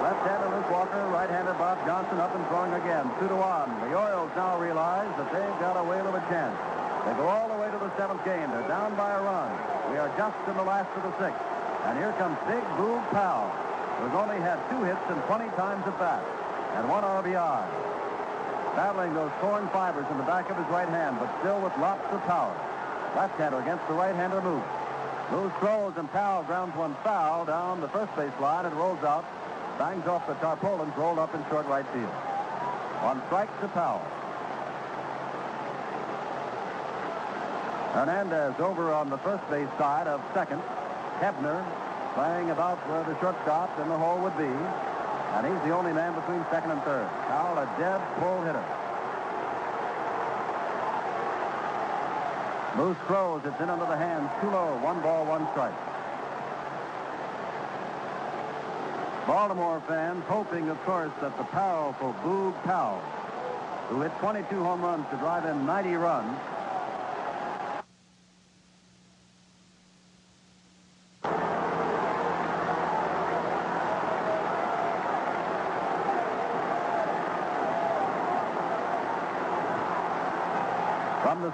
[0.00, 3.04] Left-hander Luke Walker, right-hander Bob Johnson up and throwing again.
[3.20, 3.68] Two to one.
[3.84, 6.56] The Orioles now realize that they've got a whale of a chance.
[7.04, 8.48] They go all the way to the seventh game.
[8.48, 9.52] They're down by a run.
[9.92, 11.57] We are just in the last of the sixth.
[11.84, 13.50] And here comes Big Boog Powell,
[14.00, 16.22] who's only had two hits and 20 times at bat,
[16.76, 17.64] and one RBI.
[18.74, 22.04] Battling those torn fibers in the back of his right hand, but still with lots
[22.12, 22.54] of power.
[23.16, 24.62] Left-hander against the right-hander Moose.
[25.30, 29.24] Moose throws, and Powell grounds one foul down the first base line and rolls out.
[29.78, 32.14] Bangs off the tarpaulins, rolled up in short right field.
[33.02, 34.02] One strike to Powell.
[37.92, 40.62] Hernandez over on the first base side of second.
[41.20, 41.64] Hebner
[42.14, 44.50] playing about where the shortstop in the hole would be.
[45.34, 47.06] And he's the only man between second and third.
[47.28, 48.64] Powell, a dead pull hitter.
[52.76, 53.42] Moose throws.
[53.44, 54.30] It's in under the hands.
[54.40, 54.78] Too low.
[54.82, 55.74] One ball, one strike.
[59.26, 63.00] Baltimore fans hoping, of course, that the powerful Boog Powell,
[63.88, 66.38] who hit 22 home runs to drive in 90 runs,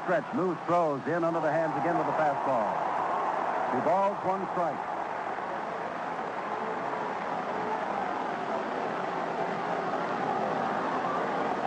[0.05, 2.69] stretch, Moose throws in under the hands again with a fastball.
[3.73, 4.77] Two balls, one strike.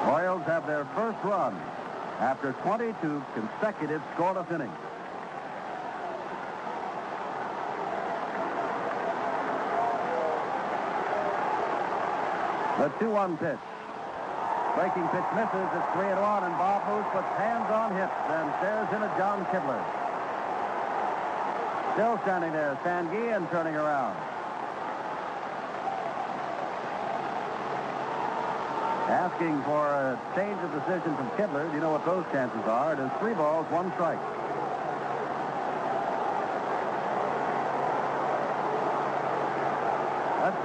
[0.05, 1.59] Royals have their first run
[2.19, 4.71] after 22 consecutive scoreless innings.
[12.77, 13.76] The 2-1 pitch.
[14.77, 15.69] Breaking pitch misses.
[15.73, 19.17] It's 3 and 1, and Bob Moose puts hands on hips and stares in at
[19.17, 19.81] John Kibler.
[21.95, 24.15] Still standing there, Sanguillen turning around.
[29.09, 31.67] Asking for a change of decision from Kibler.
[31.67, 32.93] Do you know what those chances are?
[32.93, 34.36] It is three balls, one strike.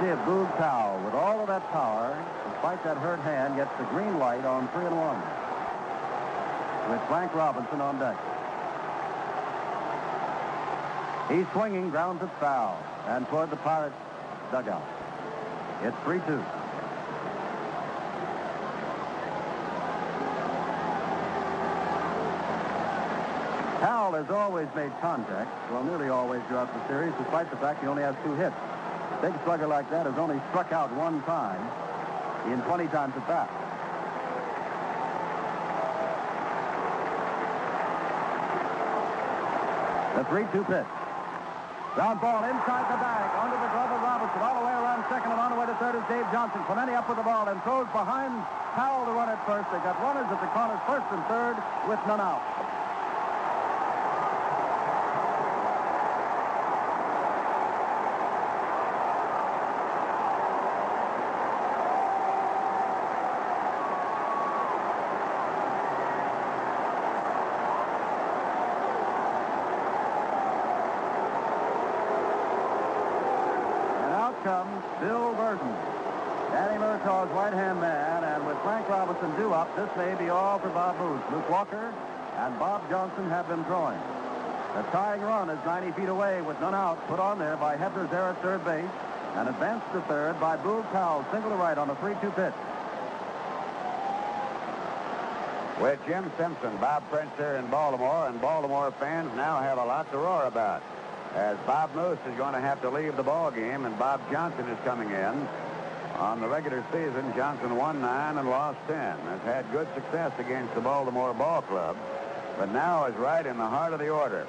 [0.03, 2.13] If Boog Powell, with all of that power,
[2.51, 5.15] despite that hurt hand, gets the green light on three and one.
[6.91, 8.17] With Frank Robinson on deck.
[11.31, 13.95] He's swinging, grounds it foul, and toward the Pirates
[14.51, 14.83] dugout.
[15.83, 16.43] It's 3-2.
[23.79, 27.87] Powell has always made contact, well, nearly always throughout the series, despite the fact he
[27.87, 28.55] only has two hits.
[29.23, 31.63] Big slugger like that has only struck out one time
[32.51, 33.47] in 20 times at bat.
[40.19, 40.91] The 3-2 pitch.
[41.95, 45.31] Ground ball inside the bag, under the glove of Robinson, all the way around second
[45.31, 46.59] and on the way to third is Dave Johnson.
[46.67, 48.35] Clemente up with the ball and throws behind
[48.75, 49.71] Powell to run at first.
[49.71, 51.55] They got runners at the corners, first and third,
[51.87, 52.43] with none out.
[74.03, 75.73] And out comes Bill Virdon.
[76.51, 80.69] Danny Murtaugh's right-hand man, and with Frank Robinson due up, this may be all for
[80.69, 81.22] Bob Moose.
[81.33, 81.91] Luke Walker
[82.37, 83.97] and Bob Johnson have been throwing.
[84.75, 88.11] The tying run is 90 feet away with none out, put on there by Hebner's
[88.11, 88.85] there at third base,
[89.35, 92.53] and advanced to third by Boog Powell, single to right on a 3-2 pitch.
[95.81, 100.11] With Jim Simpson, Bob Prince here in Baltimore, and Baltimore fans now have a lot
[100.11, 100.83] to roar about.
[101.33, 104.69] As Bob Moose is going to have to leave the ball game, and Bob Johnson
[104.69, 105.47] is coming in.
[106.15, 109.17] On the regular season, Johnson won nine and lost ten.
[109.17, 111.97] Has had good success against the Baltimore Ball Club,
[112.57, 114.47] but now is right in the heart of the order.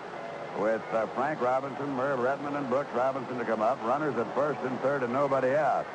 [0.58, 4.60] With uh, Frank Robinson, Merv Rettenmund, and Brooks Robinson to come up, runners at first
[4.60, 5.86] and third, and nobody out.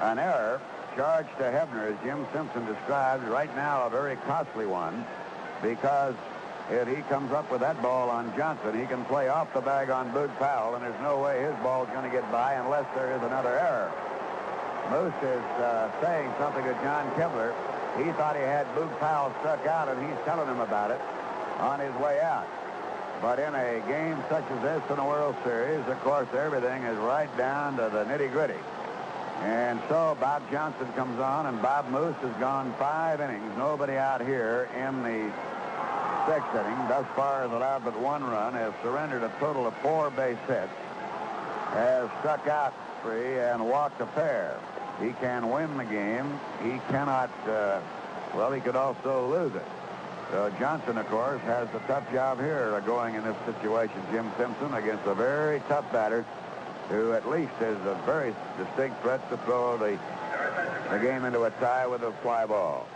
[0.00, 0.60] An error
[0.94, 5.04] charged to Hebner, as Jim Simpson describes, right now a very costly one,
[5.62, 6.14] because
[6.70, 9.88] if he comes up with that ball on Johnson, he can play off the bag
[9.88, 13.16] on Boog Powell, and there's no way his ball's going to get by unless there
[13.16, 13.90] is another error.
[14.90, 17.52] Moose is uh, saying something to John Kibler.
[17.98, 21.00] He thought he had Boog Powell struck out, and he's telling him about it
[21.58, 22.46] on his way out.
[23.22, 26.98] But in a game such as this in the World Series, of course, everything is
[26.98, 28.60] right down to the nitty-gritty.
[29.40, 33.56] And so Bob Johnson comes on, and Bob Moose has gone five innings.
[33.56, 35.32] Nobody out here in the
[36.26, 36.88] sixth inning.
[36.88, 40.72] Thus far has allowed but one run, has surrendered a total of four base hits,
[41.72, 44.58] has struck out three, and walked a pair.
[45.00, 46.40] He can win the game.
[46.62, 47.80] He cannot, uh,
[48.34, 49.66] well, he could also lose it.
[50.30, 54.00] So Johnson, of course, has the tough job here going in this situation.
[54.10, 56.24] Jim Simpson against a very tough batter
[56.88, 59.98] who at least is a very distinct threat to throw the,
[60.90, 62.86] the game into a tie with a fly ball.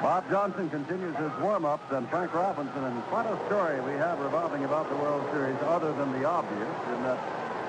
[0.00, 4.64] Bob Johnson continues his warm-ups, and Frank Robinson, and quite a story we have revolving
[4.64, 7.18] about the World Series other than the obvious, in that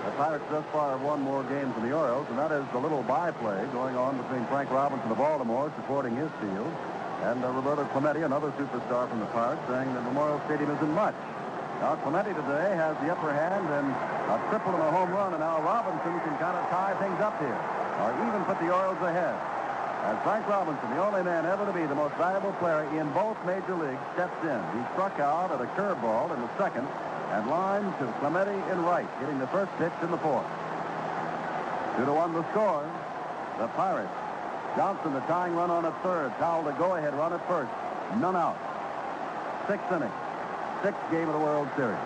[0.05, 2.79] the Pirates thus far have won more games than the Orioles, and that is the
[2.79, 6.71] little byplay going on between Frank Robinson of Baltimore supporting his field,
[7.23, 11.15] and uh, Roberto Clemente, another superstar from the Pirates, saying that Memorial Stadium isn't much.
[11.83, 13.87] Now, Clemente today has the upper hand and
[14.31, 17.35] a triple and a home run, and now Robinson can kind of tie things up
[17.39, 17.59] here,
[18.03, 19.35] or even put the Orioles ahead.
[19.99, 23.35] As Frank Robinson, the only man ever to be the most valuable player in both
[23.43, 24.59] major leagues, steps in.
[24.71, 26.87] He struck out at a curveball in the second
[27.31, 30.45] and line to Clemente in right, hitting the first pitch in the fourth.
[31.97, 32.89] Two to one the score.
[33.59, 34.11] The Pirates.
[34.75, 36.31] Johnson, the tying run on at third.
[36.39, 37.71] Powell, the go-ahead run at first.
[38.17, 38.57] None out.
[39.67, 40.11] Sixth inning.
[40.81, 41.99] Sixth game of the World Series.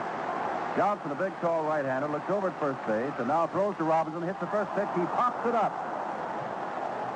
[0.76, 4.24] Johnson, a big, tall right-hander, looks over at first base and now throws to Robinson,
[4.24, 4.88] hits the first pitch.
[4.96, 5.72] He pops it up.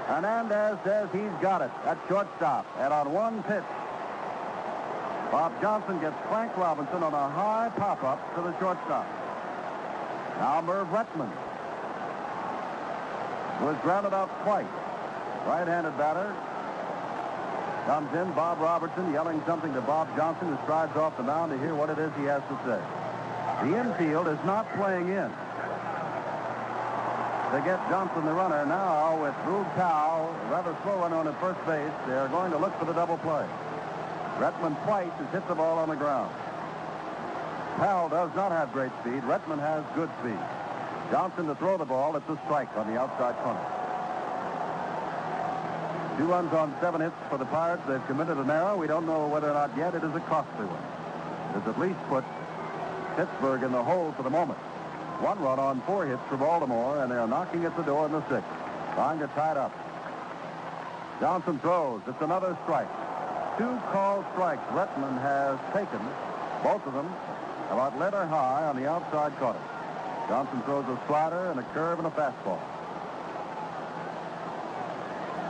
[0.05, 2.65] Hernandez says he's got it at shortstop.
[2.77, 3.63] And on one pitch,
[5.31, 9.05] Bob Johnson gets Frank Robinson on a high pop-up to the shortstop.
[10.39, 11.31] Now Merv Rettenmund
[13.61, 14.65] was grounded out twice.
[15.45, 16.35] Right-handed batter
[17.85, 18.31] comes in.
[18.33, 21.89] Bob Robertson yelling something to Bob Johnson, who strides off the mound to hear what
[21.89, 22.79] it is he has to say.
[23.63, 25.31] The infield is not playing in
[27.51, 28.65] They get Johnson the runner.
[28.65, 32.57] Now with Rube Powell, rather slow run on at first base, they are going to
[32.57, 33.47] look for the double play.
[34.37, 36.31] Rettenmund twice has hit the ball on the ground.
[37.77, 39.23] Powell does not have great speed.
[39.23, 40.37] Rettenmund has good speed.
[41.09, 42.15] Johnson to throw the ball.
[42.15, 43.61] It's a strike on the outside corner.
[46.17, 47.81] Two runs on seven hits for the Pirates.
[47.87, 48.75] They've committed an error.
[48.75, 50.85] We don't know whether or not yet it is a costly one.
[51.55, 52.23] It has at least put
[53.15, 54.59] Pittsburgh in the hole for the moment.
[55.21, 58.21] One run on four hits for Baltimore, and they're knocking at the door in the
[58.29, 58.49] sixth.
[58.93, 59.73] Trying to tie it up.
[61.19, 62.01] Johnson throws.
[62.07, 62.89] It's another strike.
[63.57, 65.99] Two called strikes Rettenmund has taken.
[66.63, 67.07] Both of them
[67.71, 69.59] about letter high on the outside corner.
[70.27, 72.59] Johnson throws a slider and a curve and a fastball.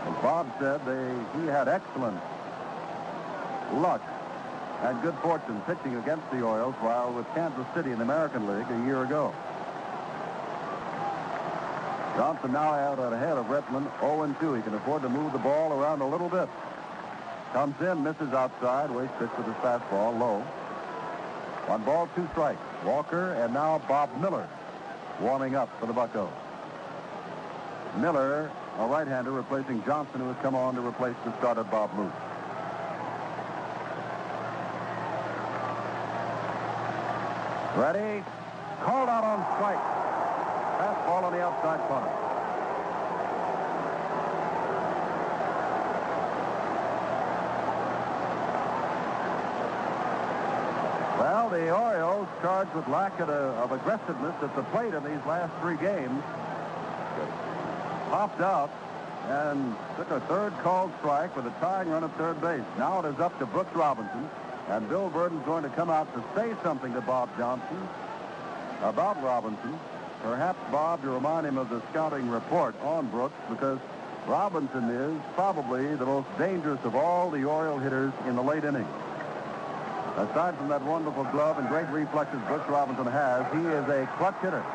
[0.08, 2.20] As Bob said, they, he had excellent
[3.74, 4.02] luck
[4.84, 8.70] and good fortune pitching against the Orioles while with Kansas City in the American League
[8.70, 9.34] a year ago.
[12.16, 14.56] Johnson now out ahead of Rettenmund, 0-2.
[14.56, 16.48] He can afford to move the ball around a little bit.
[17.54, 20.40] Comes in, misses outside, waste pitch with his fastball, low.
[21.68, 22.62] One ball, two strikes.
[22.86, 24.48] Walker and now Bob Miller
[25.20, 26.30] warming up for the Buccos.
[27.98, 32.12] Miller, a right-hander, replacing Johnson, who has come on to replace the starter Bob Moose.
[37.76, 38.24] Ready?
[38.84, 39.78] Called out on strike.
[40.78, 42.12] Fastball on the outside corner.
[51.20, 55.26] Well, the Orioles, charged with lack of, uh, of aggressiveness at the plate in these
[55.26, 56.22] last three games,
[58.10, 58.70] popped out
[59.28, 62.62] and took a third called strike with a tying run at third base.
[62.78, 64.30] Now it is up to Brooks Robinson,
[64.70, 67.88] and Bill Virdon's going to come out to say something to Bob Johnson
[68.84, 69.80] about Robinson.
[70.22, 73.80] Perhaps, Bob, to remind him of the scouting report on Brooks, because
[74.28, 78.88] Robinson is probably the most dangerous of all the Oriole hitters in the late innings.
[80.18, 84.34] Aside from that wonderful glove and great reflexes Brooks Robinson has, he is a clutch
[84.42, 84.66] hitter.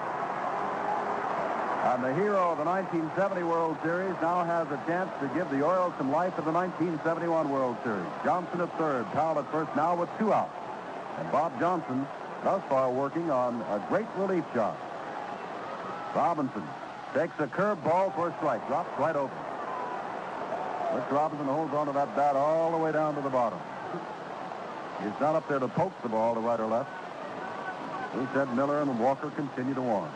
[1.83, 5.61] And the hero of the 1970 World Series now has a chance to give the
[5.61, 8.07] Orioles some life in the 1971 World Series.
[8.23, 10.55] Johnson at third, Powell at first, now with two outs.
[11.19, 12.07] And Bob Johnson,
[12.45, 14.77] thus far, working on a great relief job.
[16.15, 16.63] Robinson
[17.15, 19.37] takes a curve ball for a strike, drops right open.
[20.95, 23.59] Rich Robinson holds on to that bat all the way down to the bottom.
[25.01, 26.91] He's not up there to poke the ball to right or left.
[28.13, 30.11] He said Miller and Walker continue to warn.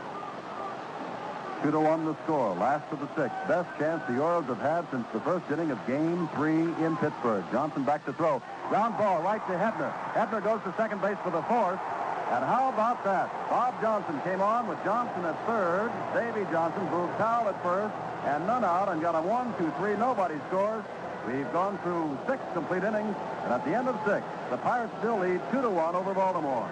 [1.62, 2.54] Two to one the score.
[2.54, 3.36] Last of the sixth.
[3.48, 7.44] Best chance the Orioles have had since the first inning of Game Three in Pittsburgh.
[7.50, 8.42] Johnson back to throw.
[8.68, 9.92] Ground ball right to Hebner.
[10.12, 11.80] Hebner goes to second base for the fourth.
[12.28, 13.30] And how about that?
[13.48, 15.90] Bob Johnson came on with Johnson at third.
[16.12, 17.94] Davy Johnson moved Powell at first,
[18.26, 19.96] and none out, and got a one, two, three.
[19.96, 20.84] Nobody scores.
[21.26, 25.18] We've gone through six complete innings, and at the end of six, the Pirates still
[25.18, 26.70] lead two to one over Baltimore.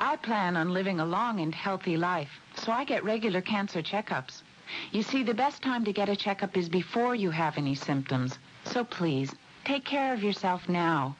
[0.00, 4.42] I plan on living a long and healthy life, so I get regular cancer checkups.
[4.90, 8.38] You see, the best time to get a checkup is before you have any symptoms.
[8.64, 9.32] So please,
[9.64, 11.14] take care of yourself now.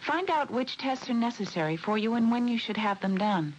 [0.00, 3.54] Find out which tests are necessary for you and when you should have them done.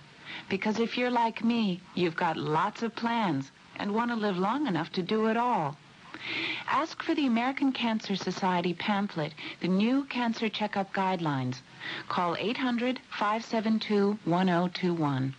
[0.49, 4.67] Because if you're like me, you've got lots of plans and want to live long
[4.67, 5.77] enough to do it all.
[6.67, 11.57] Ask for the American Cancer Society pamphlet, the new Cancer Checkup Guidelines.
[12.09, 15.33] Call 800-572-1021.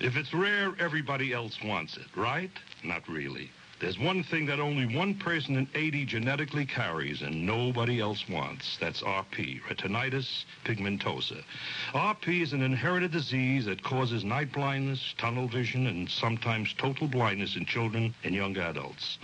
[0.00, 2.50] If it's rare, everybody else wants it, right?
[2.82, 3.50] Not really.
[3.84, 8.78] There's one thing that only one person in 80 genetically carries and nobody else wants.
[8.78, 11.44] That's RP, retinitis pigmentosa.
[11.92, 17.56] RP is an inherited disease that causes night blindness, tunnel vision, and sometimes total blindness
[17.56, 19.18] in children and young adults.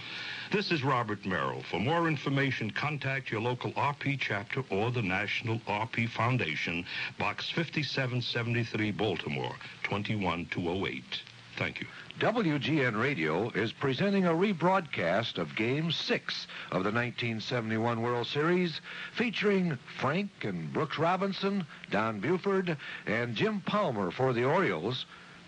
[0.53, 1.63] This is Robert Merrill.
[1.63, 6.85] For more information, contact your local RP chapter or the National RP Foundation,
[7.19, 11.23] Box 5773, Baltimore, 21208.
[11.61, 11.87] Thank you.
[12.21, 18.81] WGN Radio is presenting a rebroadcast of Game 6 of the 1971 World Series
[19.13, 25.05] featuring Frank and Brooks Robinson, Don Buford, and Jim Palmer for the Orioles,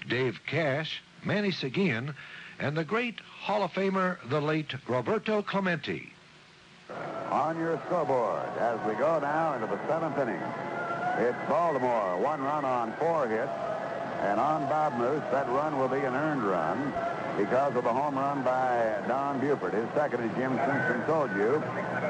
[0.06, 2.14] Dave Cash, Manny Sanguillen,
[2.58, 6.12] and the great Hall of Famer, the late Roberto Clemente.
[7.30, 10.42] On your scoreboard as we go now into the seventh inning.
[11.26, 13.81] It's Baltimore, one run on four hits.
[14.22, 16.92] And on Bob Moose, that run will be an earned run
[17.36, 19.74] because of the home run by Don Buford.
[19.74, 21.62] His second, as Jim Simpson told you,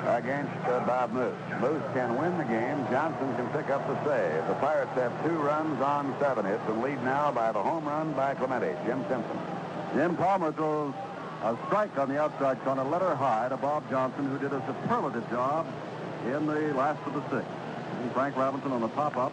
[0.07, 1.35] against uh, Bob Moose.
[1.61, 2.85] Moose can win the game.
[2.91, 4.47] Johnson can pick up the save.
[4.47, 8.13] The Pirates have two runs on seven hits and lead now by the home run
[8.13, 8.77] by Clemente.
[8.85, 9.39] Jim Simpson.
[9.95, 10.93] Jim Palmer throws
[11.43, 15.29] a strike on the outside corner, letter high to Bob Johnson, who did a superlative
[15.31, 15.67] job
[16.27, 17.51] in the last of the sixth.
[18.03, 19.33] And Frank Robinson on the pop-up.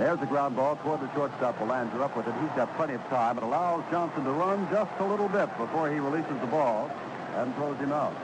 [0.00, 1.58] There's the ground ball toward the shortstop.
[1.58, 2.32] Belanger up with it.
[2.40, 3.36] He's got plenty of time.
[3.36, 6.90] It allows Johnson to run just a little bit before he releases the ball
[7.36, 8.14] and throws him out.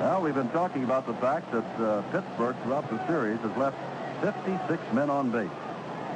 [0.00, 3.78] Well, we've been talking about the fact that uh, Pittsburgh throughout the series has left
[4.20, 5.48] 56 men on base.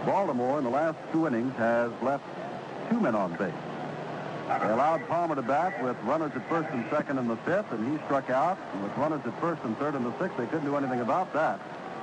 [0.04, 2.24] Baltimore in the last two innings has left
[2.90, 3.54] two men on base.
[4.46, 7.90] They allowed Palmer to bat with runners at first and second in the fifth, and
[7.90, 8.58] he struck out.
[8.74, 11.32] And with runners at first and third in the sixth, they couldn't do anything about
[11.32, 11.58] that.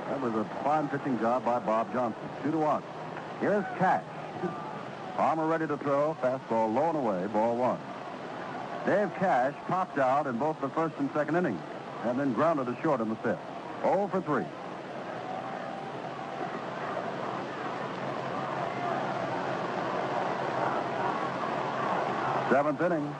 [0.08, 2.20] That was a fine pitching job by Bob Johnson.
[2.42, 2.82] Two to one.
[3.40, 4.04] Here's Cash.
[5.16, 6.16] Palmer ready to throw.
[6.22, 7.26] Fastball low and away.
[7.26, 7.78] Ball one.
[8.86, 11.60] Dave Cash popped out in both the first and second innings
[12.04, 13.40] and then grounded to short in the fifth.
[13.82, 14.44] 0 for 3.
[22.50, 23.14] Seventh inning.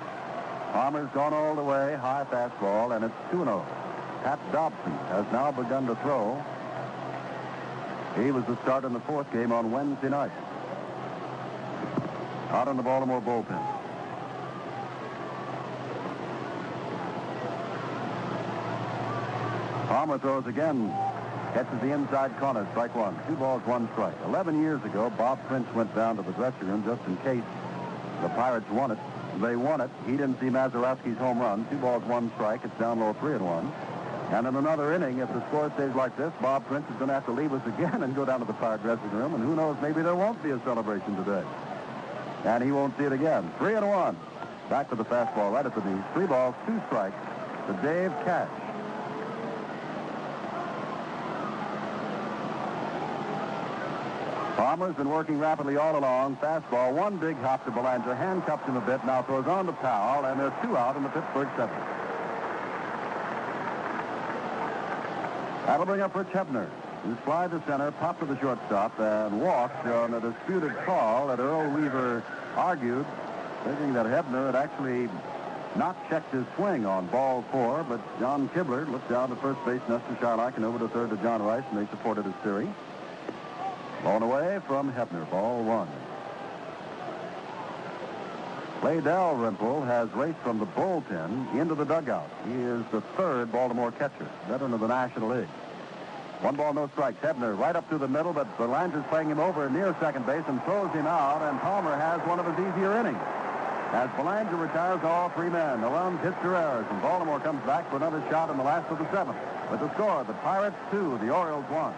[0.72, 1.96] Palmer's gone all the way.
[1.96, 3.64] High fastball, and it's 2-0.
[4.22, 6.42] Pat Dobson has now begun to throw.
[8.22, 10.30] He was the start in the fourth game on Wednesday night.
[12.50, 13.62] Out in the Baltimore bullpen.
[19.88, 20.88] Palmer throws again.
[21.52, 23.18] Catches the inside corner, strike one.
[23.28, 24.14] Two balls, one strike.
[24.24, 27.44] Eleven years ago, Bob Prince went down to the dressing room just in case
[28.22, 28.98] the Pirates won it.
[29.40, 29.90] They won it.
[30.06, 31.66] He didn't see Mazeroski's home run.
[31.68, 32.62] Two balls, one strike.
[32.64, 33.72] It's down low, three and one.
[34.30, 37.14] And in another inning, if the score stays like this, Bob Prince is going to
[37.14, 39.34] have to leave us again and go down to the Pirate dressing room.
[39.34, 41.44] And who knows, maybe there won't be a celebration today.
[42.44, 43.52] And he won't see it again.
[43.58, 44.16] Three and one.
[44.68, 46.02] Back to the fastball right at the knees.
[46.12, 47.16] Three balls, two strikes
[47.68, 48.50] to Dave Cash.
[54.56, 56.36] Palmer's been working rapidly all along.
[56.36, 60.24] Fastball, one big hop to Belanger, handcuffs him a bit, now throws on to Powell,
[60.24, 61.95] and there's two out in the Pittsburgh seventh.
[65.66, 66.68] That'll bring up Rich Hebner,
[67.02, 71.40] who's fly to center, popped to the shortstop, and walked on a disputed call that
[71.40, 72.22] Earl Weaver
[72.54, 73.04] argued,
[73.64, 75.08] thinking that Hebner had actually
[75.74, 79.80] not checked his swing on ball four, but John Kibler looked down to first base,
[79.88, 82.68] Nestor Chylak, and over to third to John Rice, and they supported his theory.
[84.02, 85.88] Blown away from Hebner, ball one.
[88.80, 92.28] Clay Dalrymple has raced from the bullpen into the dugout.
[92.46, 95.48] He is the third Baltimore catcher, veteran of the National League.
[96.42, 97.18] One ball, no strikes.
[97.22, 100.62] Hebner right up through the middle, but Belanger's playing him over near second base and
[100.64, 103.18] throws him out, and Palmer has one of his easier innings.
[103.92, 107.96] As Belanger retires all three men, the run hits errors, and Baltimore comes back for
[107.96, 109.38] another shot in the last of the seventh.
[109.70, 111.94] With the score, the Pirates two, the Orioles one.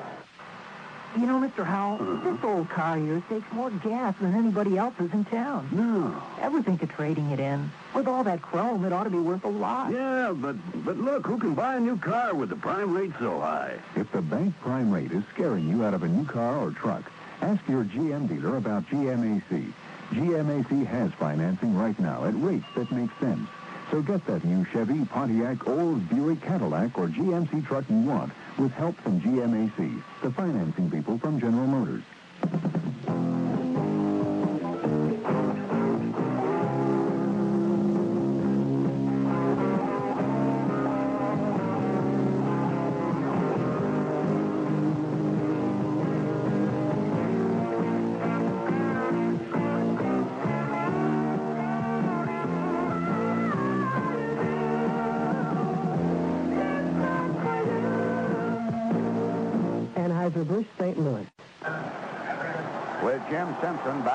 [1.16, 1.64] You know, Mr.
[1.64, 2.34] Howell, Mm-hmm.
[2.34, 5.68] this old car of yours takes more gas than anybody else's in town.
[5.72, 6.22] No.
[6.40, 7.70] Ever think of trading it in?
[7.94, 9.90] With all that chrome, it ought to be worth a lot.
[9.92, 13.40] Yeah, but but look, who can buy a new car with the prime rate so
[13.40, 13.78] high?
[13.96, 17.10] If the bank prime rate is scaring you out of a new car or truck,
[17.40, 19.72] ask your GM dealer about GMAC.
[20.12, 23.48] GMAC has financing right now at rates that make sense.
[23.90, 28.72] So get that new Chevy, Pontiac, Olds, Buick, Cadillac, or GMC truck you want with
[28.72, 32.02] help from GMAC, the financing people from General Motors.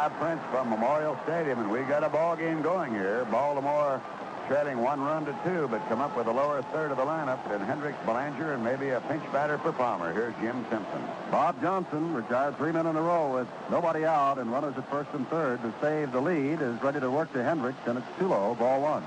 [0.03, 3.23] Bob Prince from Memorial Stadium, and we got a ball game going here.
[3.31, 4.01] Baltimore
[4.49, 7.39] trailing one run to two, but come up with the lower third of the lineup,
[7.49, 10.11] and Hendricks, Belanger, and maybe a pinch batter for Palmer.
[10.11, 11.01] Here's Jim Simpson.
[11.31, 15.09] Bob Johnson, retired three men in a row with nobody out and runners at first
[15.13, 18.27] and third to save the lead, is ready to work to Hendricks, and it's too
[18.27, 19.05] low, ball one.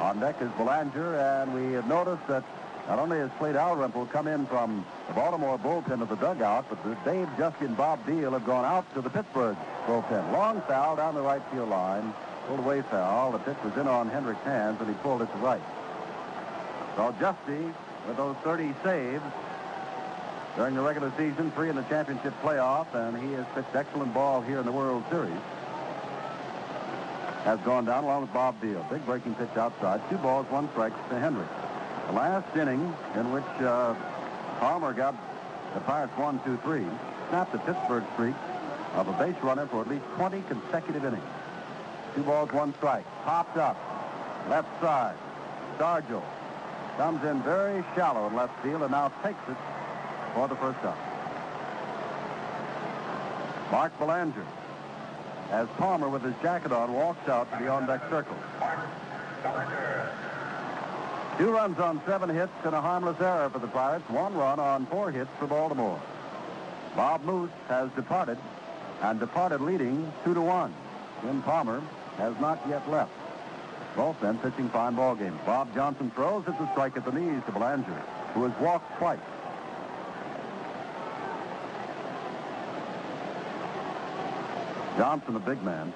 [0.00, 2.42] On deck is Belanger, and we have noticed that
[2.88, 7.04] not only has Clay Dalrymple come in from the Baltimore bullpen to the dugout, but
[7.04, 9.56] Dave Giusti and Bob Veale have gone out to the Pittsburgh
[9.86, 10.32] bullpen.
[10.32, 12.12] Long foul down the right field line.
[12.46, 13.32] Pulled away foul.
[13.32, 15.60] The pitch was in on Hendricks' hands, and he pulled it to right.
[16.94, 17.74] So Giusti,
[18.06, 19.22] with those 30 saves
[20.54, 24.40] during the regular season, three in the championship playoff, and he has pitched excellent ball
[24.42, 25.32] here in the World Series,
[27.42, 28.86] has gone down along with Bob Veale.
[28.88, 30.00] Big breaking pitch outside.
[30.08, 31.65] Two balls, one strike to Hendricks.
[32.06, 33.94] The last inning in which uh,
[34.60, 35.14] Palmer got
[35.74, 36.86] the Pirates one, two, three,
[37.28, 38.34] snapped the Pittsburgh streak
[38.94, 41.22] of a base runner for at least 20 consecutive innings.
[42.14, 43.04] Two balls, one strike.
[43.24, 43.76] Popped up.
[44.48, 45.16] Left side.
[45.76, 46.22] Stargell
[46.96, 49.56] comes in very shallow in left field and now takes it
[50.34, 50.96] for the first out.
[53.70, 54.46] Mark Belanger,
[55.50, 58.36] as Palmer with his jacket on, walks out to the on-deck circle.
[61.38, 64.08] Two runs on seven hits and a harmless error for the Pirates.
[64.08, 66.00] One run on four hits for Baltimore.
[66.94, 68.38] Bob Moose has departed,
[69.02, 70.72] and departed leading two to one.
[71.22, 71.82] Jim Palmer
[72.16, 73.12] has not yet left.
[73.94, 75.38] Both men pitching fine ball games.
[75.44, 76.44] Bob Johnson throws.
[76.46, 78.02] It's a strike at the knees to Belanger,
[78.32, 79.18] who has walked twice.
[84.96, 85.92] Johnson, a big man,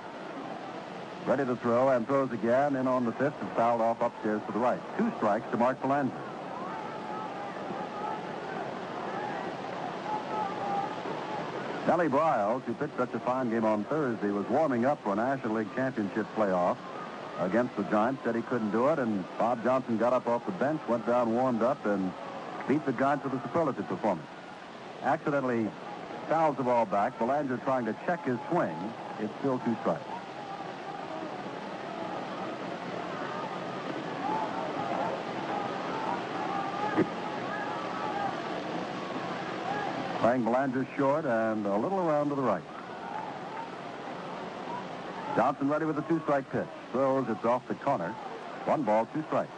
[1.26, 4.52] ready to throw and throws again in on the fifth and fouled off upstairs to
[4.52, 4.80] the right.
[4.98, 6.12] Two strikes to Mark Belanger.
[11.86, 15.16] Nellie Briles, who pitched such a fine game on Thursday, was warming up for a
[15.16, 16.76] National League Championship playoff
[17.40, 20.52] against the Giants, said he couldn't do it, and Bob Johnson got up off the
[20.52, 22.12] bench, went down, warmed up, and
[22.68, 24.28] beat the Giants with a superlative performance.
[25.02, 25.68] Accidentally
[26.28, 27.18] fouls the ball back.
[27.18, 28.76] Belanger trying to check his swing.
[29.18, 30.19] It's still two strikes.
[40.30, 42.62] Playing Belanger short and a little around to the right.
[45.34, 46.68] Johnson ready with a two-strike pitch.
[46.92, 48.10] Throws, it's off the corner.
[48.64, 49.50] One ball, two strikes.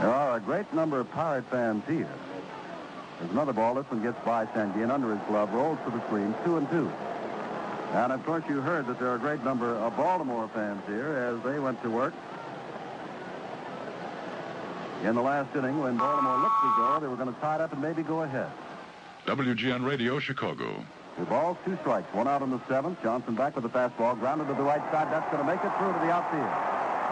[0.00, 2.10] There are a great number of Pirate fans here.
[3.20, 3.74] There's another ball.
[3.74, 6.90] This one gets by Sanguillen under his glove, rolls to the screen, two and two.
[7.92, 11.12] And of course, you heard that there are a great number of Baltimore fans here
[11.32, 12.12] as they went to work.
[15.04, 16.98] In the last inning, when Baltimore looked to go.
[16.98, 18.50] they were going to tie it up and maybe go ahead.
[19.26, 20.82] WGN Radio, Chicago.
[21.18, 22.08] Two balls, two strikes.
[22.14, 23.02] One out in the seventh.
[23.02, 25.12] Johnson back with the fastball, grounded to the right side.
[25.12, 26.48] That's going to make it through to the outfield.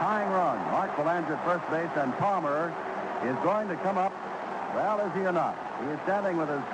[0.01, 0.57] Tying run.
[0.73, 2.73] Mark Belanger at first base, and Palmer
[3.29, 4.13] is going to come up.
[4.75, 5.53] Well, is he or not?
[5.85, 6.65] He is standing with his.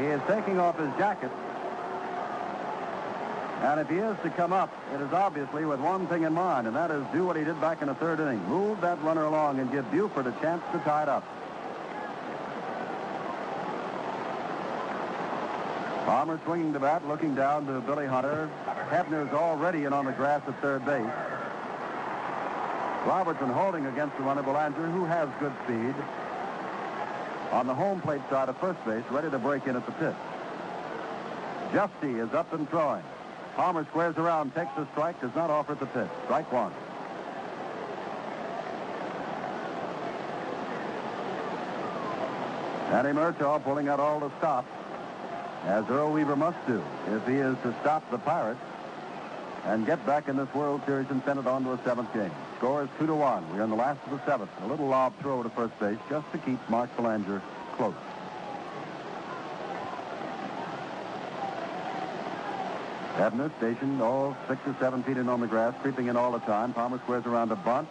[0.00, 1.30] He is taking off his jacket.
[3.66, 6.68] And if he is to come up, it is obviously with one thing in mind,
[6.68, 8.38] and that is do what he did back in the third inning.
[8.48, 11.24] Move that runner along and give Buford a chance to tie it up.
[16.04, 18.48] Palmer swinging the bat, looking down to Billy Hunter.
[18.88, 21.02] Hebner's already in on the grass at third base.
[23.04, 25.94] Robertson holding against the runner, Belanger, who has good speed.
[27.50, 30.14] On the home plate side of first base, ready to break in at the pitch.
[31.72, 33.02] Giusti is up and throwing.
[33.56, 36.10] Palmer squares around, takes a strike, does not offer the pitch.
[36.24, 36.72] Strike one.
[42.90, 44.68] Danny Murtaugh pulling out all the stops,
[45.64, 48.60] as Earl Weaver must do if he is to stop the Pirates
[49.64, 52.30] and get back in this World Series and send it on to a seventh game.
[52.58, 53.44] Score is two to one.
[53.52, 54.50] We're in the last of the seventh.
[54.62, 57.42] A little lob throw to first base just to keep Mark Belanger
[57.76, 57.94] close.
[63.16, 66.38] Hebner stationed all six or seven feet in on the grass, creeping in all the
[66.40, 66.74] time.
[66.74, 67.88] Palmer squares around a bunt,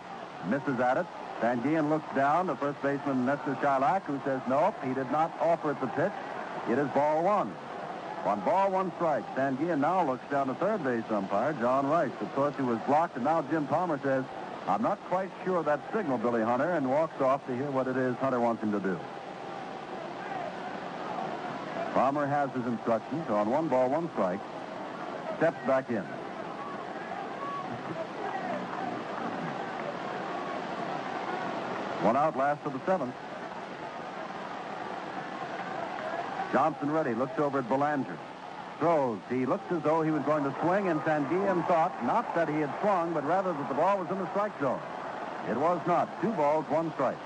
[0.47, 1.05] misses at it.
[1.41, 5.71] Sanguillen looks down to first baseman Nestor Chylak, who says nope, he did not offer
[5.71, 6.11] at the pitch.
[6.69, 7.49] It is ball one.
[8.23, 9.23] One ball, one strike.
[9.35, 12.11] Sanguillen now looks down to third base umpire, John Rice.
[12.19, 14.23] The torture was blocked, and now Jim Palmer says,
[14.67, 17.87] I'm not quite sure of that signal, Billy Hunter, and walks off to hear what
[17.87, 18.99] it is Hunter wants him to do.
[21.93, 24.39] Palmer has his instructions on one ball, one strike.
[25.37, 26.03] Steps back in.
[32.03, 33.15] One out, last of the seventh.
[36.53, 38.17] Johnson ready, looks over at Belanger.
[38.79, 39.19] Throws.
[39.29, 42.55] He looked as though he was going to swing, and Sanguillen thought not that he
[42.55, 44.79] had swung, but rather that the ball was in the strike zone.
[45.49, 46.21] It was not.
[46.21, 47.17] Two balls, one strike.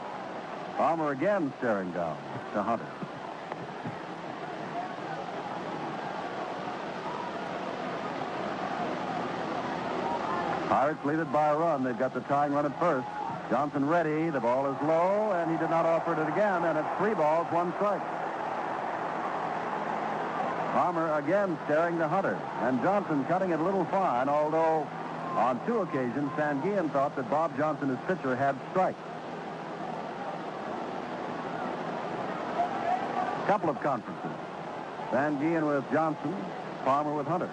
[0.77, 2.17] Palmer again staring down
[2.53, 2.85] to Hunter.
[10.69, 11.83] Pirates lead it by a run.
[11.83, 13.07] They've got the tying run at first.
[13.49, 14.29] Johnson ready.
[14.29, 17.47] The ball is low, and he did not offer it again, and it's three balls,
[17.51, 18.01] one strike.
[20.73, 24.87] Palmer again staring to Hunter, and Johnson cutting it a little fine, although
[25.35, 28.99] on two occasions, Sanguillen thought that Bob Johnson, his pitcher, had strikes.
[33.47, 34.31] Couple of conferences.
[35.09, 36.35] Sanguillen with Johnson,
[36.85, 37.49] Palmer with Hunter.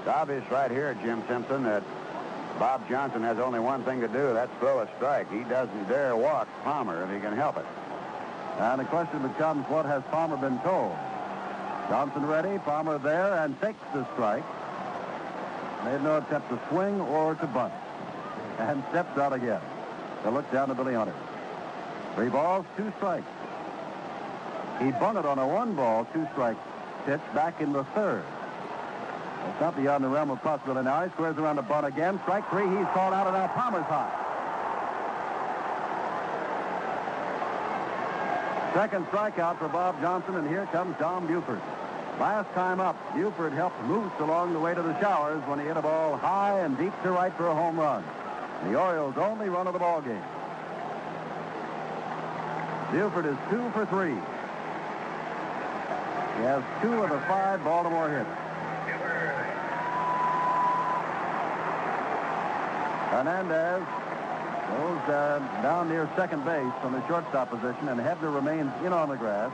[0.00, 1.84] It's obvious right here, Jim Simpson, that
[2.58, 4.32] Bob Johnson has only one thing to do.
[4.32, 5.30] That's throw a strike.
[5.30, 7.66] He doesn't dare walk Palmer if he can help it.
[8.58, 10.96] And the question becomes, what has Palmer been told?
[11.88, 14.44] Johnson ready, Palmer there, and takes the strike.
[15.84, 17.74] Made no attempt to swing or to bunt.
[18.58, 19.60] And steps out again.
[20.22, 21.14] To look down to Billy Hunter.
[22.14, 23.26] Three balls, two strikes.
[24.80, 26.56] He bunted on a one ball, two strike
[27.04, 28.24] pitch back in the third.
[29.50, 31.04] It's not beyond the realm of possibility now.
[31.04, 32.20] He squares around the bunt again.
[32.24, 34.22] Strike three, he's called out, and now Palmer's hot.
[38.74, 41.62] Second strikeout for Bob Johnson, and here comes Don Buford.
[42.20, 45.76] Last time up, Buford helped Moose along the way to the showers when he hit
[45.76, 48.04] a ball high and deep to right for a home run.
[48.64, 50.22] The Orioles' only run of the ball game.
[52.92, 54.16] Buford is two for three.
[56.36, 58.45] He has two of the five Baltimore hits.
[63.16, 63.80] Hernandez
[64.68, 69.08] goes uh, down near second base from the shortstop position, and Hebner remains in on
[69.08, 69.50] the grass.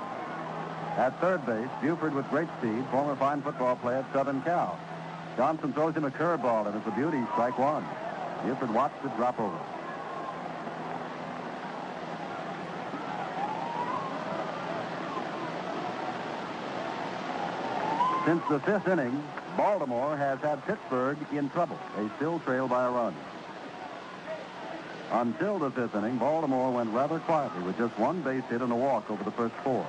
[0.97, 4.77] At third base, Buford with great speed, former fine football player at Southern Cal.
[5.37, 7.87] Johnson throws him a curveball, and it's a beauty, strike one.
[8.45, 9.57] Buford watched it drop over.
[18.27, 19.23] Since the fifth inning,
[19.57, 21.79] Baltimore has had Pittsburgh in trouble.
[21.97, 23.15] They still trail by a run.
[25.13, 28.75] Until the fifth inning, Baltimore went rather quietly with just one base hit and a
[28.75, 29.87] walk over the first four.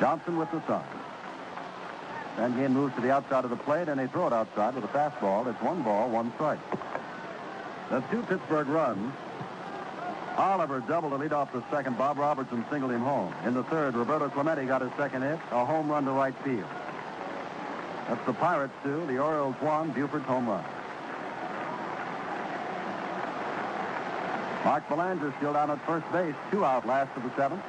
[0.00, 0.84] Johnson with the sign.
[2.36, 4.88] Sanguillen moves to the outside of the plate, and they throw it outside with a
[4.88, 5.46] fastball.
[5.46, 6.58] It's one ball, one strike.
[7.90, 9.12] The two Pittsburgh runs.
[10.36, 11.96] Oliver doubled to lead off the second.
[11.96, 13.32] Bob Robertson singled him home.
[13.44, 16.68] In the third, Roberto Clemente got his second hit, a home run to right field.
[18.08, 20.64] That's the Pirates two, the Orioles one, Buford's home run.
[24.64, 27.62] Mark Belanger still down at first base, two out last of the seventh.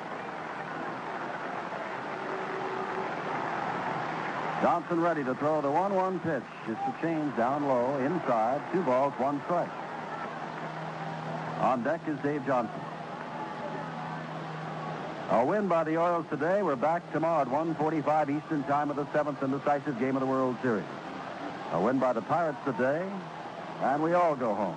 [4.62, 6.44] Johnson ready to throw the 1-1 pitch.
[6.68, 9.70] It's a change down low, inside, two balls, one strike.
[11.62, 12.82] On deck is Dave Johnson.
[15.32, 16.64] A win by the Orioles today.
[16.64, 20.26] We're back tomorrow at 1:45 Eastern Time of the seventh and decisive game of the
[20.26, 20.86] World Series.
[21.72, 23.06] A win by the Pirates today,
[23.84, 24.76] and we all go home.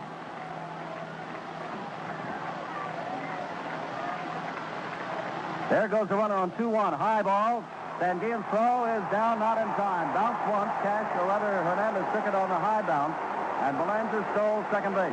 [5.70, 6.96] There goes the runner on 2-1.
[6.96, 7.64] High ball.
[7.98, 10.12] Sanguillen's throw is down, not in time.
[10.12, 13.14] Bounce once, Cash, or rather Hernandez took it on the high bounce,
[13.62, 15.12] and Belanger stole second base.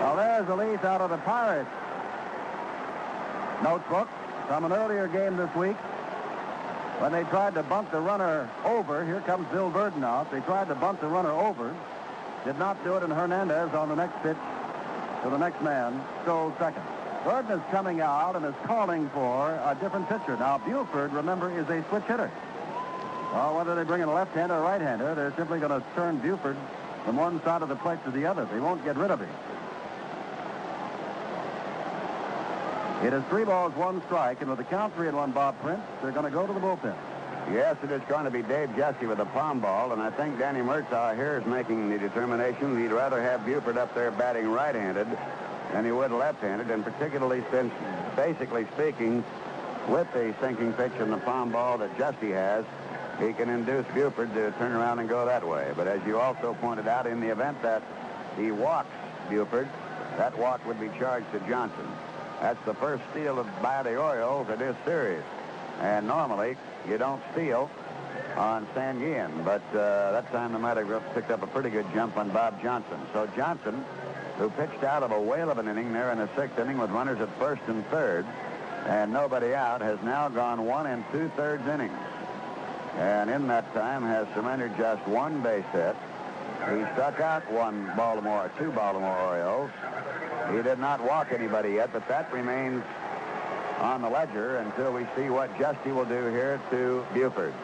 [0.00, 1.70] Well, there's a leaf out of the Pirates
[3.62, 4.08] notebook
[4.48, 5.76] from an earlier game this week
[6.98, 9.04] when they tried to bunt the runner over.
[9.04, 10.30] Here comes Bill Virdon out.
[10.32, 11.72] They tried to bunt the runner over.
[12.44, 14.36] Did not do it, and Hernandez on the next pitch
[15.22, 16.82] to the next man stole second.
[17.24, 20.36] Virdon is coming out and is calling for a different pitcher.
[20.36, 22.30] Now, Buford, remember, is a switch hitter.
[23.32, 26.18] Well, whether they bring in a left-hander or a right-hander, they're simply going to turn
[26.18, 26.56] Buford
[27.04, 28.44] from one side of the plate to the other.
[28.46, 29.30] They won't get rid of him.
[33.04, 35.82] It is three balls, one strike, and with the count three and one, Bob Prince,
[36.02, 36.94] they're going to go to the bullpen.
[37.52, 40.38] Yes, it is going to be Dave Giusti with a palm ball, and I think
[40.38, 45.08] Danny Murtaugh here is making the determination he'd rather have Buford up there batting right-handed
[45.72, 47.72] than he would left-handed, and particularly since,
[48.14, 49.24] basically speaking,
[49.88, 52.64] with the sinking pitch and the palm ball that Giusti has,
[53.18, 55.72] he can induce Buford to turn around and go that way.
[55.76, 57.82] But as you also pointed out, in the event that
[58.36, 58.94] he walks
[59.28, 59.68] Buford,
[60.16, 61.86] that walk would be charged to Johnson.
[62.40, 65.22] That's the first steal of, by the Orioles in this series.
[65.80, 66.56] And normally,
[66.88, 67.70] you don't steal
[68.36, 70.76] on Sanguillen, but uh, that time they might
[71.14, 72.98] picked up a pretty good jump on Bob Johnson.
[73.12, 73.84] So Johnson
[74.42, 76.90] who pitched out of a whale of an inning there in the sixth inning with
[76.90, 78.26] runners at first and third,
[78.86, 81.96] and nobody out, has now gone one and two-thirds innings.
[82.96, 85.94] And in that time has surrendered just one base hit.
[86.68, 89.70] He struck out one Baltimore, two Baltimore Orioles.
[90.50, 92.82] He did not walk anybody yet, but that remains
[93.78, 97.54] on the ledger until we see what Giusti will do here to Buford.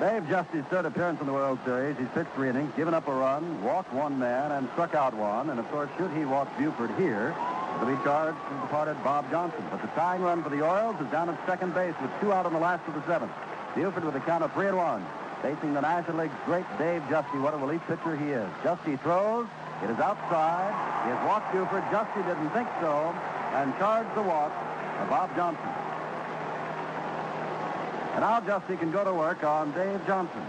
[0.00, 1.94] Dave Giusti's third appearance in the World Series.
[1.98, 5.50] He's pitched three innings, given up a run, walked one man, and struck out one.
[5.50, 7.36] And, of course, should he walk Buford here,
[7.76, 9.62] it'll be charged to departed Bob Johnson.
[9.70, 12.46] But the tying run for the Orioles is down at second base with two out
[12.46, 13.30] on the last of the seventh.
[13.74, 15.04] Buford with a count of three and one.
[15.42, 17.38] Facing the National League's great Dave Giusti.
[17.42, 18.48] What a relief pitcher he is.
[18.64, 19.48] Giusti throws.
[19.84, 20.72] It is outside.
[21.04, 21.84] He has walked Buford.
[21.92, 23.12] Giusti didn't think so
[23.52, 24.52] and charged the walk
[25.02, 25.79] of Bob Johnson.
[28.12, 30.42] And now Giusti can go to work on Dave Johnson,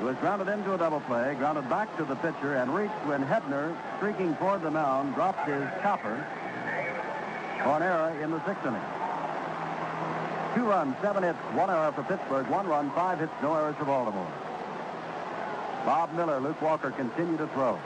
[0.00, 3.24] who was grounded into a double play, grounded back to the pitcher, and reached when
[3.24, 6.26] Hebner, streaking toward the mound, dropped his chopper
[7.62, 8.82] for an error in the sixth inning.
[10.54, 13.84] Two runs, seven hits, one error for Pittsburgh, one run, five hits, no errors for
[13.84, 14.30] Baltimore.
[15.84, 17.78] Bob Miller, Luke Walker continue to throw.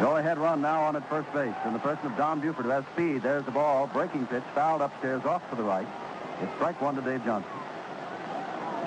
[0.00, 1.54] Go-ahead run now on at first base.
[1.64, 3.22] In the person of Don Buford, who has speed.
[3.22, 3.86] There's the ball.
[3.86, 4.42] Breaking pitch.
[4.54, 5.86] Fouled upstairs off to the right.
[6.42, 7.50] It's strike one to Dave Johnson.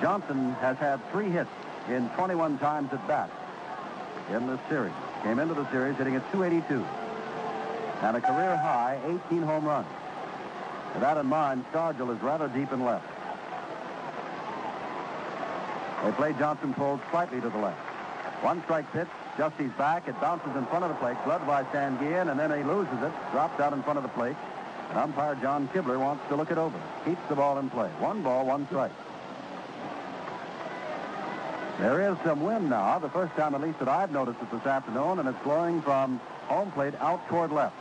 [0.02, 1.50] Johnson has had three hits
[1.88, 3.30] in 21 times at bat
[4.32, 4.94] in this series.
[5.24, 6.86] Came into the series hitting at 282.
[8.02, 9.88] And a career high 18 home runs.
[10.94, 13.08] With that in mind, Stargell is rather deep in left.
[16.04, 17.80] They play Johnson pulled slightly to the left.
[18.44, 19.08] One strike pitch,
[19.38, 20.08] Giusti's back.
[20.08, 23.12] It bounces in front of the plate, gloved by Sanguillen, and then he loses it,
[23.32, 24.36] drops out in front of the plate.
[24.90, 26.80] And umpire John Kibler wants to look it over.
[27.06, 27.90] Keeps the ball in play.
[28.00, 28.92] One ball, one strike.
[31.80, 34.66] There is some wind now, the first time at least that I've noticed it this
[34.66, 37.76] afternoon, and it's blowing from home plate out toward left.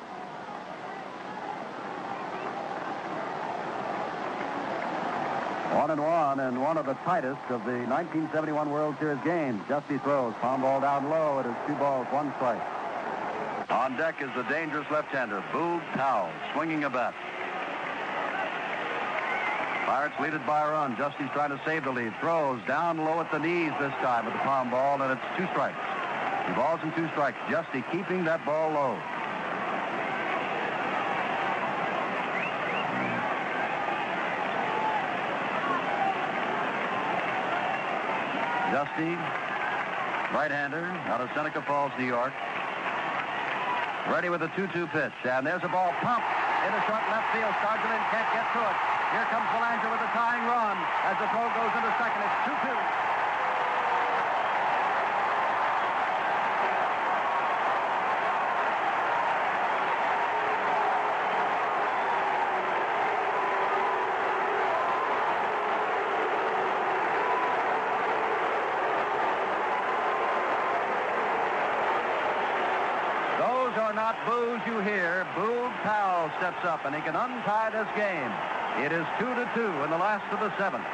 [5.86, 9.62] One and one, and one of the tightest of the 1971 World Series games.
[9.68, 11.38] Giusti throws, palm ball down low.
[11.38, 12.60] It is two balls, one strike.
[13.70, 17.14] On deck is the dangerous left-hander, Boog Powell, swinging a bat.
[19.86, 20.96] Pirates lead it by a run.
[20.96, 22.12] Giusti's trying to save the lead.
[22.18, 25.46] Throws down low at the knees this time with the palm ball, and it's two
[25.52, 25.78] strikes.
[26.48, 27.38] Two balls and two strikes.
[27.46, 28.98] Giusti keeping that ball low.
[38.70, 39.14] Giusti,
[40.34, 42.32] right-hander, out of Seneca Falls, New York.
[44.10, 45.12] Ready with a 2-2 pitch.
[45.24, 46.26] And there's a ball pumped
[46.66, 47.54] into short left field.
[47.62, 48.76] Stargelin can't get to it.
[49.12, 50.76] Here comes Belanger with a tying run.
[51.06, 52.74] As the throw goes into second, it's 2-2.
[73.38, 75.22] Those are not boos you hear.
[75.38, 78.30] Boog Powell steps up, and he can untie this game.
[78.82, 80.84] It is 2 to 2 in the last of the seventh.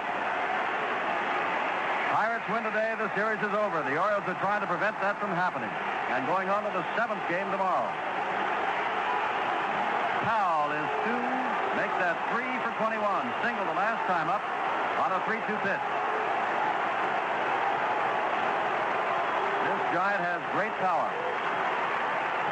[2.13, 2.93] Pirates win today.
[3.01, 3.81] The series is over.
[3.89, 5.73] The Orioles are trying to prevent that from happening.
[6.13, 7.89] And going on to the seventh game tomorrow.
[10.29, 11.25] Powell is two,
[11.81, 13.01] makes that three for 21.
[13.41, 14.45] Single the last time up
[15.01, 15.87] on a 3-2 pitch.
[19.65, 21.09] This giant has great power.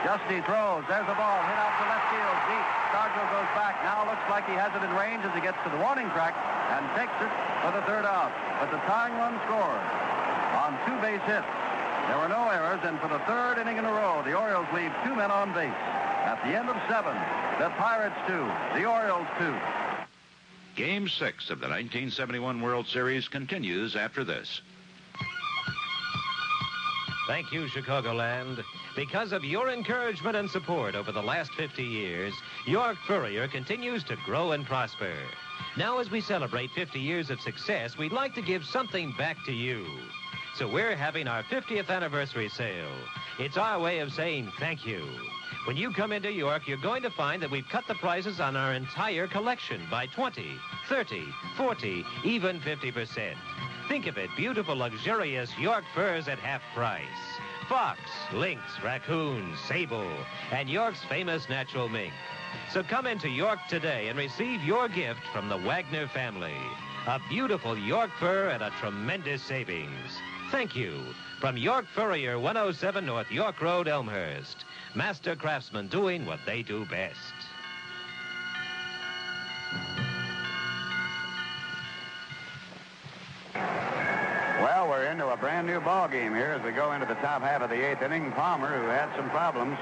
[0.05, 0.85] Giusti throws.
[0.89, 2.39] There's a ball hit out to left field.
[2.49, 2.67] Deep.
[2.89, 3.77] Stargell goes back.
[3.85, 6.33] Now looks like he has it in range as he gets to the warning track
[6.73, 8.33] and takes it for the third out.
[8.59, 9.85] But the tying run scores
[10.57, 11.47] on two base hits.
[12.09, 14.91] There were no errors, and for the third inning in a row, the Orioles leave
[15.05, 15.69] two men on base.
[16.25, 17.15] At the end of seven,
[17.61, 19.55] the Pirates two, the Orioles two.
[20.77, 24.61] Game six of the 1971 World Series continues after this.
[27.31, 28.65] Thank you, Chicagoland.
[28.97, 32.35] Because of your encouragement and support over the last 50 years,
[32.67, 35.15] York Furrier continues to grow and prosper.
[35.77, 39.53] Now, as we celebrate 50 years of success, we'd like to give something back to
[39.53, 39.87] you.
[40.57, 42.97] So we're having our 50th anniversary sale.
[43.39, 45.05] It's our way of saying thank you.
[45.67, 48.57] When you come into York, you're going to find that we've cut the prices on
[48.57, 50.59] our entire collection by 20,
[50.89, 53.37] 30, 40, even 50%.
[53.91, 57.03] Think of it, beautiful, luxurious York furs at half price.
[57.69, 57.99] Fox,
[58.33, 60.09] lynx, raccoon, sable,
[60.53, 62.13] and York's famous natural mink.
[62.73, 66.55] So come into York today and receive your gift from the Wagner family.
[67.09, 70.21] A beautiful York fur at a tremendous savings.
[70.53, 71.03] Thank you.
[71.41, 74.67] From York Furrier, 107 North York Road, Elmhurst.
[74.95, 77.40] Master craftsmen doing what they do best.
[84.61, 87.41] Well, we're into a brand new ball game here as we go into the top
[87.41, 88.31] half of the eighth inning.
[88.33, 89.79] Palmer, who had some problems,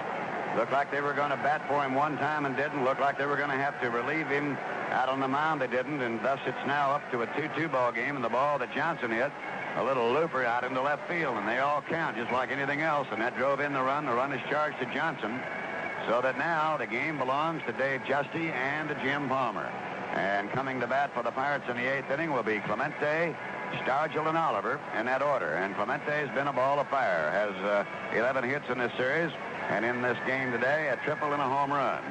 [0.57, 2.85] looked like they were going to bat for him one time and didn't.
[2.85, 4.57] Looked like they were going to have to relieve him
[4.91, 5.61] out on the mound.
[5.61, 8.15] They didn't, and thus it's now up to a 2-2 ball game.
[8.15, 9.33] And the ball that Johnson hit,
[9.75, 13.09] a little looper out into left field, and they all count just like anything else.
[13.11, 14.07] And that drove in the run.
[14.07, 15.41] The run is charged to Johnson,
[16.07, 19.67] so that now the game belongs to Dave Giusti and to Jim Palmer.
[20.15, 23.35] And coming to bat for the Pirates in the eighth inning will be Clemente,
[23.85, 25.55] Stargell, and Oliver in that order.
[25.55, 27.85] And Clemente's been a ball of fire, has uh,
[28.16, 29.32] 11 hits in this series,
[29.70, 32.03] and in this game today, a triple and a home run.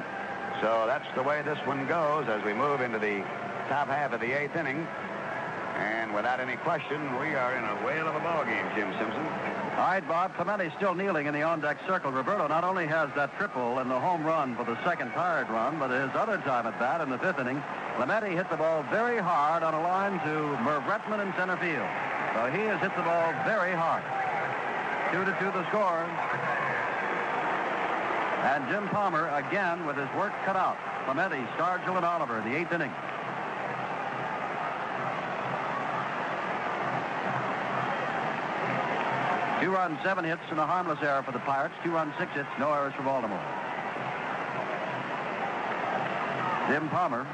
[0.60, 3.22] So that's the way this one goes as we move into the
[3.68, 4.86] top half of the eighth inning.
[5.76, 9.67] And without any question, we are in a whale of a ball game, Jim Simpson.
[9.78, 10.34] All right, Bob.
[10.34, 12.10] Clemente still kneeling in the on-deck circle.
[12.10, 15.78] Roberto not only has that triple and the home run for the second Pirate run,
[15.78, 17.62] but his other time at bat in the fifth inning,
[17.94, 21.86] Clemente hit the ball very hard on a line to Merv Rettenmund in center field.
[22.34, 24.02] So he has hit the ball very hard.
[25.14, 26.02] Two to two the score.
[28.50, 30.76] And Jim Palmer again with his work cut out.
[31.04, 32.90] Clemente, Stargell, and Oliver the eighth inning.
[39.60, 41.74] Two runs, seven hits, and a harmless error for the Pirates.
[41.82, 43.42] Two runs, six hits, no errors for Baltimore.
[46.68, 47.24] Jim Palmer,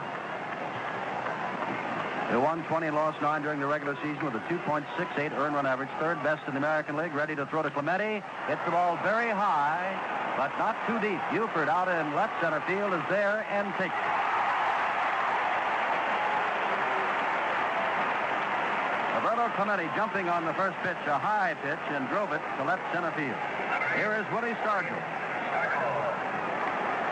[2.31, 5.67] who won 20 and lost 9 during the regular season with a 2.68 earned run
[5.67, 8.23] average, third best in the American League, ready to throw to Clemente.
[8.49, 9.85] Hits the ball very high,
[10.39, 11.21] but not too deep.
[11.31, 14.24] Buford out in left center field is there and takes it.
[19.55, 23.15] Clemente jumping on the first pitch, a high pitch, and drove it to left center
[23.15, 23.39] field.
[23.95, 24.99] Here is Woody Stargell.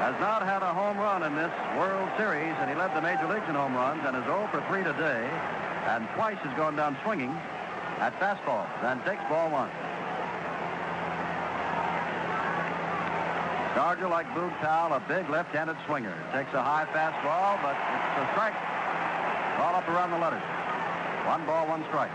[0.03, 3.31] Has not had a home run in this World Series, and he led the major
[3.31, 5.23] leagues in home runs and is 0 for 3 today,
[5.87, 7.31] and twice has gone down swinging
[8.03, 9.71] at fastball and takes ball one.
[13.79, 16.13] Stargell, like Boog Powell, a big left-handed swinger.
[16.35, 18.59] Takes a high fastball, but it's a strike.
[19.63, 20.43] All up around the letters.
[21.31, 22.11] One ball, one strike.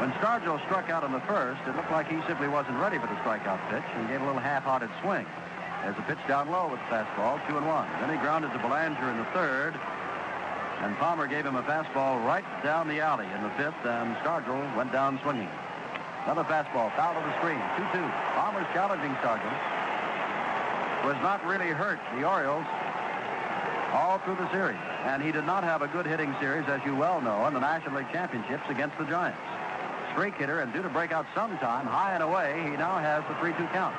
[0.00, 3.04] When Stargell struck out in the first, it looked like he simply wasn't ready for
[3.04, 5.28] the strikeout pitch and gave a little half-hearted swing.
[5.84, 7.84] There's a pitch down low with the fastball, two and one.
[8.00, 9.76] Then he grounded to Belanger in the third,
[10.80, 14.64] and Palmer gave him a fastball right down the alley in the fifth, and Stargell
[14.74, 15.52] went down swinging.
[16.24, 18.00] Another fastball, foul to the screen, 2-2.
[18.40, 19.52] Palmer's challenging Stargell.
[21.04, 22.64] Was not really hurt, the Orioles,
[23.92, 24.80] all through the series.
[25.04, 27.60] And he did not have a good hitting series, as you well know, in the
[27.60, 29.36] National League Championships against the Giants.
[30.28, 33.72] Hitter, and due to break out sometime, high and away, he now has the 3-2
[33.72, 33.96] count.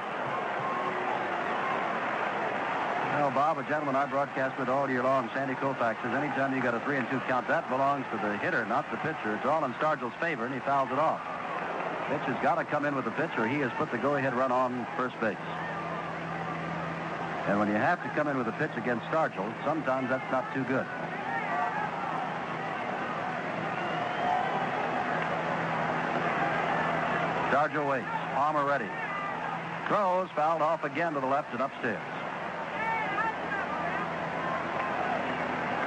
[3.18, 6.62] Know, Bob, a gentleman I broadcast with all year long, Sandy Koufax, says anytime you
[6.62, 9.36] got a 3 and 2 count, that belongs to the hitter, not the pitcher.
[9.36, 11.22] It's all in Stargell's favor, and he fouls it off.
[12.10, 13.48] Pitcher's got to come in with the pitcher.
[13.48, 15.38] He has put the go-ahead run on first base.
[17.48, 20.52] And when you have to come in with a pitch against Stargell, sometimes that's not
[20.54, 20.86] too good.
[27.52, 28.08] Stargell waits.
[28.34, 28.88] Palmer ready.
[29.90, 32.00] Throws, fouled off again to the left and upstairs.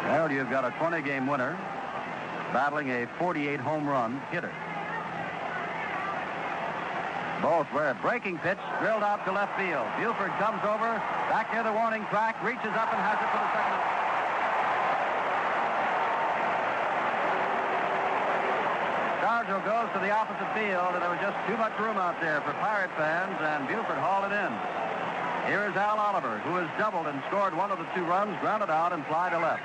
[0.04, 1.56] There you've got a 20-game winner
[2.52, 4.52] battling a 48 home run hitter.
[7.40, 9.86] Both were breaking pitch drilled out to left field.
[9.96, 11.00] Buford comes over,
[11.32, 14.03] back near the warning track, reaches up and has it for the second
[19.44, 22.56] Goes to the opposite field, and there was just too much room out there for
[22.64, 24.52] Pirate fans, and Buford hauled it in.
[25.52, 28.72] Here is Al Oliver, who has doubled and scored one of the two runs, grounded
[28.72, 29.60] out and fly to left.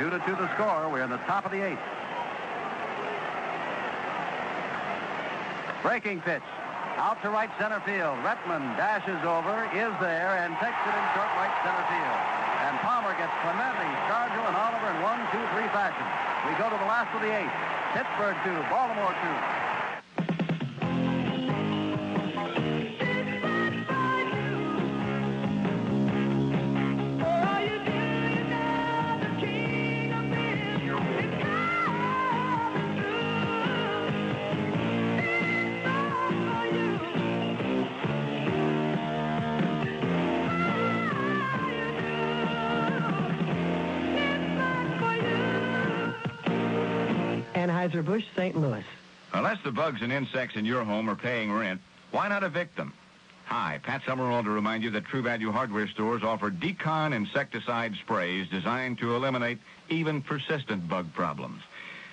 [0.00, 0.88] Two to two the score.
[0.88, 1.84] We're in the top of the eighth.
[5.84, 6.44] Breaking pitch.
[6.96, 8.16] Out to right center field.
[8.24, 12.20] Rettenmund dashes over, is there, and takes it in short right center field.
[12.64, 16.04] And Palmer gets Clemente, Stargell, and Oliver in one, two, three fashion.
[16.48, 17.81] We go to the last of the eighth.
[17.92, 19.61] Pittsburgh two, Baltimore two.
[48.02, 48.56] Anheuser-Busch, St.
[48.56, 48.84] Louis.
[49.32, 51.80] Unless the bugs and insects in your home are paying rent,
[52.10, 52.92] why not evict them?
[53.46, 58.48] Hi, Pat Summerall to remind you that True Value hardware stores offer Decon insecticide sprays
[58.48, 59.58] designed to eliminate
[59.88, 61.62] even persistent bug problems.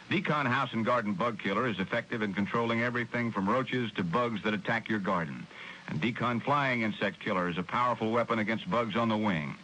[0.09, 4.43] Decon House and Garden Bug Killer is effective in controlling everything from roaches to bugs
[4.43, 5.45] that attack your garden.
[5.87, 9.55] And Decon Flying Insect Killer is a powerful weapon against bugs on the wing.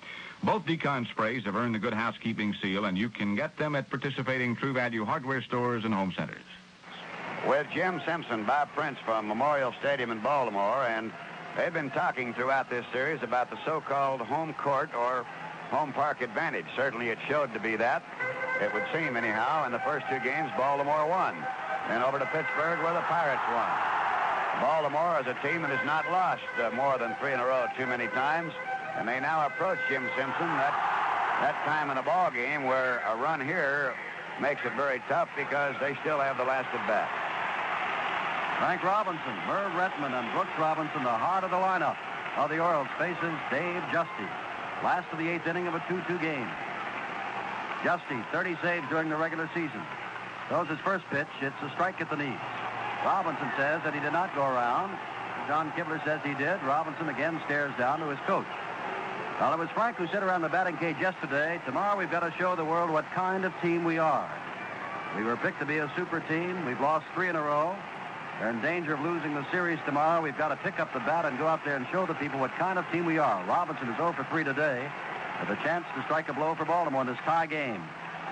[0.45, 3.89] Both Decon sprays have earned the Good Housekeeping seal, and you can get them at
[3.89, 6.43] participating True Value hardware stores and home centers.
[7.47, 11.11] with Jim Simpson, Bob Prince from Memorial Stadium in Baltimore, and
[11.57, 15.25] they've been talking throughout this series about the so-called home court or
[15.69, 16.65] home park advantage.
[16.75, 18.03] Certainly it showed to be that.
[18.61, 19.65] It would seem anyhow.
[19.65, 21.35] In the first two games, Baltimore won.
[21.89, 23.69] Then over to Pittsburgh where the Pirates won.
[24.61, 27.65] Baltimore is a team that has not lost uh, more than three in a row
[27.77, 28.53] too many times,
[28.97, 30.73] and they now approach Jim Simpson that
[31.41, 33.93] that time in a ball game where a run here
[34.39, 37.11] makes it very tough because they still have the last at bat.
[38.59, 41.97] Frank Robinson, Merv Rettenmund, and Brooks Robinson, the heart of the lineup
[42.37, 44.27] of the Orioles, faces Dave Giusti.
[44.83, 46.47] Last of the eighth inning of a 2-2 game.
[47.83, 49.83] Giusti, 30 saves during the regular season.
[50.47, 51.27] Throws his first pitch.
[51.41, 52.39] It's a strike at the knees.
[53.03, 54.97] Robinson says that he did not go around.
[55.47, 56.63] John Kibler says he did.
[56.63, 58.47] Robinson again stares down to his coach.
[59.39, 62.33] Well, it was Frank who said around the batting cage yesterday, tomorrow we've got to
[62.39, 64.31] show the world what kind of team we are.
[65.17, 66.65] We were picked to be a super team.
[66.65, 67.75] We've lost three in a row.
[68.39, 70.21] They're in danger of losing the series tomorrow.
[70.21, 72.39] We've got to pick up the bat and go out there and show the people
[72.39, 73.43] what kind of team we are.
[73.45, 74.89] Robinson is 0 for 3 today
[75.41, 77.83] with a chance to strike a blow for Baltimore in this tie game.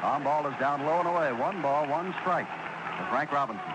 [0.03, 1.33] On ball is down low and away.
[1.33, 2.47] One ball, one strike
[2.97, 3.65] for Frank Robinson.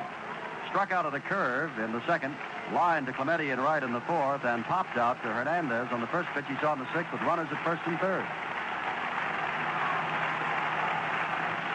[0.70, 2.34] Struck out of the curve in the second,
[2.72, 6.06] lined to Clemente in right in the fourth, and popped out to Hernandez on the
[6.08, 8.24] first pitch he saw in the sixth with runners at first and third.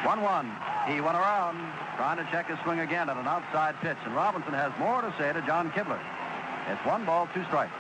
[0.04, 0.46] 1-1.
[0.88, 1.58] He went around
[1.96, 5.14] trying to check his swing again at an outside pitch, and Robinson has more to
[5.18, 6.00] say to John Kibler.
[6.68, 7.72] It's one ball, two strikes.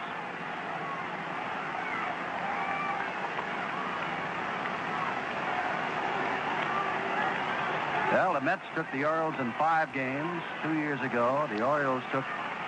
[8.11, 11.49] Well, the Mets took the Orioles in five games two years ago.
[11.51, 12.23] The Orioles took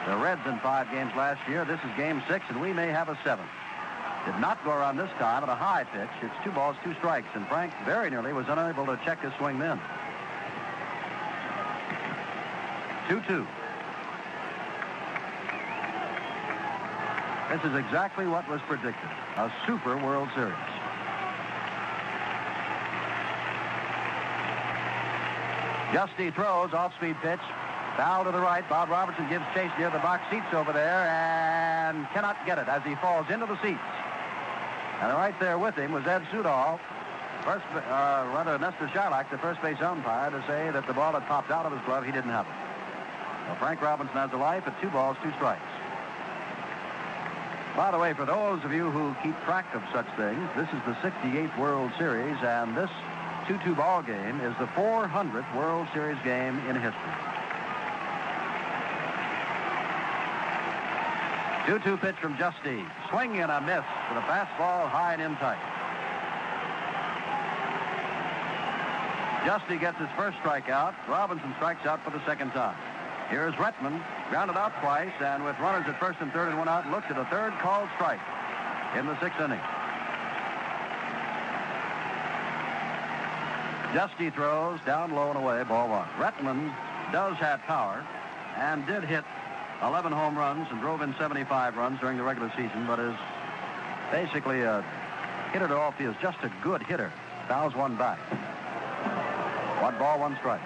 [0.05, 1.65] the Reds in five games last year.
[1.65, 3.49] This is game six, and we may have a seventh.
[4.25, 6.09] Did not go around this time at a high pitch.
[6.21, 9.57] It's two balls, two strikes, and Frank very nearly was unable to check his swing
[9.59, 9.79] then.
[13.07, 13.45] 2-2.
[17.51, 19.09] This is exactly what was predicted.
[19.37, 20.53] A super World Series.
[25.91, 27.39] Giusti throws, off-speed pitch.
[27.95, 28.67] Foul to the right.
[28.67, 32.83] Bob Robertson gives chase near the box seats over there and cannot get it as
[32.83, 33.79] he falls into the seats.
[35.01, 36.79] And right there with him was Ed Sudol,
[37.43, 41.25] first, uh, rather Nestor Chylak, the first base umpire, to say that the ball had
[41.27, 42.05] popped out of his glove.
[42.05, 42.53] He didn't have it.
[43.47, 45.61] Well, Frank Robinson has a life at two balls, two strikes.
[47.77, 50.79] By the way, for those of you who keep track of such things, this is
[50.87, 52.89] the 68th World Series, and this
[53.47, 57.34] 2-2 ball game is the 400th World Series game in history.
[61.65, 62.85] 2-2 pitch from Giusti.
[63.09, 65.57] Swing and a miss with a fastball high and in tight.
[69.45, 70.93] Giusti gets his first strikeout.
[71.07, 72.77] Robinson strikes out for the second time.
[73.29, 76.87] Here's Rettenmund, grounded out twice, and with runners at first and third and one out,
[76.91, 78.21] looks at a third called strike
[78.95, 79.59] in the sixth inning.
[83.93, 86.07] Giusti throws down low and away, ball one.
[86.19, 86.71] Rettenmund
[87.11, 88.05] does have power
[88.57, 89.23] and did hit
[89.81, 93.15] 11 home runs and drove in 75 runs during the regular season, but is
[94.11, 94.83] basically a
[95.51, 97.11] hitter to all fields, just a good hitter.
[97.47, 98.17] Fouls one back.
[99.81, 100.61] One ball, one strike.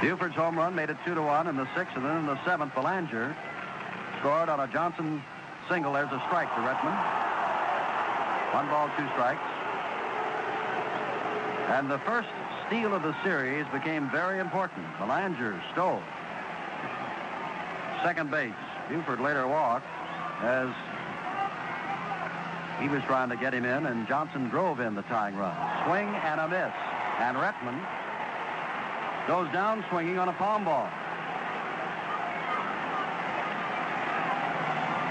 [0.00, 2.38] Buford's home run made it two to one in the sixth, and then in the
[2.44, 3.34] seventh, Belanger
[4.20, 5.20] scored on a Johnson
[5.68, 5.94] single.
[5.94, 7.25] There's a strike to Rettenmund.
[8.52, 9.40] One ball, two strikes.
[11.68, 12.28] And the first
[12.66, 14.86] steal of the series became very important.
[14.98, 16.02] Belanger stole.
[18.02, 18.54] Second base.
[18.88, 19.86] Buford later walked
[20.42, 20.68] as
[22.80, 25.56] he was trying to get him in, and Johnson drove in the tying run.
[25.86, 26.72] Swing and a miss.
[27.18, 27.80] And Rettenmund
[29.26, 30.88] goes down swinging on a palm ball.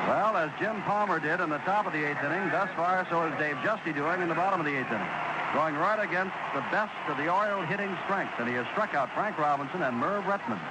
[0.08, 3.26] Well, as Jim Palmer did in the top of the eighth inning, thus far, so
[3.26, 5.10] is Dave Giusti doing in the bottom of the eighth inning.
[5.54, 9.10] Going right against the best of the Oriole hitting strength, and he has struck out
[9.16, 10.62] Frank Robinson and Merv Rettenmund.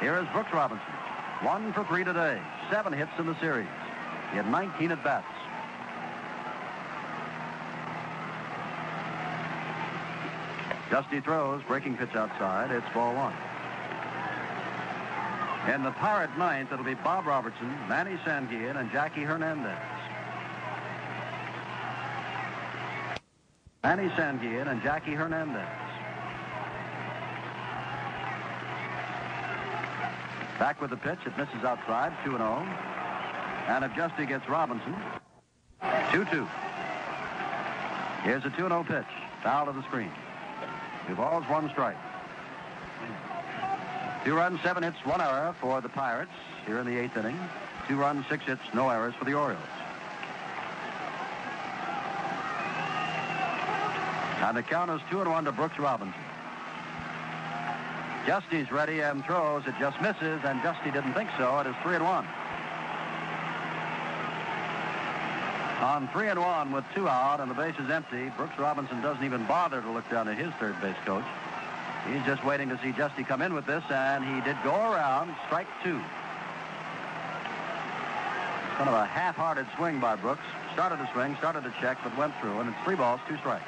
[0.00, 0.86] Here is Brooks Robinson.
[1.42, 2.40] One for three today.
[2.70, 3.68] Seven hits in the series.
[4.30, 5.26] He had 19 at bats.
[10.88, 12.70] Giusti throws, breaking pitch outside.
[12.70, 13.34] It's ball one.
[15.68, 19.76] In the Pirate ninth, it'll be Bob Robertson, Manny Sanguillen, and Jackie Hernandez.
[23.84, 25.68] Manny Sanguillen and Jackie Hernandez.
[30.58, 31.18] Back with the pitch.
[31.26, 32.40] It misses outside, 2-0.
[33.68, 34.96] And if Giusti gets Robinson,
[35.82, 36.48] 2-2.
[38.22, 39.04] Here's a 2-0 pitch.
[39.42, 40.10] Foul to the screen.
[41.06, 41.96] Two balls, one strike.
[44.28, 46.30] Two runs, seven hits, one error for the Pirates
[46.66, 47.40] here in the eighth inning.
[47.88, 49.64] Two runs, six hits, no errors for the Orioles.
[54.42, 56.20] And the count is two and one to Brooks Robinson.
[58.26, 59.66] Giusti's ready and throws.
[59.66, 61.58] It just misses, and Giusti didn't think so.
[61.60, 62.26] It is three and one.
[65.80, 69.46] On three and one with two out and the bases empty, Brooks Robinson doesn't even
[69.46, 71.24] bother to look down at his third base coach.
[72.12, 75.34] He's just waiting to see Giusti come in with this, and he did go around,
[75.46, 76.00] strike two.
[78.76, 80.44] Kind of a half-hearted swing by Brooks.
[80.72, 83.64] Started to swing, started to check, but went through, and it's three balls, two strikes.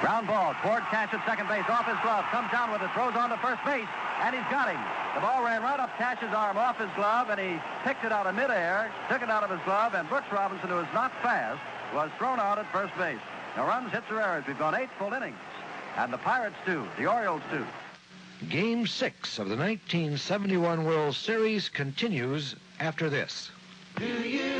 [0.00, 3.14] Ground ball toward Cash at second base, off his glove, comes down with it, throws
[3.14, 3.88] on to first base,
[4.20, 4.80] and he's got him.
[5.14, 8.26] The ball ran right up Cash's arm off his glove, and he picked it out
[8.26, 11.60] of midair, took it out of his glove, and Brooks Robinson, who is not fast,
[11.94, 13.18] was thrown out at first base.
[13.56, 14.44] No runs, hits, or errors.
[14.46, 15.36] We've gone eight full innings.
[15.96, 17.64] And the Pirates two, the Orioles two.
[18.48, 23.50] Game six of the 1971 World Series continues after this.
[23.96, 24.59] Do you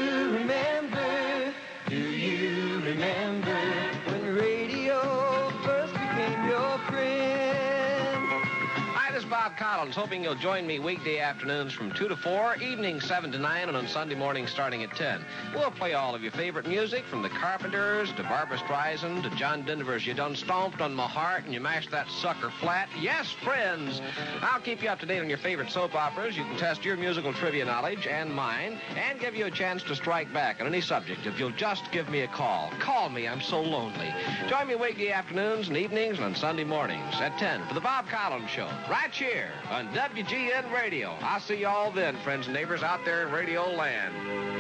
[9.51, 13.39] Bob Collins, hoping you'll join me weekday afternoons from 2 to 4, evening 7 to
[13.39, 15.25] 9, and on Sunday mornings starting at 10.
[15.55, 19.63] We'll play all of your favorite music from the Carpenters to Barbara Streisand to John
[19.63, 22.89] Denver's You Done Stomped on My Heart and You Mashed That Sucker Flat.
[23.01, 24.01] Yes, friends!
[24.41, 26.37] I'll keep you up to date on your favorite soap operas.
[26.37, 29.97] You can test your musical trivia knowledge and mine and give you a chance to
[29.97, 32.71] strike back on any subject if you'll just give me a call.
[32.79, 34.15] Call me, I'm so lonely.
[34.49, 38.07] Join me weekday afternoons and evenings and on Sunday mornings at 10 for the Bob
[38.09, 39.40] Collins Show, right here
[39.71, 41.17] on WGN Radio.
[41.21, 44.15] I'll see you all then, friends and neighbors out there in Radio Land.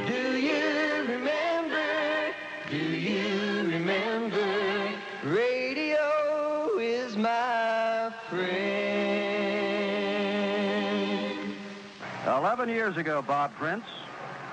[0.06, 2.34] Do you remember?
[2.70, 4.92] Do you remember?
[5.24, 8.80] Radio is my friend.
[12.26, 13.84] Eleven years ago, Bob Prince,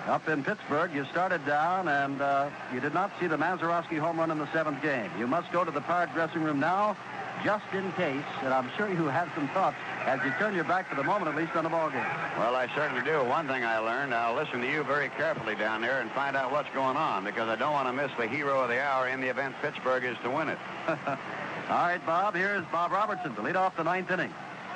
[0.08, 4.20] up in Pittsburgh, you started down and uh, you did not see the Mazeroski home
[4.20, 5.12] run in the seventh game.
[5.20, 6.98] You must go to the Pirate dressing room now,
[7.44, 9.78] just in case, and I'm sure you have some thoughts
[10.08, 12.00] as you turn your back for the moment, at least on the ball game.
[12.40, 13.22] Well, I certainly do.
[13.26, 16.50] One thing I learned, I'll listen to you very carefully down there and find out
[16.50, 19.20] what's going on because I don't want to miss the hero of the hour in
[19.20, 20.58] the event Pittsburgh is to win it.
[20.88, 24.34] All right, Bob, here's Bob Robertson to lead off the ninth inning.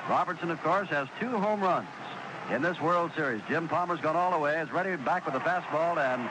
[0.10, 1.88] Robertson, of course, has two home runs
[2.52, 3.41] in this World Series.
[3.48, 6.30] Jim Palmer's gone all the way, is ready back with a fastball, and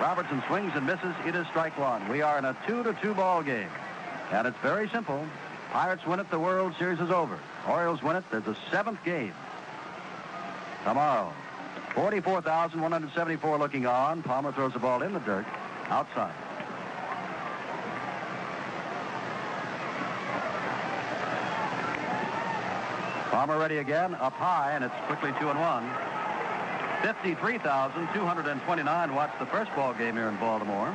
[0.00, 1.14] Robertson swings and misses.
[1.24, 2.08] It is strike one.
[2.08, 3.68] We are in a two to two ball game.
[4.32, 5.24] And it's very simple.
[5.70, 7.38] Pirates win it, the World Series is over.
[7.68, 9.34] Orioles win it, there's a seventh game.
[10.84, 11.34] Tomorrow.
[11.94, 14.22] 44,174 looking on.
[14.22, 15.44] Palmer throws the ball in the dirt,
[15.88, 16.32] outside.
[23.30, 25.84] Palmer ready again, up high, and it's quickly two and one.
[27.02, 30.92] 53,229 watched the first ball game here in Baltimore.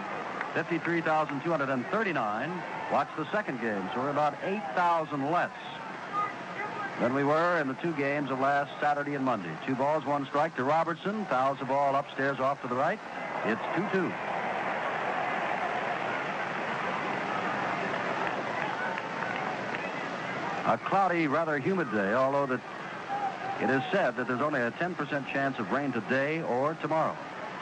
[0.54, 5.52] 53,239 watched the second game, so we're about 8,000 less
[6.99, 9.52] than we were in the two games of last Saturday and Monday.
[9.65, 11.26] Two balls, one strike to Robertson.
[11.26, 12.99] Fouls the ball upstairs off to the right.
[13.45, 14.11] It's 2-2.
[20.65, 22.61] A cloudy, rather humid day, although that
[23.60, 27.15] it is said that there's only a 10% chance of rain today or tomorrow.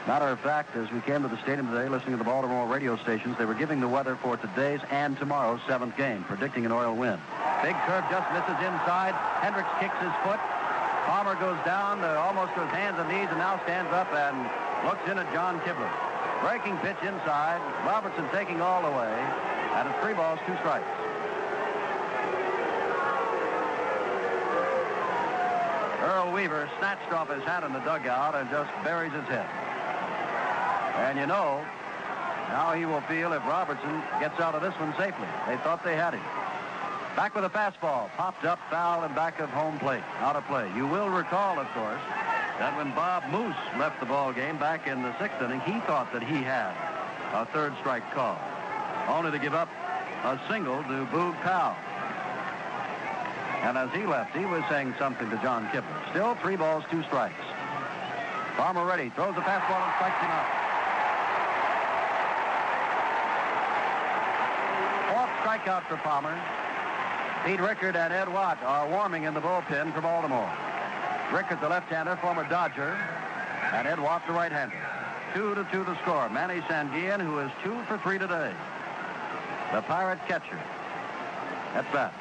[0.06, 2.96] Matter of fact, as we came to the stadium today, listening to the Baltimore radio
[2.96, 6.96] stations, they were giving the weather for today's and tomorrow's seventh game, predicting an oil
[6.96, 7.20] win.
[7.62, 9.14] Big curve just misses inside.
[9.38, 10.42] Hendricks kicks his foot.
[11.06, 14.34] Palmer goes down uh, almost to his hands and knees and now stands up and
[14.82, 15.90] looks in at John Kibler.
[16.42, 17.62] Breaking pitch inside.
[17.86, 19.14] Robertson taking all the way.
[19.78, 20.82] And it's three balls, two strikes.
[26.02, 29.46] Earl Weaver snatched off his hat in the dugout and just buries his head.
[30.96, 31.64] And you know
[32.48, 35.26] how he will feel if Robertson gets out of this one safely.
[35.46, 36.22] They thought they had him.
[37.16, 38.10] Back with a fastball.
[38.16, 40.02] Popped up, foul, and back of home plate.
[40.20, 40.70] Out of play.
[40.76, 42.00] You will recall, of course,
[42.58, 46.12] that when Bob Moose left the ball game back in the sixth inning, he thought
[46.12, 46.72] that he had
[47.32, 48.38] a third strike call.
[49.08, 49.68] Only to give up
[50.24, 51.76] a single to Boog Powell.
[53.62, 56.10] And as he left, he was saying something to John Kibler.
[56.10, 57.34] Still three balls, two strikes.
[58.56, 59.10] Palmer ready.
[59.10, 60.46] Throws the fastball and strikes him out.
[65.10, 66.40] Fourth strikeout for Palmer.
[67.44, 70.50] Pete Richert and Ed Watt are warming in the bullpen for Baltimore.
[71.28, 72.96] Richert, the left-hander, former Dodger,
[73.74, 74.76] and Ed Watt, the right-hander.
[75.34, 76.28] Two to two the score.
[76.30, 78.52] Manny Sanguillen, who is two for three today.
[79.72, 80.58] The Pirate catcher.
[81.74, 82.14] At bat.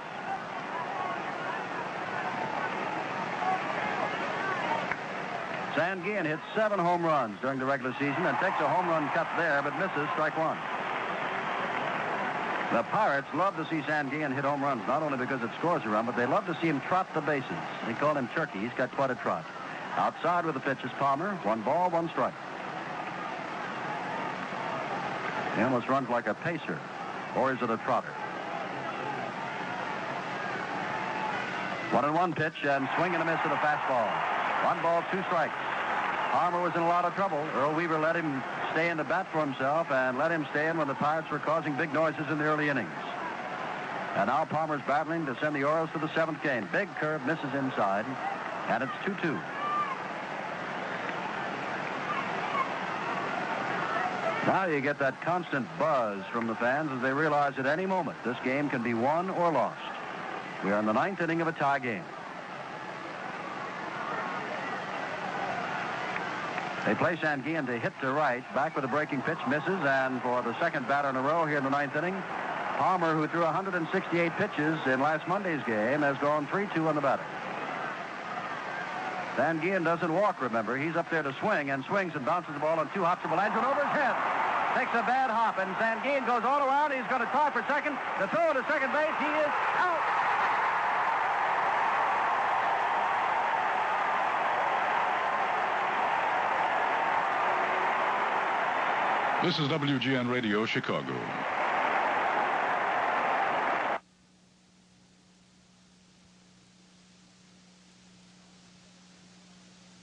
[5.75, 9.27] Sanguillen hits seven home runs during the regular season and takes a home run cut
[9.37, 10.57] there, but misses strike one.
[12.71, 15.89] The Pirates love to see Sanguillen hit home runs, not only because it scores a
[15.89, 17.51] run, but they love to see him trot the bases.
[17.85, 18.59] They call him Turkey.
[18.59, 19.43] He's got quite a trot.
[19.97, 21.35] Outside with the pitch is Palmer.
[21.43, 22.33] One ball, one strike.
[25.57, 26.79] He almost runs like a pacer.
[27.35, 28.13] Or is it a trotter?
[31.91, 34.07] One and one pitch and swing and a miss at a fastball.
[34.63, 35.59] One ball, two strikes.
[36.31, 37.45] Palmer was in a lot of trouble.
[37.53, 38.41] Earl Weaver let him
[38.71, 41.39] stay in the bat for himself and let him stay in when the Pirates were
[41.39, 42.89] causing big noises in the early innings.
[44.15, 46.67] And now Palmer's battling to send the Orioles to the seventh game.
[46.71, 48.05] Big curve misses inside,
[48.67, 49.39] and it's 2-2.
[54.47, 58.17] Now you get that constant buzz from the fans as they realize at any moment
[58.25, 59.79] this game can be won or lost.
[60.63, 62.03] We are in the ninth inning of a tie game.
[66.85, 68.43] They play Sanguillen to hit to right.
[68.55, 71.57] Back with a breaking pitch, misses, and for the second batter in a row here
[71.57, 72.15] in the ninth inning,
[72.77, 77.23] Palmer, who threw 168 pitches in last Monday's game, has gone 3-2 on the batter.
[79.37, 80.75] Sanguillen doesn't walk, remember.
[80.75, 83.29] He's up there to swing and swings and bounces the ball on two hops of
[83.29, 84.15] Belanger and over his head.
[84.75, 86.91] Takes a bad hop, and Sanguillen goes all around.
[86.91, 87.95] He's going to try for second.
[88.19, 89.13] The throw to second base.
[89.21, 90.10] He is out.
[99.43, 101.15] This is WGN Radio, Chicago.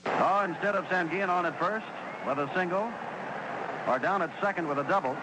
[0.05, 1.85] Oh, instead of Sanguin on at first
[2.27, 2.91] with a single,
[3.87, 5.13] or down at second with a double.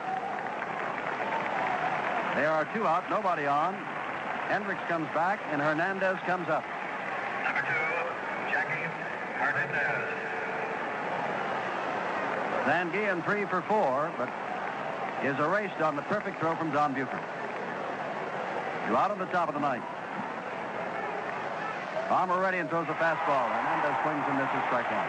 [2.36, 3.74] There are two out, nobody on.
[4.48, 6.64] Hendricks comes back, and Hernandez comes up.
[7.44, 8.88] Number two, Jackie
[9.36, 10.25] Hernandez.
[12.66, 14.28] Sanguillen three for four, but
[15.22, 17.20] is erased on the perfect throw from Don Buford.
[18.88, 19.84] Two out on the top of the ninth.
[22.08, 23.50] Palmer ready and throws a fastball.
[23.50, 25.08] Hernandez swings and misses strike one.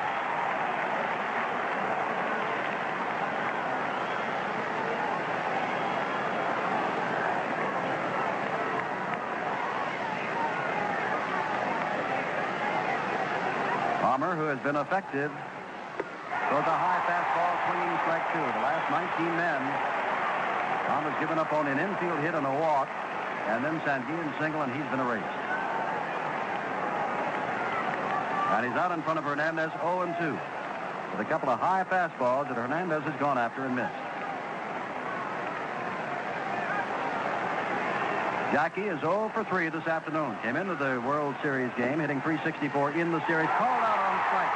[14.01, 15.31] Palmer, who has been effective,
[16.49, 18.39] throws a high fastball, swinging strike two.
[18.39, 19.61] The last 19 men,
[20.87, 22.87] Tom has given up on an infield hit and a walk,
[23.47, 25.25] and then Sanguin single, and he's been erased.
[28.57, 30.39] And he's out in front of Hernandez 0 and 2
[31.11, 33.93] with a couple of high fastballs that Hernandez has gone after and missed.
[38.51, 40.37] Jackie is 0 for 3 this afternoon.
[40.41, 43.49] Came into the World Series game hitting 364 in the series.
[43.59, 44.55] Called out on strike.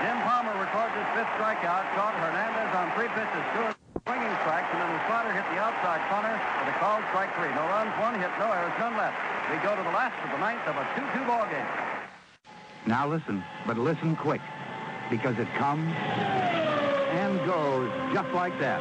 [0.00, 1.84] Jim Palmer records his fifth strikeout.
[1.94, 3.44] Caught Hernandez on three pitches.
[3.52, 3.68] Two
[4.04, 7.52] swinging strikes, and then the slider hit the outside corner with a called strike three.
[7.54, 9.16] No runs, one hit, no errors, none left.
[9.50, 11.66] We go to the last of the ninth of a 2-2 ball game.
[12.86, 14.40] Now listen, but listen quick,
[15.10, 15.92] because it comes
[17.10, 18.80] and goes just like that.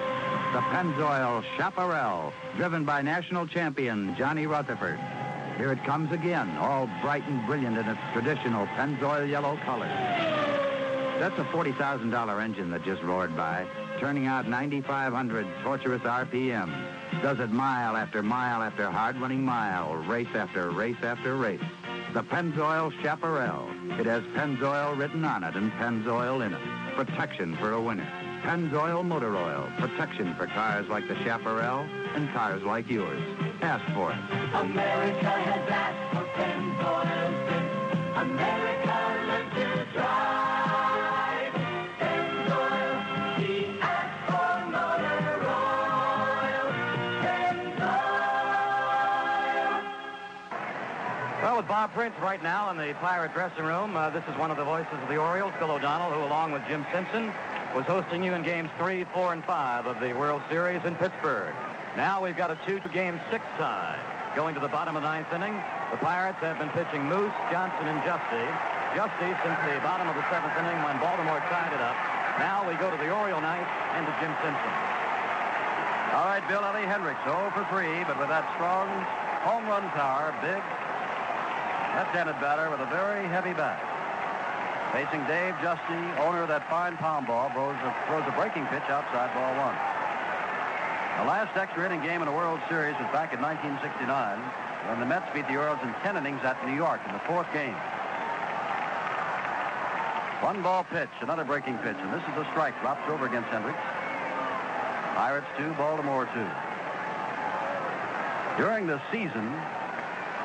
[0.53, 4.99] The Pennzoil Chaparral, driven by national champion Johnny Rutherford.
[5.57, 9.87] Here it comes again, all bright and brilliant in its traditional Pennzoil yellow color.
[11.19, 13.65] That's a $40,000 engine that just roared by,
[13.99, 17.21] turning out 9,500 torturous RPM.
[17.21, 21.61] Does it mile after mile after hard-running mile, race after race after race.
[22.13, 23.69] The Pennzoil Chaparral.
[23.99, 26.95] It has Pennzoil written on it and Pennzoil in it.
[26.95, 28.07] Protection for a winner.
[28.43, 29.69] Pennzoil Motor Oil.
[29.77, 31.79] Protection for cars like the Chaparral
[32.15, 33.21] and cars like yours.
[33.61, 34.17] Ask for it.
[34.53, 37.55] America has asked for Pennzoil
[38.15, 38.95] America
[39.27, 40.24] learned to drive.
[51.85, 54.65] Bob Prince right now in the Pirate dressing room, uh, this is one of the
[54.65, 57.29] voices of the Orioles, Bill O'Donnell, who, along with Jim Simpson,
[57.77, 61.53] was hosting you in games three, four, and five of the World Series in Pittsburgh.
[61.93, 64.01] Now we've got a two-game six tie.
[64.33, 65.53] Going to the bottom of the ninth inning,
[65.93, 68.45] the Pirates have been pitching Moose, Johnson, and Giusti.
[68.97, 71.93] Giusti since the bottom of the seventh inning when Baltimore tied it up.
[72.41, 74.73] Now we go to the Oriole ninth and to Jim Simpson.
[76.17, 78.89] All right, Bill Ellie Hendricks, 0 for 3, but with that strong
[79.45, 80.57] home run power, big
[81.95, 83.79] left-handed batter with a very heavy bat.
[84.91, 88.83] Facing Dave Giusti, owner of that fine palm ball, throws a, throws a breaking pitch
[88.91, 89.75] outside ball one.
[91.23, 94.11] The last extra inning game in a World Series was back in 1969
[94.91, 97.47] when the Mets beat the Orioles in 10 innings at New York in the fourth
[97.55, 97.79] game.
[100.43, 102.75] One ball pitch, another breaking pitch, and this is a strike.
[102.83, 103.79] Drops over against Hendricks.
[105.15, 106.49] Pirates two, Baltimore two.
[108.59, 109.47] During the season,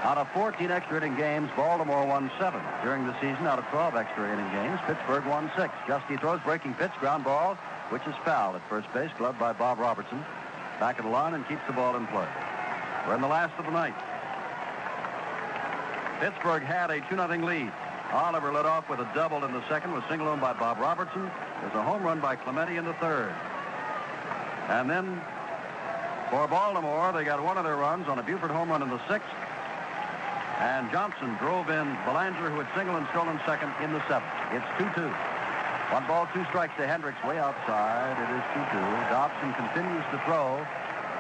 [0.03, 2.63] out of 14 extra inning games, Baltimore won seven.
[2.83, 5.75] During the season, out of 12 extra inning games, Pittsburgh won six.
[5.87, 7.55] Giusti throws breaking pitch, ground ball,
[7.91, 10.25] which is foul at first base, gloved by Bob Robertson.
[10.79, 12.27] Back at the line and keeps the ball in play.
[13.07, 13.95] We're in the last of the night.
[16.21, 17.73] Pittsburgh had a 2-0 lead.
[18.13, 21.31] Oliver led off with a double in the second, was single home by Bob Robertson.
[21.61, 23.33] There's a home run by Clemente in the third.
[24.69, 25.21] And then
[26.31, 29.01] for Baltimore, they got one of their runs on a Buford home run in the
[29.09, 29.29] sixth.
[30.61, 34.29] And Johnson drove in Belanger, who had single and stolen second in the seventh.
[34.53, 35.09] It's 2-2.
[35.89, 38.13] One ball, two strikes to Hendricks way outside.
[38.21, 38.77] It is 2-2.
[39.09, 40.61] Dobson continues to throw.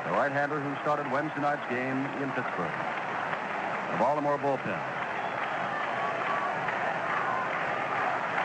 [0.05, 2.69] The right-hander who started Wednesday night's game in Pittsburgh.
[2.69, 4.77] The Baltimore bullpen.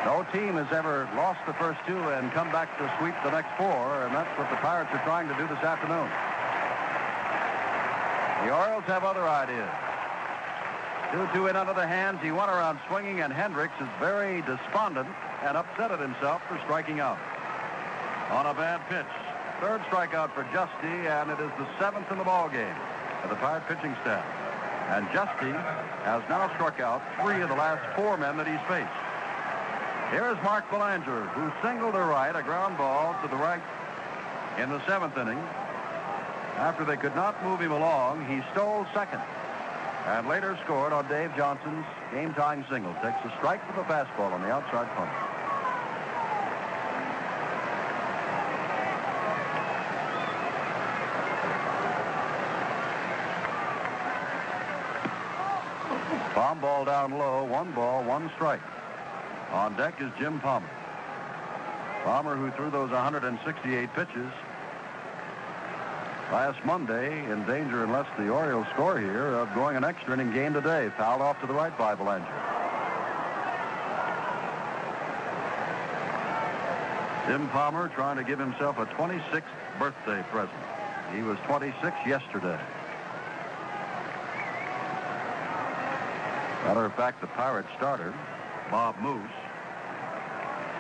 [0.08, 3.52] No team has ever lost the first two and come back to sweep the next
[3.60, 6.08] four, and that's what the Pirates are trying to do this afternoon.
[8.48, 9.95] The Orioles have other ideas.
[11.12, 12.20] 2-2 in under the hands.
[12.22, 15.08] He went around swinging, and Hendricks is very despondent
[15.44, 17.20] and upset at himself for striking out.
[18.32, 19.06] On a bad pitch.
[19.62, 22.76] Third strikeout for Giusti, and it is the seventh in the ball game
[23.22, 24.26] for the Pirate pitching staff.
[24.90, 25.54] And Giusti
[26.04, 28.90] has now struck out three of the last four men that he's faced.
[30.12, 33.62] Here's Mark Belanger, who singled to right, a ground ball to the right
[34.60, 35.40] in the seventh inning.
[36.58, 39.22] After they could not move him along, he stole second
[40.06, 42.94] and later scored on Dave Johnson's game-tying single.
[42.96, 45.12] Takes a strike with a fastball on the outside corner.
[56.36, 58.62] Palm ball down low, one ball, one strike.
[59.52, 60.70] On deck is Jim Palmer.
[62.04, 64.32] Palmer, who threw those 168 pitches
[66.32, 70.54] last Monday, in danger unless the Orioles score here of going an extra inning game
[70.54, 70.90] today.
[70.98, 72.26] Fouled off to the right by Belanger.
[77.28, 79.44] Jim Palmer trying to give himself a 26th
[79.80, 80.58] birthday present.
[81.14, 82.60] He was 26 yesterday.
[86.66, 88.14] Matter of fact, the Pirates starter,
[88.72, 89.22] Bob Moose,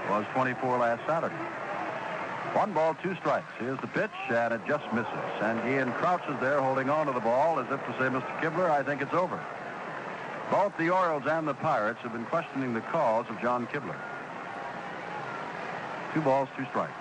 [0.09, 1.64] was 24 last Saturday.
[2.55, 3.51] One ball, two strikes.
[3.59, 5.11] Here's the pitch, and it just misses.
[5.41, 8.39] And Ian crouches there holding on to the ball as if to say, Mr.
[8.39, 9.43] Kibler, I think it's over.
[10.49, 13.97] Both the Orioles and the Pirates have been questioning the cause of John Kibler.
[16.13, 16.93] Two balls, two strikes.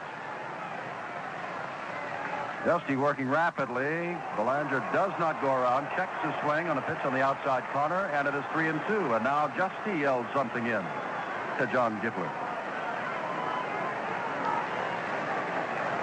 [2.64, 4.16] Giusti working rapidly.
[4.34, 8.06] Belanger does not go around, checks his swing on a pitch on the outside corner,
[8.06, 9.14] and it is three and two.
[9.14, 10.82] And now Giusti yells something in
[11.58, 12.43] to John Kibler.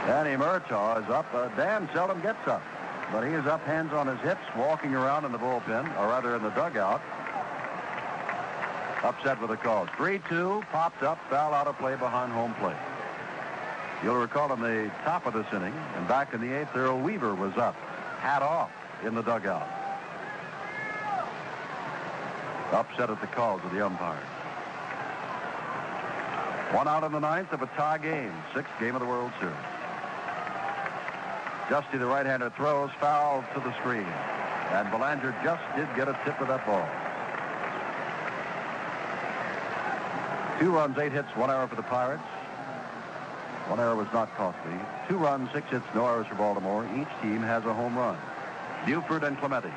[0.05, 1.31] Danny Murtaugh is up.
[1.33, 2.63] Uh, Dan seldom gets up,
[3.11, 6.35] but he is up, hands on his hips, walking around in the bullpen, or rather
[6.35, 7.01] in the dugout.
[9.03, 9.85] Upset with the call.
[9.87, 12.75] 3-2, popped up, foul out of play behind home plate.
[14.03, 17.35] You'll recall in the top of this inning, and back in the eighth, Earl Weaver
[17.35, 17.75] was up,
[18.19, 18.71] hat off,
[19.03, 19.67] in the dugout.
[22.71, 24.23] Upset at the calls of the umpires.
[26.71, 29.55] One out in the ninth of a tie game, sixth game of the World Series.
[31.71, 34.05] Giusti, the right-hander, throws foul to the screen.
[34.73, 36.85] And Belanger just did get a tip of that ball.
[40.59, 42.27] Two runs, eight hits, one error for the Pirates.
[43.69, 44.73] One error was not costly.
[45.07, 46.83] Two runs, six hits, no errors for Baltimore.
[46.93, 48.17] Each team has a home run.
[48.85, 49.71] Buford and Clemente.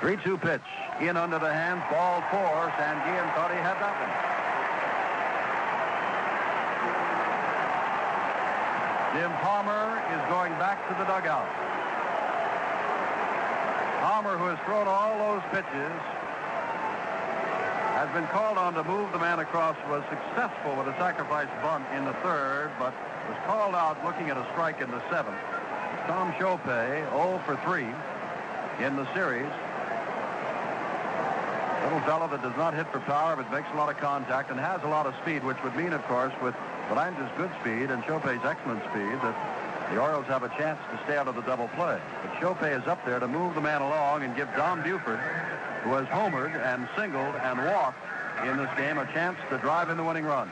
[0.00, 0.60] 3-2 pitch.
[1.00, 2.70] In under the hands, ball four.
[2.76, 4.33] Sanguillen thought he had that one.
[9.14, 11.46] Jim Palmer is going back to the dugout.
[14.02, 15.94] Palmer, who has thrown all those pitches,
[17.94, 21.86] has been called on to move the man across, was successful with a sacrifice bunt
[21.94, 22.92] in the third, but
[23.30, 25.38] was called out looking at a strike in the seventh.
[26.10, 27.86] Tom Shopay, 0 for 3
[28.84, 29.46] in the series.
[31.86, 34.58] Little fellow that does not hit for power, but makes a lot of contact and
[34.58, 36.56] has a lot of speed, which would mean, of course, with
[36.88, 39.36] Belanger's good speed and Shopay's excellent speed, that
[39.90, 42.00] the Orioles have a chance to stay out of the double play.
[42.22, 45.18] But Shopay is up there to move the man along and give Don Buford,
[45.82, 47.98] who has homered and singled and walked
[48.46, 50.50] in this game, a chance to drive in the winning run.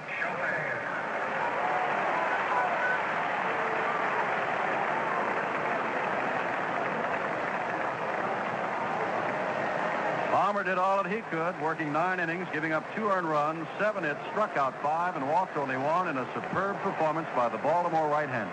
[10.53, 14.05] Palmer did all that he could, working nine innings, giving up two earned runs, seven
[14.05, 18.07] hits, struck out five, and walked only one in a superb performance by the Baltimore
[18.11, 18.53] right-hander.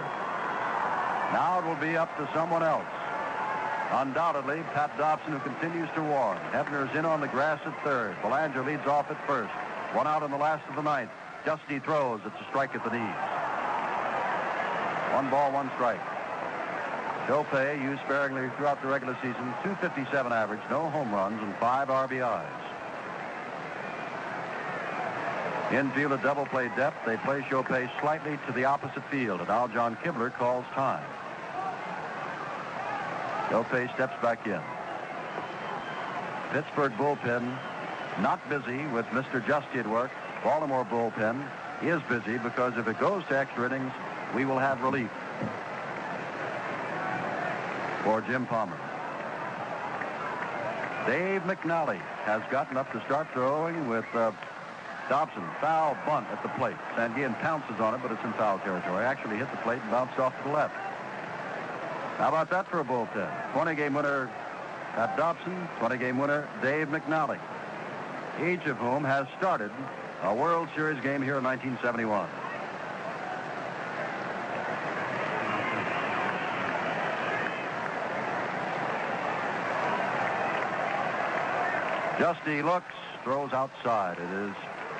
[1.35, 2.87] Now it will be up to someone else.
[3.91, 6.37] Undoubtedly, Pat Dobson, who continues to warn.
[6.53, 8.15] Hebner's in on the grass at third.
[8.21, 9.51] Belanger leads off at first.
[9.91, 11.11] One out in the last of the ninth.
[11.43, 12.21] Giusti throws.
[12.25, 13.19] It's a strike at the knees.
[15.11, 15.99] One ball, one strike.
[17.29, 19.53] Shopay used sparingly throughout the regular season.
[19.61, 22.43] 257 average, no home runs, and five RBIs.
[25.71, 27.05] Infield a double play depth.
[27.05, 31.05] They play Shopay slightly to the opposite field, and John Kibler calls time.
[33.49, 34.61] Shopay steps back in.
[36.51, 37.55] Pittsburgh bullpen
[38.21, 39.39] not busy with Mr.
[39.39, 40.09] Giusti at work.
[40.43, 41.47] Baltimore bullpen
[41.83, 43.93] is busy because if it goes to extra innings,
[44.33, 45.11] we will have relief
[48.03, 48.77] for Jim Palmer.
[51.05, 54.31] Dave McNally has gotten up to start throwing with uh,
[55.09, 55.43] Dobson.
[55.59, 56.75] Foul bunt at the plate.
[56.95, 59.03] Sanguillen pounces on it, but it's in foul territory.
[59.03, 60.75] Actually hit the plate and bounced off to the left.
[62.17, 63.31] How about that for a bullpen?
[63.53, 64.29] 20-game winner
[64.93, 67.39] Pat Dobson, 20-game winner Dave McNally,
[68.43, 69.71] each of whom has started
[70.23, 72.27] a World Series game here in 1971.
[82.19, 84.17] Giusti looks, throws outside.
[84.17, 84.53] It is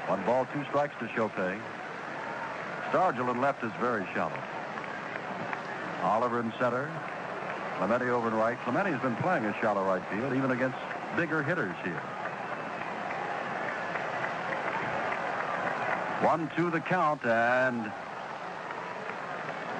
[0.07, 1.59] one ball, two strikes to Shopay.
[2.91, 4.41] Stargell in left is very shallow.
[6.01, 6.89] Oliver in center.
[7.77, 8.57] Clemente over in right.
[8.63, 10.77] Clemente has been playing a shallow right field, even against
[11.17, 12.01] bigger hitters here.
[16.21, 17.91] One, two, the count, and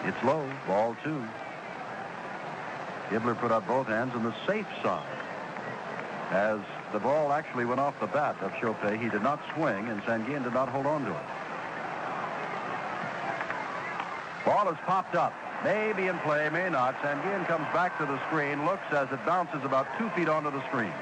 [0.03, 0.45] it's low.
[0.67, 1.23] Ball two.
[3.07, 5.07] Kibler put up both hands on the safe side.
[6.31, 6.59] As
[6.91, 10.43] the ball actually went off the bat of Shopay, he did not swing, and Sanguin
[10.43, 11.25] did not hold on to it.
[14.45, 15.33] Ball has popped up.
[15.63, 16.95] May be in play, may not.
[17.01, 20.65] Sanguin comes back to the screen, looks as it bounces about two feet onto the
[20.67, 20.93] screen,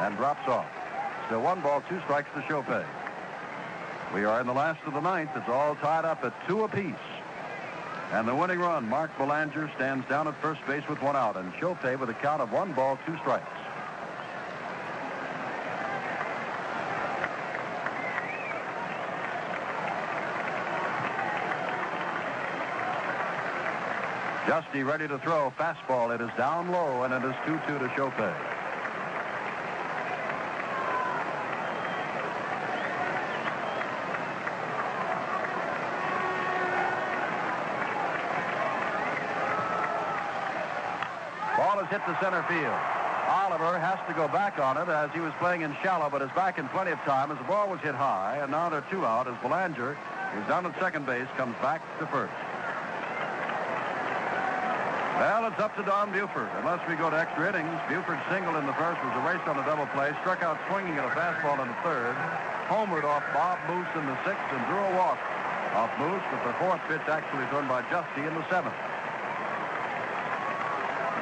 [0.00, 0.66] and drops off.
[1.26, 2.86] Still one ball, two strikes to Shopay.
[4.14, 5.30] We are in the last of the ninth.
[5.34, 6.94] It's all tied up at two apiece.
[8.12, 11.52] And the winning run, Mark Belanger stands down at first base with one out, and
[11.54, 13.65] Shopay with a count of one ball, two strikes.
[24.74, 25.52] Ready to throw.
[25.58, 26.14] Fastball.
[26.14, 28.34] It is down low, and it is 2-2 to Shopay.
[41.56, 42.64] Ball is hit to center field.
[43.28, 46.30] Oliver has to go back on it as he was playing in shallow, but is
[46.32, 49.06] back in plenty of time as the ball was hit high, and now they're two
[49.06, 49.96] out as Belanger,
[50.34, 52.45] who's down at second base, comes back to first.
[55.16, 56.44] Well, it's up to Don Buford.
[56.60, 59.64] Unless we go to extra innings, Buford singled in the first, was erased on a
[59.64, 62.12] double play, struck out swinging at a fastball in the third,
[62.68, 65.16] homered off Bob Moose in the sixth, and drew a walk
[65.72, 68.76] off Moose with the fourth pitch actually thrown by Giusti in the seventh.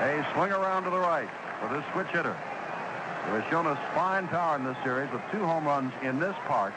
[0.03, 1.31] A swing around to the right
[1.63, 2.35] for this switch hitter,
[3.31, 6.35] who has shown us fine power in this series with two home runs in this
[6.51, 6.75] park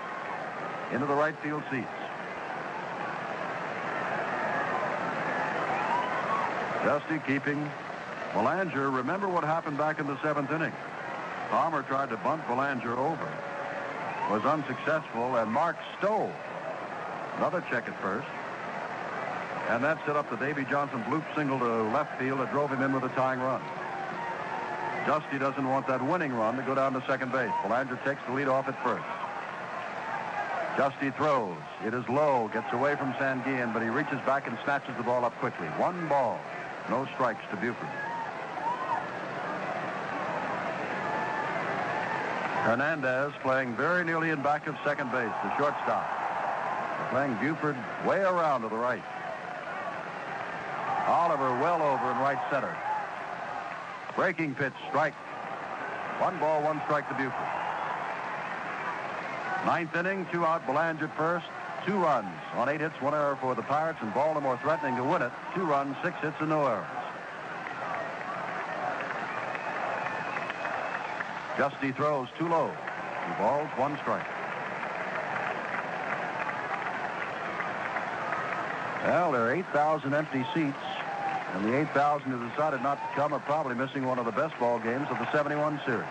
[0.94, 1.97] into the right field seats.
[6.88, 7.70] Giusti keeping
[8.34, 8.90] Belanger.
[8.90, 10.72] Remember what happened back in the seventh inning.
[11.50, 13.28] Palmer tried to bunt Belanger over.
[14.32, 16.32] Was unsuccessful, and Mark Stowe.
[17.36, 18.28] Another check at first.
[19.68, 22.82] And that set up the Davy Johnson bloop single to left field that drove him
[22.82, 23.62] in with a tying run.
[25.04, 27.52] Giusti doesn't want that winning run to go down to second base.
[27.64, 29.04] Belanger takes the lead off at first.
[30.78, 31.58] Giusti throws.
[31.86, 35.26] It is low, gets away from Sanguin, but he reaches back and snatches the ball
[35.26, 35.68] up quickly.
[35.76, 36.40] One ball.
[36.90, 37.88] No strikes to Buford.
[42.64, 46.06] Hernandez playing very nearly in back of second base, the shortstop.
[47.12, 49.04] Playing Buford way around to the right.
[51.08, 52.76] Oliver well over in right center.
[54.16, 55.14] Breaking pitch, strike.
[56.20, 57.34] One ball, one strike to Buford.
[59.66, 61.46] Ninth inning, two out, Belanger first.
[61.88, 65.22] Two runs on eight hits, one error for the Pirates, and Baltimore threatening to win
[65.22, 65.32] it.
[65.56, 66.86] Two runs, six hits, and no errors.
[71.56, 72.68] Giusti throws too low.
[72.68, 74.28] Two balls, one strike.
[79.06, 80.76] Well, there are 8,000 empty seats,
[81.54, 84.60] and the 8,000 who decided not to come are probably missing one of the best
[84.60, 86.04] ball games of the 71 series.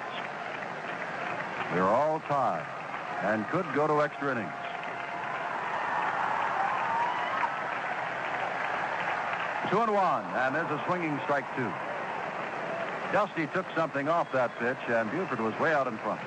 [1.74, 2.64] They're all tied
[3.20, 4.65] and could go to extra innings.
[9.70, 11.70] Two and one, and there's a swinging strike two.
[13.10, 16.20] Giusti took something off that pitch, and Buford was way out in front.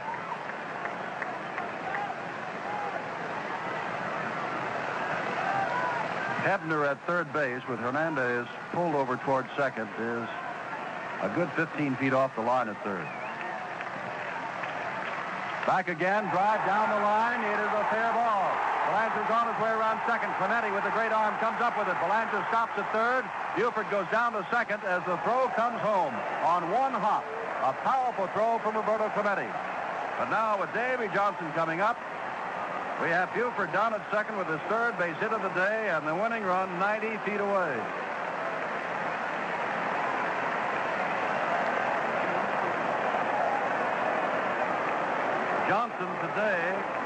[6.43, 10.27] Hebner at third base with Hernandez pulled over towards second is
[11.22, 13.06] a good 15 feet off the line at third.
[15.68, 17.42] Back again, drive down the line.
[17.43, 18.39] It is a fair ball.
[18.90, 20.34] Belanger's on his way around second.
[20.42, 21.93] Clemente with a great arm comes up with it.
[22.01, 23.22] Belanger stops at third.
[23.53, 26.09] Buford goes down to second as the throw comes home
[26.42, 27.22] on one hop.
[27.61, 29.45] A powerful throw from Roberto Clemente.
[30.18, 32.01] But now with Davy Johnson coming up,
[33.00, 36.08] we have Buford down at second with his third base hit of the day and
[36.08, 37.77] the winning run 90 feet away.
[45.69, 46.99] Johnson today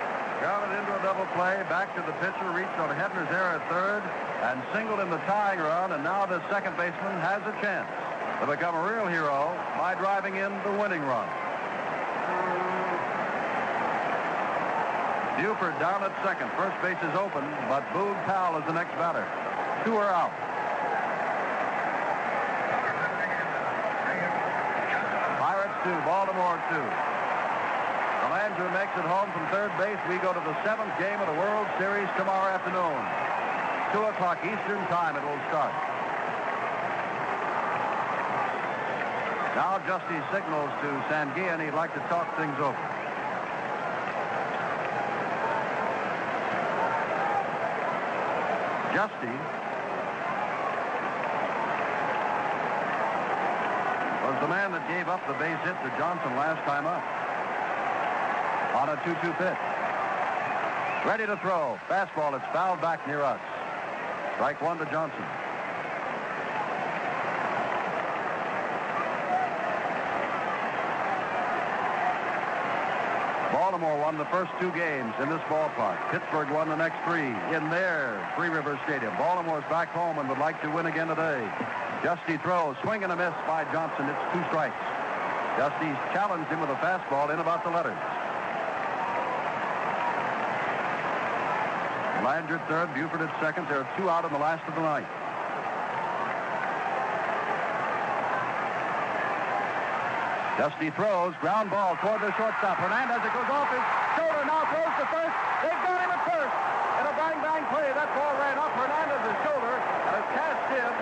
[0.44, 4.04] grounded into a double play, back to the pitcher, reached on Hebner's error at third,
[4.44, 7.88] and singled in the tying run, and now the second baseman has a chance.
[8.42, 11.24] to become a real hero by driving in the winning run.
[15.40, 16.52] Buford down at second.
[16.60, 19.24] First base is open, but Boog Powell is the next batter.
[19.88, 20.36] Two are out.
[25.40, 27.13] Pirates two, Baltimore two.
[28.54, 29.98] Belanger makes it home from third base.
[30.08, 33.02] We go to the seventh game of the World Series tomorrow afternoon.
[33.92, 35.74] Two o'clock Eastern time it will start.
[39.58, 42.78] Now Giusti signals to Sanguillen he'd like to talk things over.
[48.94, 49.34] Giusti
[54.22, 57.02] was the man that gave up the base hit to Johnson last time up
[58.84, 61.08] on a 2-2 pitch.
[61.08, 61.80] Ready to throw.
[61.88, 62.36] Fastball.
[62.36, 63.40] It's fouled back near us.
[64.36, 65.24] Strike one to Johnson.
[73.54, 75.98] Baltimore won the first two games in this ballpark.
[76.12, 79.16] Pittsburgh won the next three in their Three Rivers Stadium.
[79.16, 81.50] Baltimore's back home and would like to win again today.
[82.02, 84.10] Giusti throws, swing and a miss by Johnson.
[84.10, 84.76] It's two strikes.
[85.56, 88.13] Giusti's challenged him with a fastball in about the letters.
[92.24, 93.68] Belanger at third, Buford at second.
[93.68, 95.04] There are two out in the last of the night.
[100.56, 102.80] Giusti throws, ground ball toward the shortstop.
[102.80, 103.84] Hernandez, it goes off his
[104.16, 105.36] shoulder, now throws to first.
[105.68, 106.56] They've got him at first.
[107.04, 110.94] In a bang-bang play, that ball ran off Hernandez's shoulder and is cast in.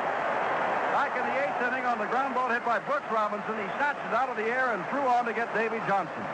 [0.97, 4.01] Back in the eighth inning on the ground ball hit by Brooks Robinson, he snatched
[4.09, 6.25] it out of the air and threw on to get Davy Johnson.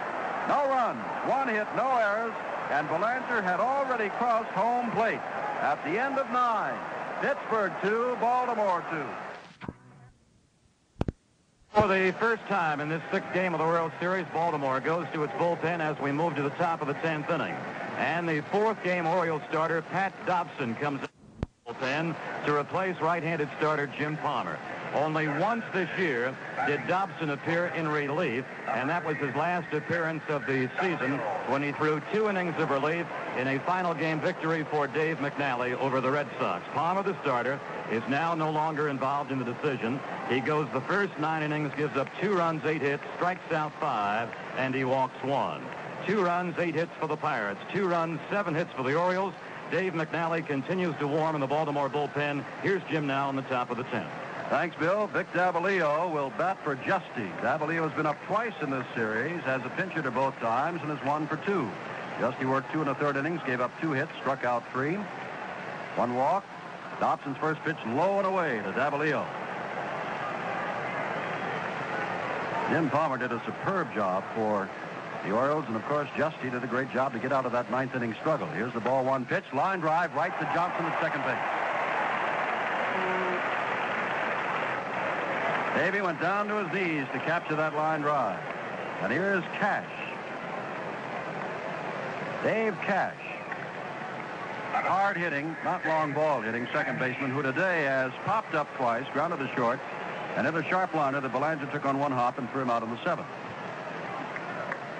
[0.47, 2.31] No runs, one hit, no errors,
[2.69, 5.19] and Belanger had already crossed home plate.
[5.61, 6.77] At the end of nine,
[7.21, 9.05] Pittsburgh two, Baltimore two.
[11.73, 15.23] For the first time in this sixth game of the World Series, Baltimore goes to
[15.23, 17.55] its bullpen as we move to the top of the 10th inning.
[17.97, 21.07] And the fourth game Orioles starter, Pat Dobson, comes in
[21.41, 22.15] the bullpen
[22.45, 24.57] to replace right-handed starter Jim Palmer.
[24.97, 26.35] Only once this year
[26.65, 31.61] did Dobson appear in relief, and that was his last appearance of the season when
[31.61, 33.05] he threw two innings of relief
[33.37, 36.65] in a final game victory for Dave McNally over the Red Sox.
[36.73, 37.59] Palmer, the starter,
[37.91, 39.99] is now no longer involved in the decision.
[40.29, 44.29] He goes the first nine innings, gives up two runs, eight hits, strikes out five,
[44.57, 45.63] and he walks one.
[46.07, 47.59] Two runs, eight hits for the Pirates.
[47.71, 49.35] Two runs, seven hits for the Orioles.
[49.69, 52.43] Dave McNally continues to warm in the Baltimore bullpen.
[52.63, 54.26] Here's Jim now on the top of the 10th.
[54.49, 55.07] Thanks, Bill.
[55.07, 57.29] Vic Davalillo will bat for Giusti.
[57.41, 60.89] Davalillo has been up twice in this series, has a pinch hitter both times, and
[60.89, 61.69] has won for two.
[62.19, 64.95] Giusti worked two and a third innings, gave up two hits, struck out three.
[65.95, 66.45] One walk.
[67.01, 69.25] Dobson's first pitch low and away to Davalillo.
[72.69, 74.69] Jim Palmer did a superb job for
[75.25, 77.69] the Orioles, and of course, Giusti did a great job to get out of that
[77.69, 78.47] ninth inning struggle.
[78.47, 81.67] Here's the ball one pitch, line drive right to Johnson at second base.
[85.77, 88.39] Davy went down to his knees to capture that line drive.
[89.03, 89.85] And here's Cash.
[92.41, 93.13] Dave Cash.
[94.73, 99.37] Hard hitting, not long ball hitting second baseman who today has popped up twice, grounded
[99.37, 99.79] to short,
[100.35, 102.81] and hit a sharp liner that Belanger took on one hop and threw him out
[102.81, 103.27] in the seventh.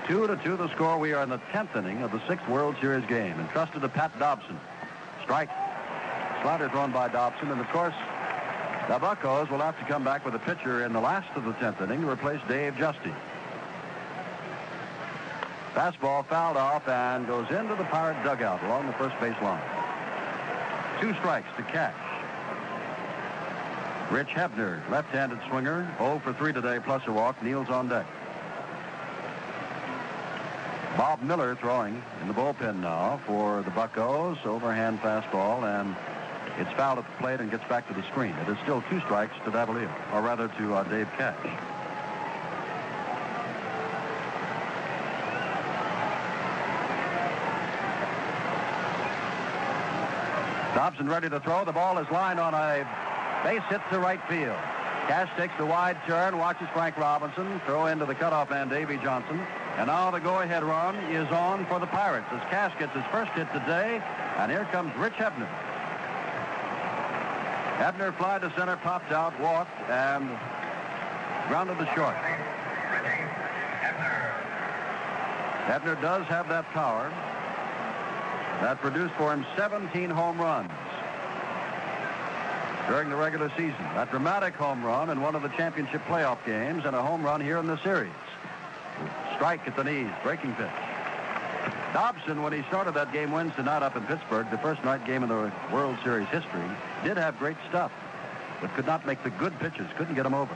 [0.07, 0.99] Two to two the score.
[0.99, 4.17] We are in the tenth inning of the sixth World Series game, entrusted to Pat
[4.19, 4.59] Dobson.
[5.23, 5.49] Strike.
[6.43, 7.95] Slider thrown by Dobson, and of course,
[8.87, 11.51] the Buckos will have to come back with a pitcher in the last of the
[11.53, 13.13] 10th inning to replace Dave Giusti.
[15.73, 19.61] Fastball fouled off and goes into the Pirate dugout along the first base line.
[21.01, 21.93] Two strikes to Cash.
[24.09, 28.05] Rich Hebner, left-handed swinger, 0 for 3 today, plus a walk, kneels on deck.
[30.95, 34.37] Bob Miller throwing in the bullpen now for the Buckos.
[34.45, 35.95] Overhand fastball, and
[36.57, 38.33] it's fouled at the plate and gets back to the screen.
[38.41, 41.35] It is still two strikes to Davalillo, or rather to uh, Dave Cash.
[50.73, 51.65] Dobson ready to throw.
[51.65, 52.87] The ball is lined on a
[53.43, 54.57] base hit to right field.
[55.07, 59.39] Cash takes the wide turn, watches Frank Robinson throw into the cutoff man Davy Johnson.
[59.77, 63.31] And now the go-ahead run is on for the Pirates as Cash gets his first
[63.31, 64.01] hit today.
[64.37, 65.47] And here comes Rich Hebner.
[67.77, 70.27] Hebner fly to center, popped out, walked, and
[71.47, 72.15] grounded to short.
[75.67, 77.09] Hebner does have that power.
[78.61, 80.71] That produced for him 17 home runs.
[82.87, 83.83] during the regular season.
[83.95, 87.41] That dramatic home run in one of the championship playoff games and a home run
[87.41, 88.13] here in the series.
[89.35, 90.86] Strike at the knees, breaking pitch.
[91.97, 95.23] Dobson, when he started that game Wednesday night up in Pittsburgh, the first night game
[95.23, 96.61] in the World Series history,
[97.03, 97.91] did have great stuff,
[98.61, 100.53] but could not make the good pitches, couldn't get them over.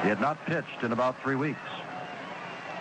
[0.00, 1.60] He had not pitched in about three weeks.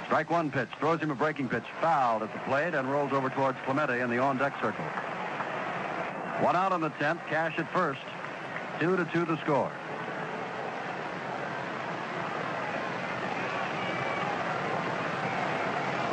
[0.06, 3.30] Strike one pitch, throws him a breaking pitch, fouled at the plate, and rolls over
[3.30, 4.86] towards Clemente in the on-deck circle.
[6.40, 8.00] One out on the 10th, Cash at first.
[8.80, 9.74] Two to two to score.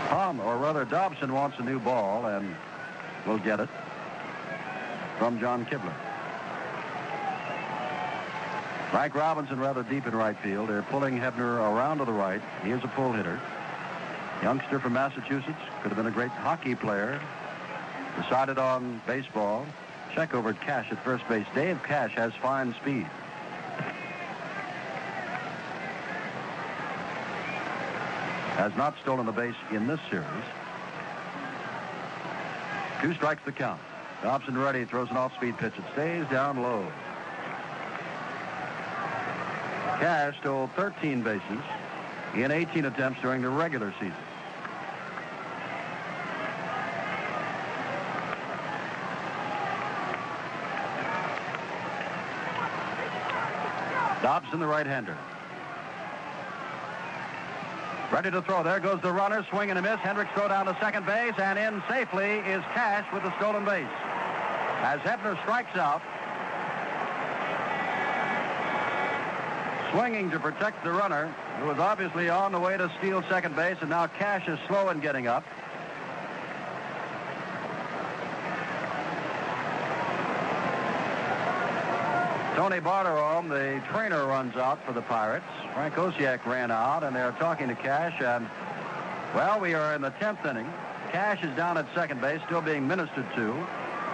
[0.09, 2.57] Palm, or rather Dobson wants a new ball and
[3.27, 3.69] will get it
[5.19, 5.93] from John Kibler.
[8.91, 10.71] Frank Robinson rather deep in right field.
[10.71, 12.41] They're pulling Hebner around to the right.
[12.65, 13.39] He is a pull hitter.
[14.43, 15.59] Youngster from Massachusetts.
[15.83, 17.21] Could have been a great hockey player.
[18.23, 19.67] Decided on baseball.
[20.15, 21.47] Check over at Cash at first base.
[21.55, 23.07] Dave Cash has fine speed.
[28.59, 30.27] Has not stolen a base in this series.
[33.01, 33.81] Two strikes the count.
[34.21, 35.75] Dobson ready, throws an off-speed pitch.
[35.79, 36.85] It stays down low.
[40.01, 41.61] Cash stole 13 bases
[42.35, 44.13] in 18 attempts during the regular season.
[54.21, 55.17] Dobson, the right-hander.
[58.19, 58.65] Ready to throw.
[58.65, 59.47] There goes the runner.
[59.49, 60.01] Swing and a miss.
[60.01, 63.87] Hendricks throw down to second base, and in safely is Cash with the stolen base.
[64.83, 66.03] As Hebner strikes out,
[69.93, 73.77] swinging to protect the runner, who was obviously on the way to steal second base,
[73.83, 75.45] and now Cash is slow in getting up.
[82.59, 85.47] Tony Bartirome, the trainer, runs out for the Pirates.
[85.75, 88.49] Frank Oceak ran out, and they're talking to Cash, and,
[89.33, 90.67] well, we are in the 10th inning.
[91.13, 93.53] Cash is down at second base, still being ministered to.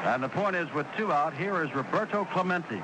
[0.04, 2.82] And the point is, with two out, here is Roberto Clemente.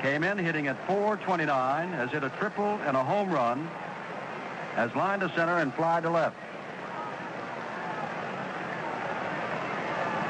[0.00, 3.68] Came in hitting at 429, has hit a triple and a home run,
[4.74, 6.38] has line to center and fly to left.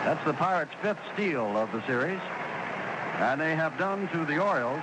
[0.05, 2.19] That's the Pirates' fifth steal of the series.
[3.25, 4.83] And they have done to the Orioles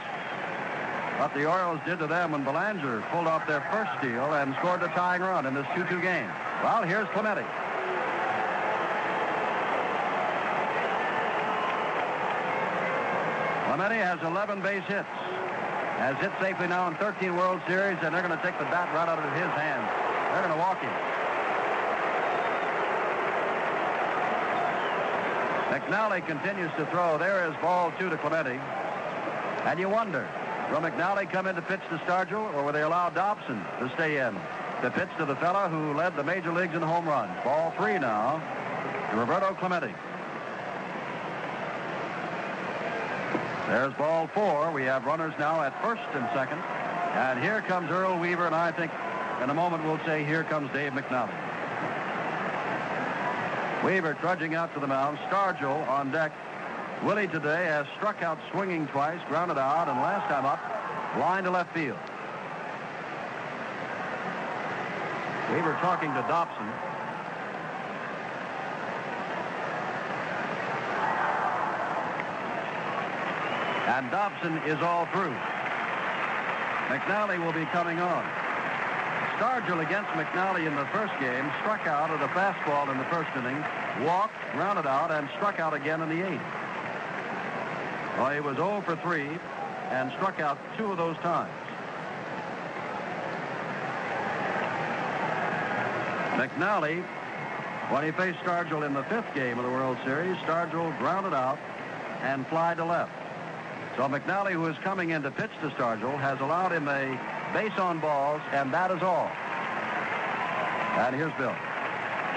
[1.19, 4.81] what the Orioles did to them when Belanger pulled off their first steal and scored
[4.81, 6.27] the tying run in this 2-2 game.
[6.63, 7.45] Well, here's Clemente.
[13.67, 15.07] Clemente has 11 base hits.
[16.01, 18.89] Has hit safely now in 13 World Series, and they're going to take the bat
[18.95, 19.85] right out of his hands.
[20.33, 21.10] They're going to walk him.
[25.71, 27.17] McNally continues to throw.
[27.17, 28.59] There is ball two to Clemente.
[29.63, 30.27] And you wonder,
[30.69, 34.17] will McNally come in to pitch to Stargell, or will they allow Dobson to stay
[34.17, 34.35] in
[34.81, 37.31] to pitch to the fella who led the major leagues in home runs?
[37.45, 38.43] Ball three now
[39.11, 39.93] to Roberto Clemente.
[43.69, 44.73] There's ball four.
[44.73, 46.59] We have runners now at first and second.
[47.13, 48.91] And here comes Earl Weaver, and I think
[49.41, 51.50] in a moment we'll say here comes Dave McNally.
[53.83, 55.17] Weaver trudging out to the mound.
[55.29, 56.31] Stargell on deck.
[57.03, 60.59] Willie today has struck out swinging twice, grounded out, and last time up,
[61.17, 61.97] line to left field.
[65.51, 66.67] Weaver talking to Dobson.
[73.87, 75.35] And Dobson is all through.
[76.87, 78.40] McNally will be coming on.
[79.41, 83.27] Stargell against McNally in the first game struck out at a fastball in the first
[83.35, 83.57] inning,
[84.05, 86.43] walked, grounded out, and struck out again in the eighth.
[88.19, 89.27] Well, he was 0 for 3
[89.89, 91.51] and struck out two of those times.
[96.37, 97.01] McNally,
[97.89, 101.57] when he faced Stargell in the fifth game of the World Series, Stargell grounded out
[102.21, 103.11] and fly to left.
[103.97, 107.17] So McNally, who is coming in to pitch to Stargell, has allowed him a
[107.53, 109.29] base on balls, and that is all.
[110.99, 111.55] And here's Bill.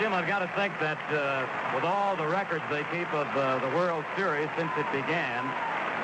[0.00, 3.58] Jim, I've got to think that uh, with all the records they keep of uh,
[3.58, 5.46] the World Series since it began,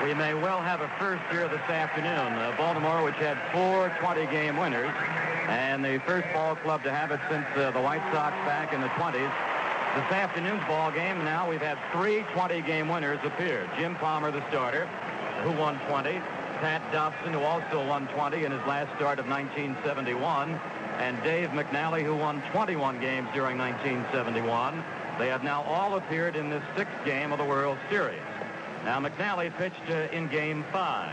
[0.03, 2.33] we may well have a first here this afternoon.
[2.39, 4.91] Uh, Baltimore, which had four 20-game winners,
[5.47, 8.79] and the first ball club to have it since uh, the White Sox back in
[8.79, 9.31] the 20s.
[9.95, 13.69] This afternoon's ball game, now we've had three 20-game winners appear.
[13.77, 14.85] Jim Palmer, the starter,
[15.43, 16.21] who won 20.
[16.61, 20.51] Pat Dobson, who also won 20 in his last start of 1971.
[20.99, 24.83] And Dave McNally, who won 21 games during 1971.
[25.17, 28.21] They have now all appeared in this sixth game of the World Series.
[28.85, 31.11] Now, McNally pitched uh, in game five.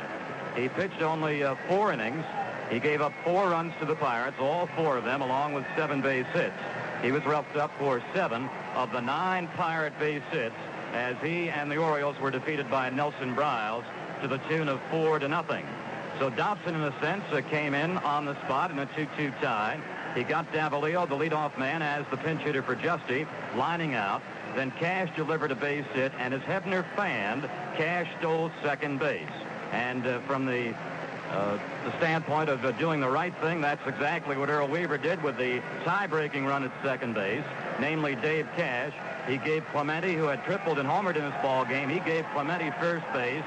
[0.55, 2.27] He pitched only uh, four innings.
[2.70, 6.02] He gave up four runs to the Pirates, all four of them, along with seven
[6.02, 6.52] base hits.
[7.01, 10.55] He was roughed up for seven of the nine Pirate base hits
[10.93, 13.85] as he and the Orioles were defeated by Nelson Briles
[14.23, 15.67] to the tune of four to nothing.
[16.19, 19.81] So Dobson, in a sense, uh, came in on the spot in a 2-2 tie.
[20.15, 24.21] He got Davalillo, the leadoff man, as the pinch hitter for Giusti, lining out.
[24.57, 27.43] Then Cash delivered a base hit, and as Hebner fanned,
[27.77, 29.29] Cash stole second base.
[29.71, 30.75] And uh, from the
[31.31, 35.23] uh, the standpoint of uh, doing the right thing, that's exactly what Earl Weaver did
[35.23, 37.45] with the tie-breaking run at second base,
[37.79, 38.95] namely Dave Cash.
[39.29, 42.73] He gave Clemente, who had tripled and homered in this ball game, he gave Clemente
[42.81, 43.45] first base.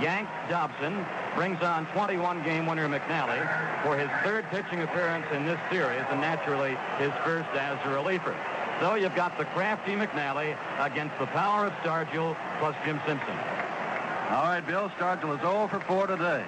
[0.00, 1.04] Yank Dobson
[1.34, 3.40] brings on 21 game winner McNally
[3.82, 8.34] for his third pitching appearance in this series and naturally his first as a reliever.
[8.80, 13.36] So you've got the crafty McNally against the power of Stargell plus Jim Simpson.
[14.30, 16.44] All right, Bill, Stargell is 0 for 4 today.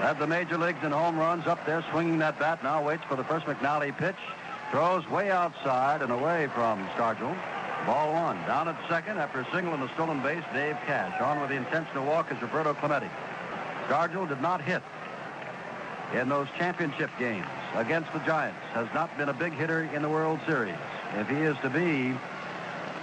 [0.00, 3.16] At the major leagues in home runs up there swinging that bat now waits for
[3.16, 4.14] the first McNally pitch.
[4.70, 7.36] Throws way outside and away from Stargell.
[7.86, 8.36] Ball one.
[8.46, 11.20] Down at second after a single and a stolen base, Dave Cash.
[11.20, 13.10] On with the intentional walk is Roberto Clemente.
[13.86, 14.82] Stargell did not hit
[16.14, 18.58] in those championship games against the Giants.
[18.72, 20.76] Has not been a big hitter in the World Series.
[21.16, 22.16] If he is to be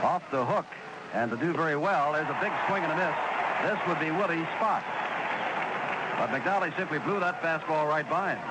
[0.02, 0.66] off the hook
[1.14, 3.16] and to do very well, there's a big swing and a miss.
[3.70, 4.84] This would be Willie's spot.
[6.18, 8.42] But McNally simply blew that fastball right by him.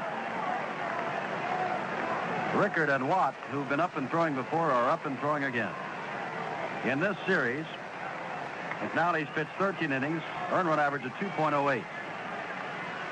[2.61, 5.73] Richert and Watt, who've been up and throwing before, are up and throwing again.
[6.85, 7.67] In this series,
[8.81, 11.83] McNally's pitched 13 innings, earned run average of 2.08.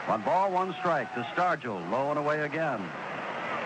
[0.07, 2.81] One ball, one strike to Stargell, low and away again.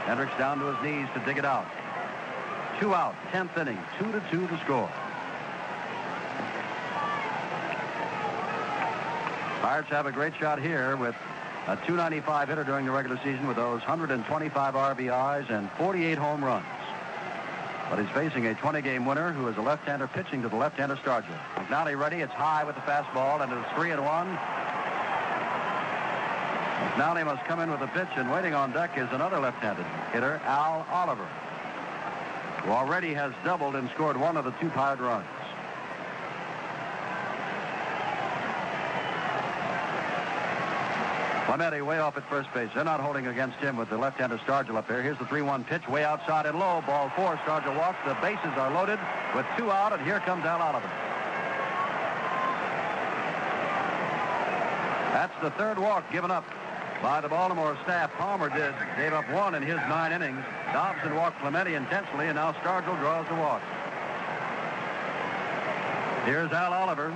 [0.07, 1.67] Hendricks down to his knees to dig it out.
[2.81, 4.91] Two out, 10th inning, two to two to score.
[9.61, 11.15] Pirates have a great shot here with
[11.69, 16.67] a 295 hitter during the regular season with those 125 RBIs and 48 home runs.
[17.93, 21.39] But he's facing a 20-game winner who is a left-hander pitching to the left-hander Stargell.
[21.57, 22.23] McNally ready.
[22.23, 24.29] It's high with the fastball, and it's three and one.
[26.97, 30.41] McNally must come in with a pitch, and waiting on deck is another left-handed hitter,
[30.47, 31.29] Al Oliver,
[32.63, 35.27] who already has doubled and scored one of the two tied runs.
[41.53, 42.71] Clemente way off at first base.
[42.75, 45.03] They're not holding against him with the left-hander Stargell up there.
[45.03, 46.83] Here's the 3-1 pitch way outside and low.
[46.87, 47.37] Ball four.
[47.45, 47.99] Stargell walks.
[48.07, 48.99] The bases are loaded
[49.37, 50.91] with two out, and here comes Al Oliver.
[55.13, 56.47] That's the third walk given up
[57.03, 58.11] by the Baltimore staff.
[58.15, 58.73] Palmer did.
[58.97, 60.43] Gave up one in his nine innings.
[60.73, 63.61] Dobson walked Clemente intentionally, and now Stargell draws the walk.
[66.25, 67.13] Here's Al Oliver.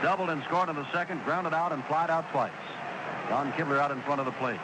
[0.00, 2.69] Doubled and scored in the second, grounded out and flied out twice.
[3.28, 4.60] Don Kibler out in front of the plate.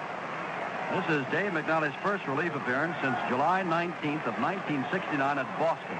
[0.92, 5.98] This is Dave McNally's first relief appearance since July 19th of 1969 at Boston.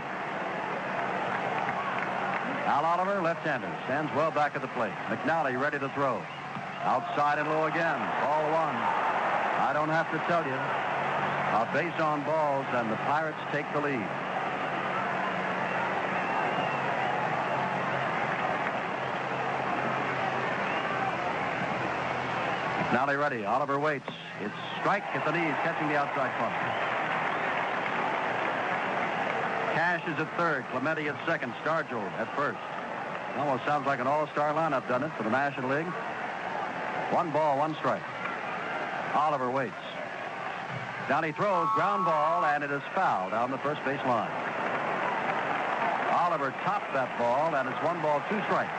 [2.67, 4.95] Al Oliver, left-hander, stands well back at the plate.
[5.09, 6.23] McNally ready to throw.
[6.83, 7.99] Outside and low again.
[8.23, 8.77] Ball one.
[9.63, 10.55] I don't have to tell you.
[10.55, 14.26] A base on balls, and the Pirates take the lead.
[22.97, 23.45] McNally ready.
[23.45, 24.09] Oliver waits.
[24.41, 26.57] It's strike at the knees, catching the outside corner.
[29.75, 30.65] Cash is at third.
[30.71, 31.53] Clemente at second.
[31.63, 32.59] Stargell at first.
[33.37, 35.87] Almost sounds like an all-star lineup, doesn't it, for the National League?
[37.13, 38.03] One ball, one strike.
[39.15, 39.75] Oliver waits.
[41.07, 44.33] Down he throws, ground ball, and it is foul down the first base line.
[46.17, 48.73] Oliver topped that ball, and it's one ball, two strikes.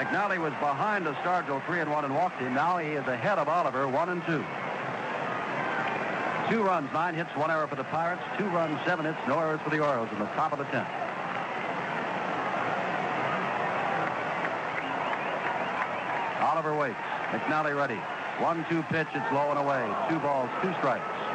[0.00, 2.54] McNally was behind the Stargell three and one and walked him.
[2.54, 4.42] Now he is ahead of Oliver, one and two.
[6.48, 8.22] Two runs, nine hits, one error for the Pirates.
[8.38, 10.88] Two runs, seven hits, no errors for the Orioles in the top of the tenth.
[16.40, 16.96] Oliver waits.
[17.32, 18.00] McNally ready.
[18.40, 19.08] One-two pitch.
[19.12, 19.84] It's low and away.
[20.08, 21.29] Two balls, two strikes.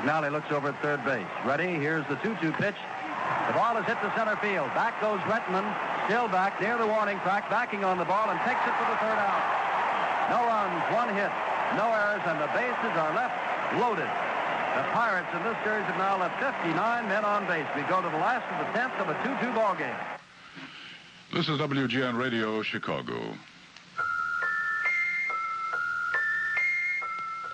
[0.00, 1.26] McNally looks over at third base.
[1.44, 1.76] Ready?
[1.76, 2.76] Here's the 2-2 pitch.
[3.48, 4.72] The ball is hit to center field.
[4.72, 5.68] Back goes Rettenmund.
[6.06, 8.96] Still back near the warning track, backing on the ball and takes it for the
[8.96, 9.44] third out.
[10.32, 11.30] No runs, one hit,
[11.76, 13.36] no errors, and the bases are left
[13.76, 14.08] loaded.
[14.74, 16.74] The Pirates in this series have now left 59
[17.08, 17.66] men on base.
[17.76, 19.94] We go to the last of the 10th of a 2-2 ball game.
[21.34, 23.34] This is WGN Radio, Chicago.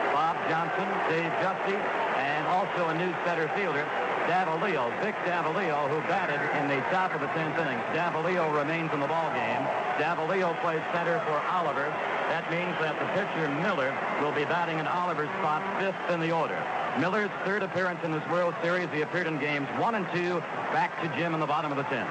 [0.09, 1.77] Bob Johnson, Dave Giusti,
[2.17, 3.85] and also a new center fielder,
[4.27, 7.79] Davalillo, Vic Davalillo, who batted in the top of the 10th inning.
[7.93, 9.63] Davalillo remains in the ball game.
[9.97, 11.89] Davalillo plays center for Oliver.
[12.29, 13.91] That means that the pitcher, Miller,
[14.21, 16.57] will be batting in Oliver's spot fifth in the order.
[16.99, 18.89] Miller's third appearance in this World Series.
[18.93, 20.39] He appeared in games one and two.
[20.71, 22.09] Back to Jim in the bottom of the 10th.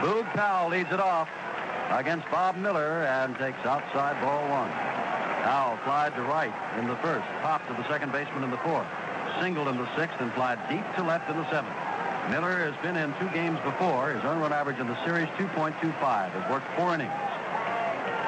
[0.00, 1.28] Boog Powell leads it off
[1.90, 4.70] against Bob Miller and takes outside ball one.
[5.42, 8.86] Powell flied to right in the first, popped to the second baseman in the fourth,
[9.40, 11.74] singled in the sixth, and flied deep to left in the seventh.
[12.30, 14.12] Miller has been in two games before.
[14.12, 15.80] His earned run average in the series, 2.25.
[16.30, 17.12] Has worked four innings.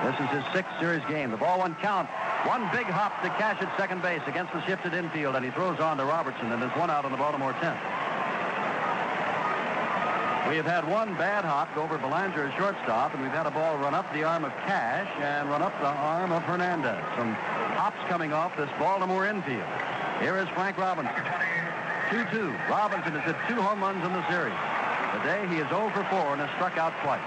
[0.05, 1.31] This is his sixth series game.
[1.31, 2.09] The ball one count.
[2.49, 5.79] One big hop to cash at second base against the shifted infield, and he throws
[5.79, 7.77] on to Robertson, and there's one out on the Baltimore 10th.
[10.49, 13.77] We have had one bad hop over Belanger at shortstop, and we've had a ball
[13.77, 17.05] run up the arm of Cash and run up the arm of Hernandez.
[17.17, 17.35] Some
[17.77, 19.69] hops coming off this Baltimore infield.
[20.21, 21.15] Here is Frank Robinson.
[22.11, 22.69] 2-2.
[22.69, 24.53] Robinson has hit two home runs in the series.
[25.17, 27.25] Today he is 0 for 4 and has struck out twice.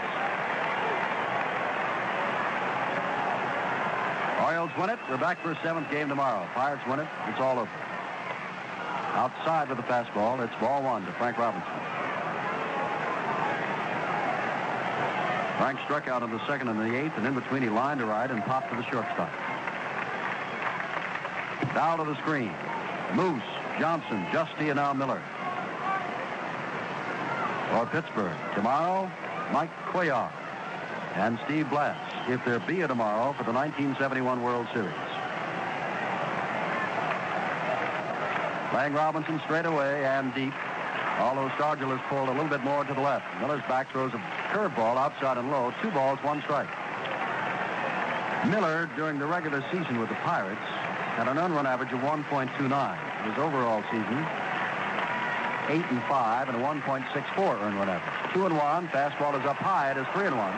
[4.46, 5.00] Orioles win it.
[5.10, 6.46] We're back for a seventh game tomorrow.
[6.54, 7.08] Pirates win it.
[7.30, 7.72] It's all over.
[9.18, 10.38] Outside with the fastball.
[10.46, 11.74] It's ball one to Frank Robinson.
[15.58, 18.06] Frank struck out in the second and the eighth, and in between he lined a
[18.06, 19.32] right and popped to the shortstop.
[21.74, 22.54] Down to the screen.
[23.14, 23.44] Moose,
[23.80, 25.22] Johnson, Giusti, and now Miller.
[27.70, 28.36] For Pittsburgh.
[28.56, 29.12] Tomorrow,
[29.52, 30.32] Mike Cuellar
[31.16, 34.94] and Steve Blass, if there be a tomorrow for the 1971 World Series.
[38.74, 40.54] Lang Robinson straight away and deep.
[41.20, 43.26] Although Stargell has pulled a little bit more to the left.
[43.40, 44.18] Miller's back throws a
[44.50, 45.72] curveball outside and low.
[45.80, 46.70] Two balls, one strike.
[48.50, 50.60] Miller, during the regular season with the Pirates,
[51.14, 52.50] had an unrun average of 1.29.
[52.50, 54.26] His overall season,
[55.70, 58.34] 8 and 5 and a 1.64 earned run average.
[58.34, 58.88] 2 and 1.
[58.90, 59.92] Fastball is up high.
[59.92, 60.52] It is 3 and 1.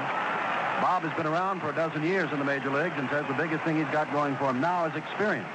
[0.81, 3.33] Bob has been around for a dozen years in the major leagues and says the
[3.33, 5.47] biggest thing he's got going for him now is experience.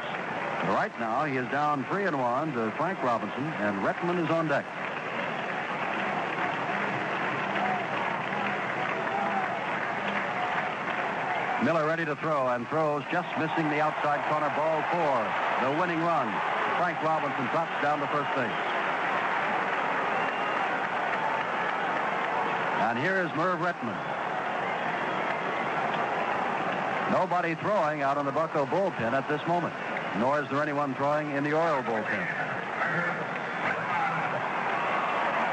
[0.69, 4.49] Right now, he is down 3 and 1 to Frank Robinson, and Rettenmund is on
[4.49, 4.65] deck.
[11.63, 15.21] Miller ready to throw and throws just missing the outside corner ball four.
[15.61, 16.27] The winning run.
[16.79, 18.49] Frank Robinson drops down to first base.
[22.89, 24.01] And here is Merv Rettenmund.
[27.11, 29.75] Nobody throwing out on the Bucko bullpen at this moment,
[30.17, 32.27] nor is there anyone throwing in the Oriole bullpen.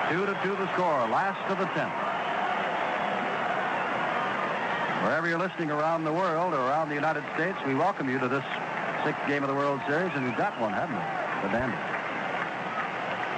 [0.09, 2.16] Two to two the score, last of the tenth.
[5.07, 8.27] Wherever you're listening around the world or around the United States, we welcome you to
[8.27, 8.43] this
[9.07, 11.07] sixth game of the World Series, and we've got one, haven't we?
[11.47, 11.79] The dandy.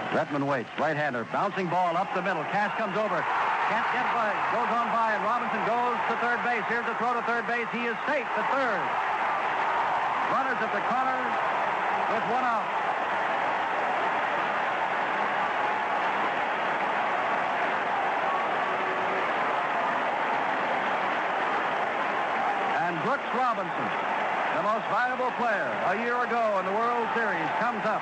[0.09, 2.41] Rettenmund waits, right-hander, bouncing ball up the middle.
[2.49, 3.21] Cash comes over,
[3.69, 6.65] can't get by, goes on by, and Robinson goes to third base.
[6.65, 7.69] Here's a throw to third base.
[7.69, 8.81] He is safe at third.
[10.33, 11.21] Runners at the corner
[12.17, 12.65] with one out.
[22.89, 23.89] And Brooks Robinson,
[24.55, 28.01] the most valuable player a year ago in the World Series, comes up.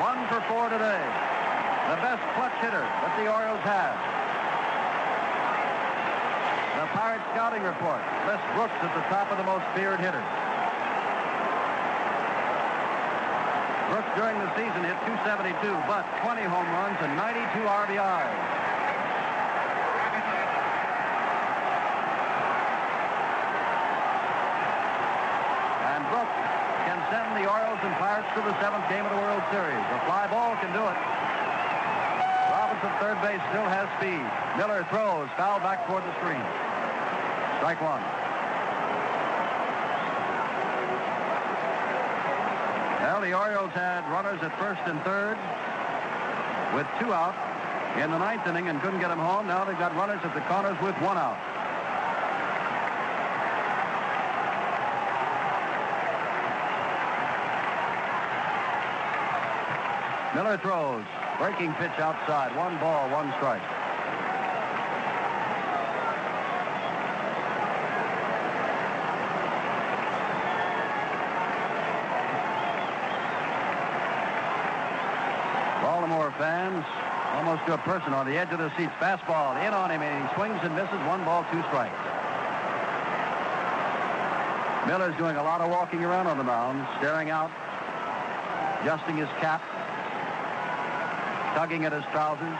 [0.00, 1.04] One for four today.
[1.88, 3.96] The best clutch hitter that the Orioles have.
[6.76, 10.26] The Pirate scouting report lists Brooks at the top of the most feared hitters.
[13.88, 15.56] Brooks during the season hit 272,
[15.88, 18.36] but 20 home runs and 92 RBIs.
[25.96, 26.38] And Brooks
[26.84, 29.84] can send the Orioles and Pirates to the seventh game of the World Series.
[29.92, 30.98] A fly ball can do it.
[32.50, 34.24] Robinson, third base, still has speed.
[34.56, 36.40] Miller throws, foul back toward the screen.
[37.60, 38.02] Strike one.
[43.16, 45.38] Well, the Orioles had runners at first and third
[46.74, 47.32] with two out
[47.96, 49.46] in the ninth inning and couldn't get them home.
[49.46, 51.55] Now they've got runners at the corners with one out.
[60.36, 61.02] Miller throws.
[61.38, 62.54] Breaking pitch outside.
[62.54, 63.62] One ball, one strike.
[75.80, 76.84] Baltimore fans,
[77.32, 78.92] almost to a person on the edge of their seats.
[79.00, 81.00] Fastball in on him, and he swings and misses.
[81.08, 81.96] One ball, two strikes.
[84.86, 87.50] Miller's doing a lot of walking around on the mound, staring out,
[88.82, 89.62] adjusting his cap,
[91.56, 92.58] tugging at his trousers.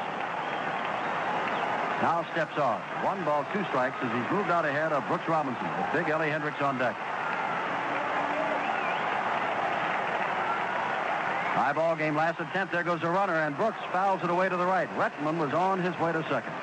[2.01, 2.81] Now steps off.
[3.05, 6.31] One ball, two strikes as he's moved out ahead of Brooks Robinson with big Ellie
[6.31, 6.97] Hendricks on deck.
[11.53, 12.73] High ball game last attempt.
[12.73, 14.89] There goes a runner, and Brooks fouls it away to the right.
[14.97, 16.55] Rettenmund was on his way to second.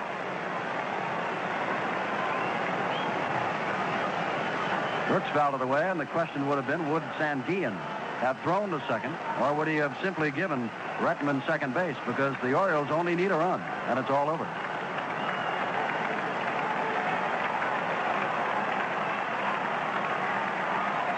[5.07, 7.77] Brooks fouled it away, and the question would have been, would Sanguillen
[8.21, 10.67] have thrown to second, or would he have simply given
[10.99, 14.45] Rettenmund second base because the Orioles only need a run, and it's all over.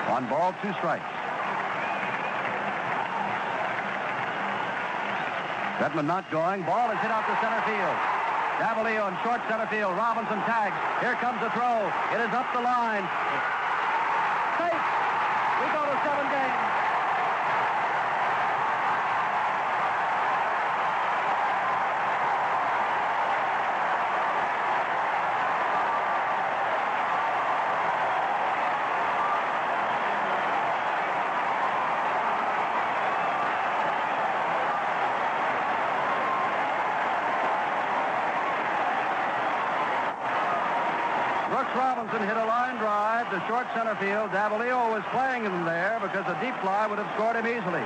[0.10, 1.04] One ball, two strikes.
[5.78, 6.64] Rettenmund not going.
[6.64, 7.98] Ball is hit out to center field.
[8.58, 9.92] Davalillo in short center field.
[9.98, 10.76] Robinson tags.
[11.02, 11.92] Here comes the throw.
[12.16, 13.04] It is up the line.
[14.56, 14.84] Safe.
[15.60, 16.76] We go to seven games.
[41.56, 44.32] Brooks Robinson hit a line drive to short center field.
[44.32, 47.84] Davalillo was playing him there because a deep fly would have scored him easily.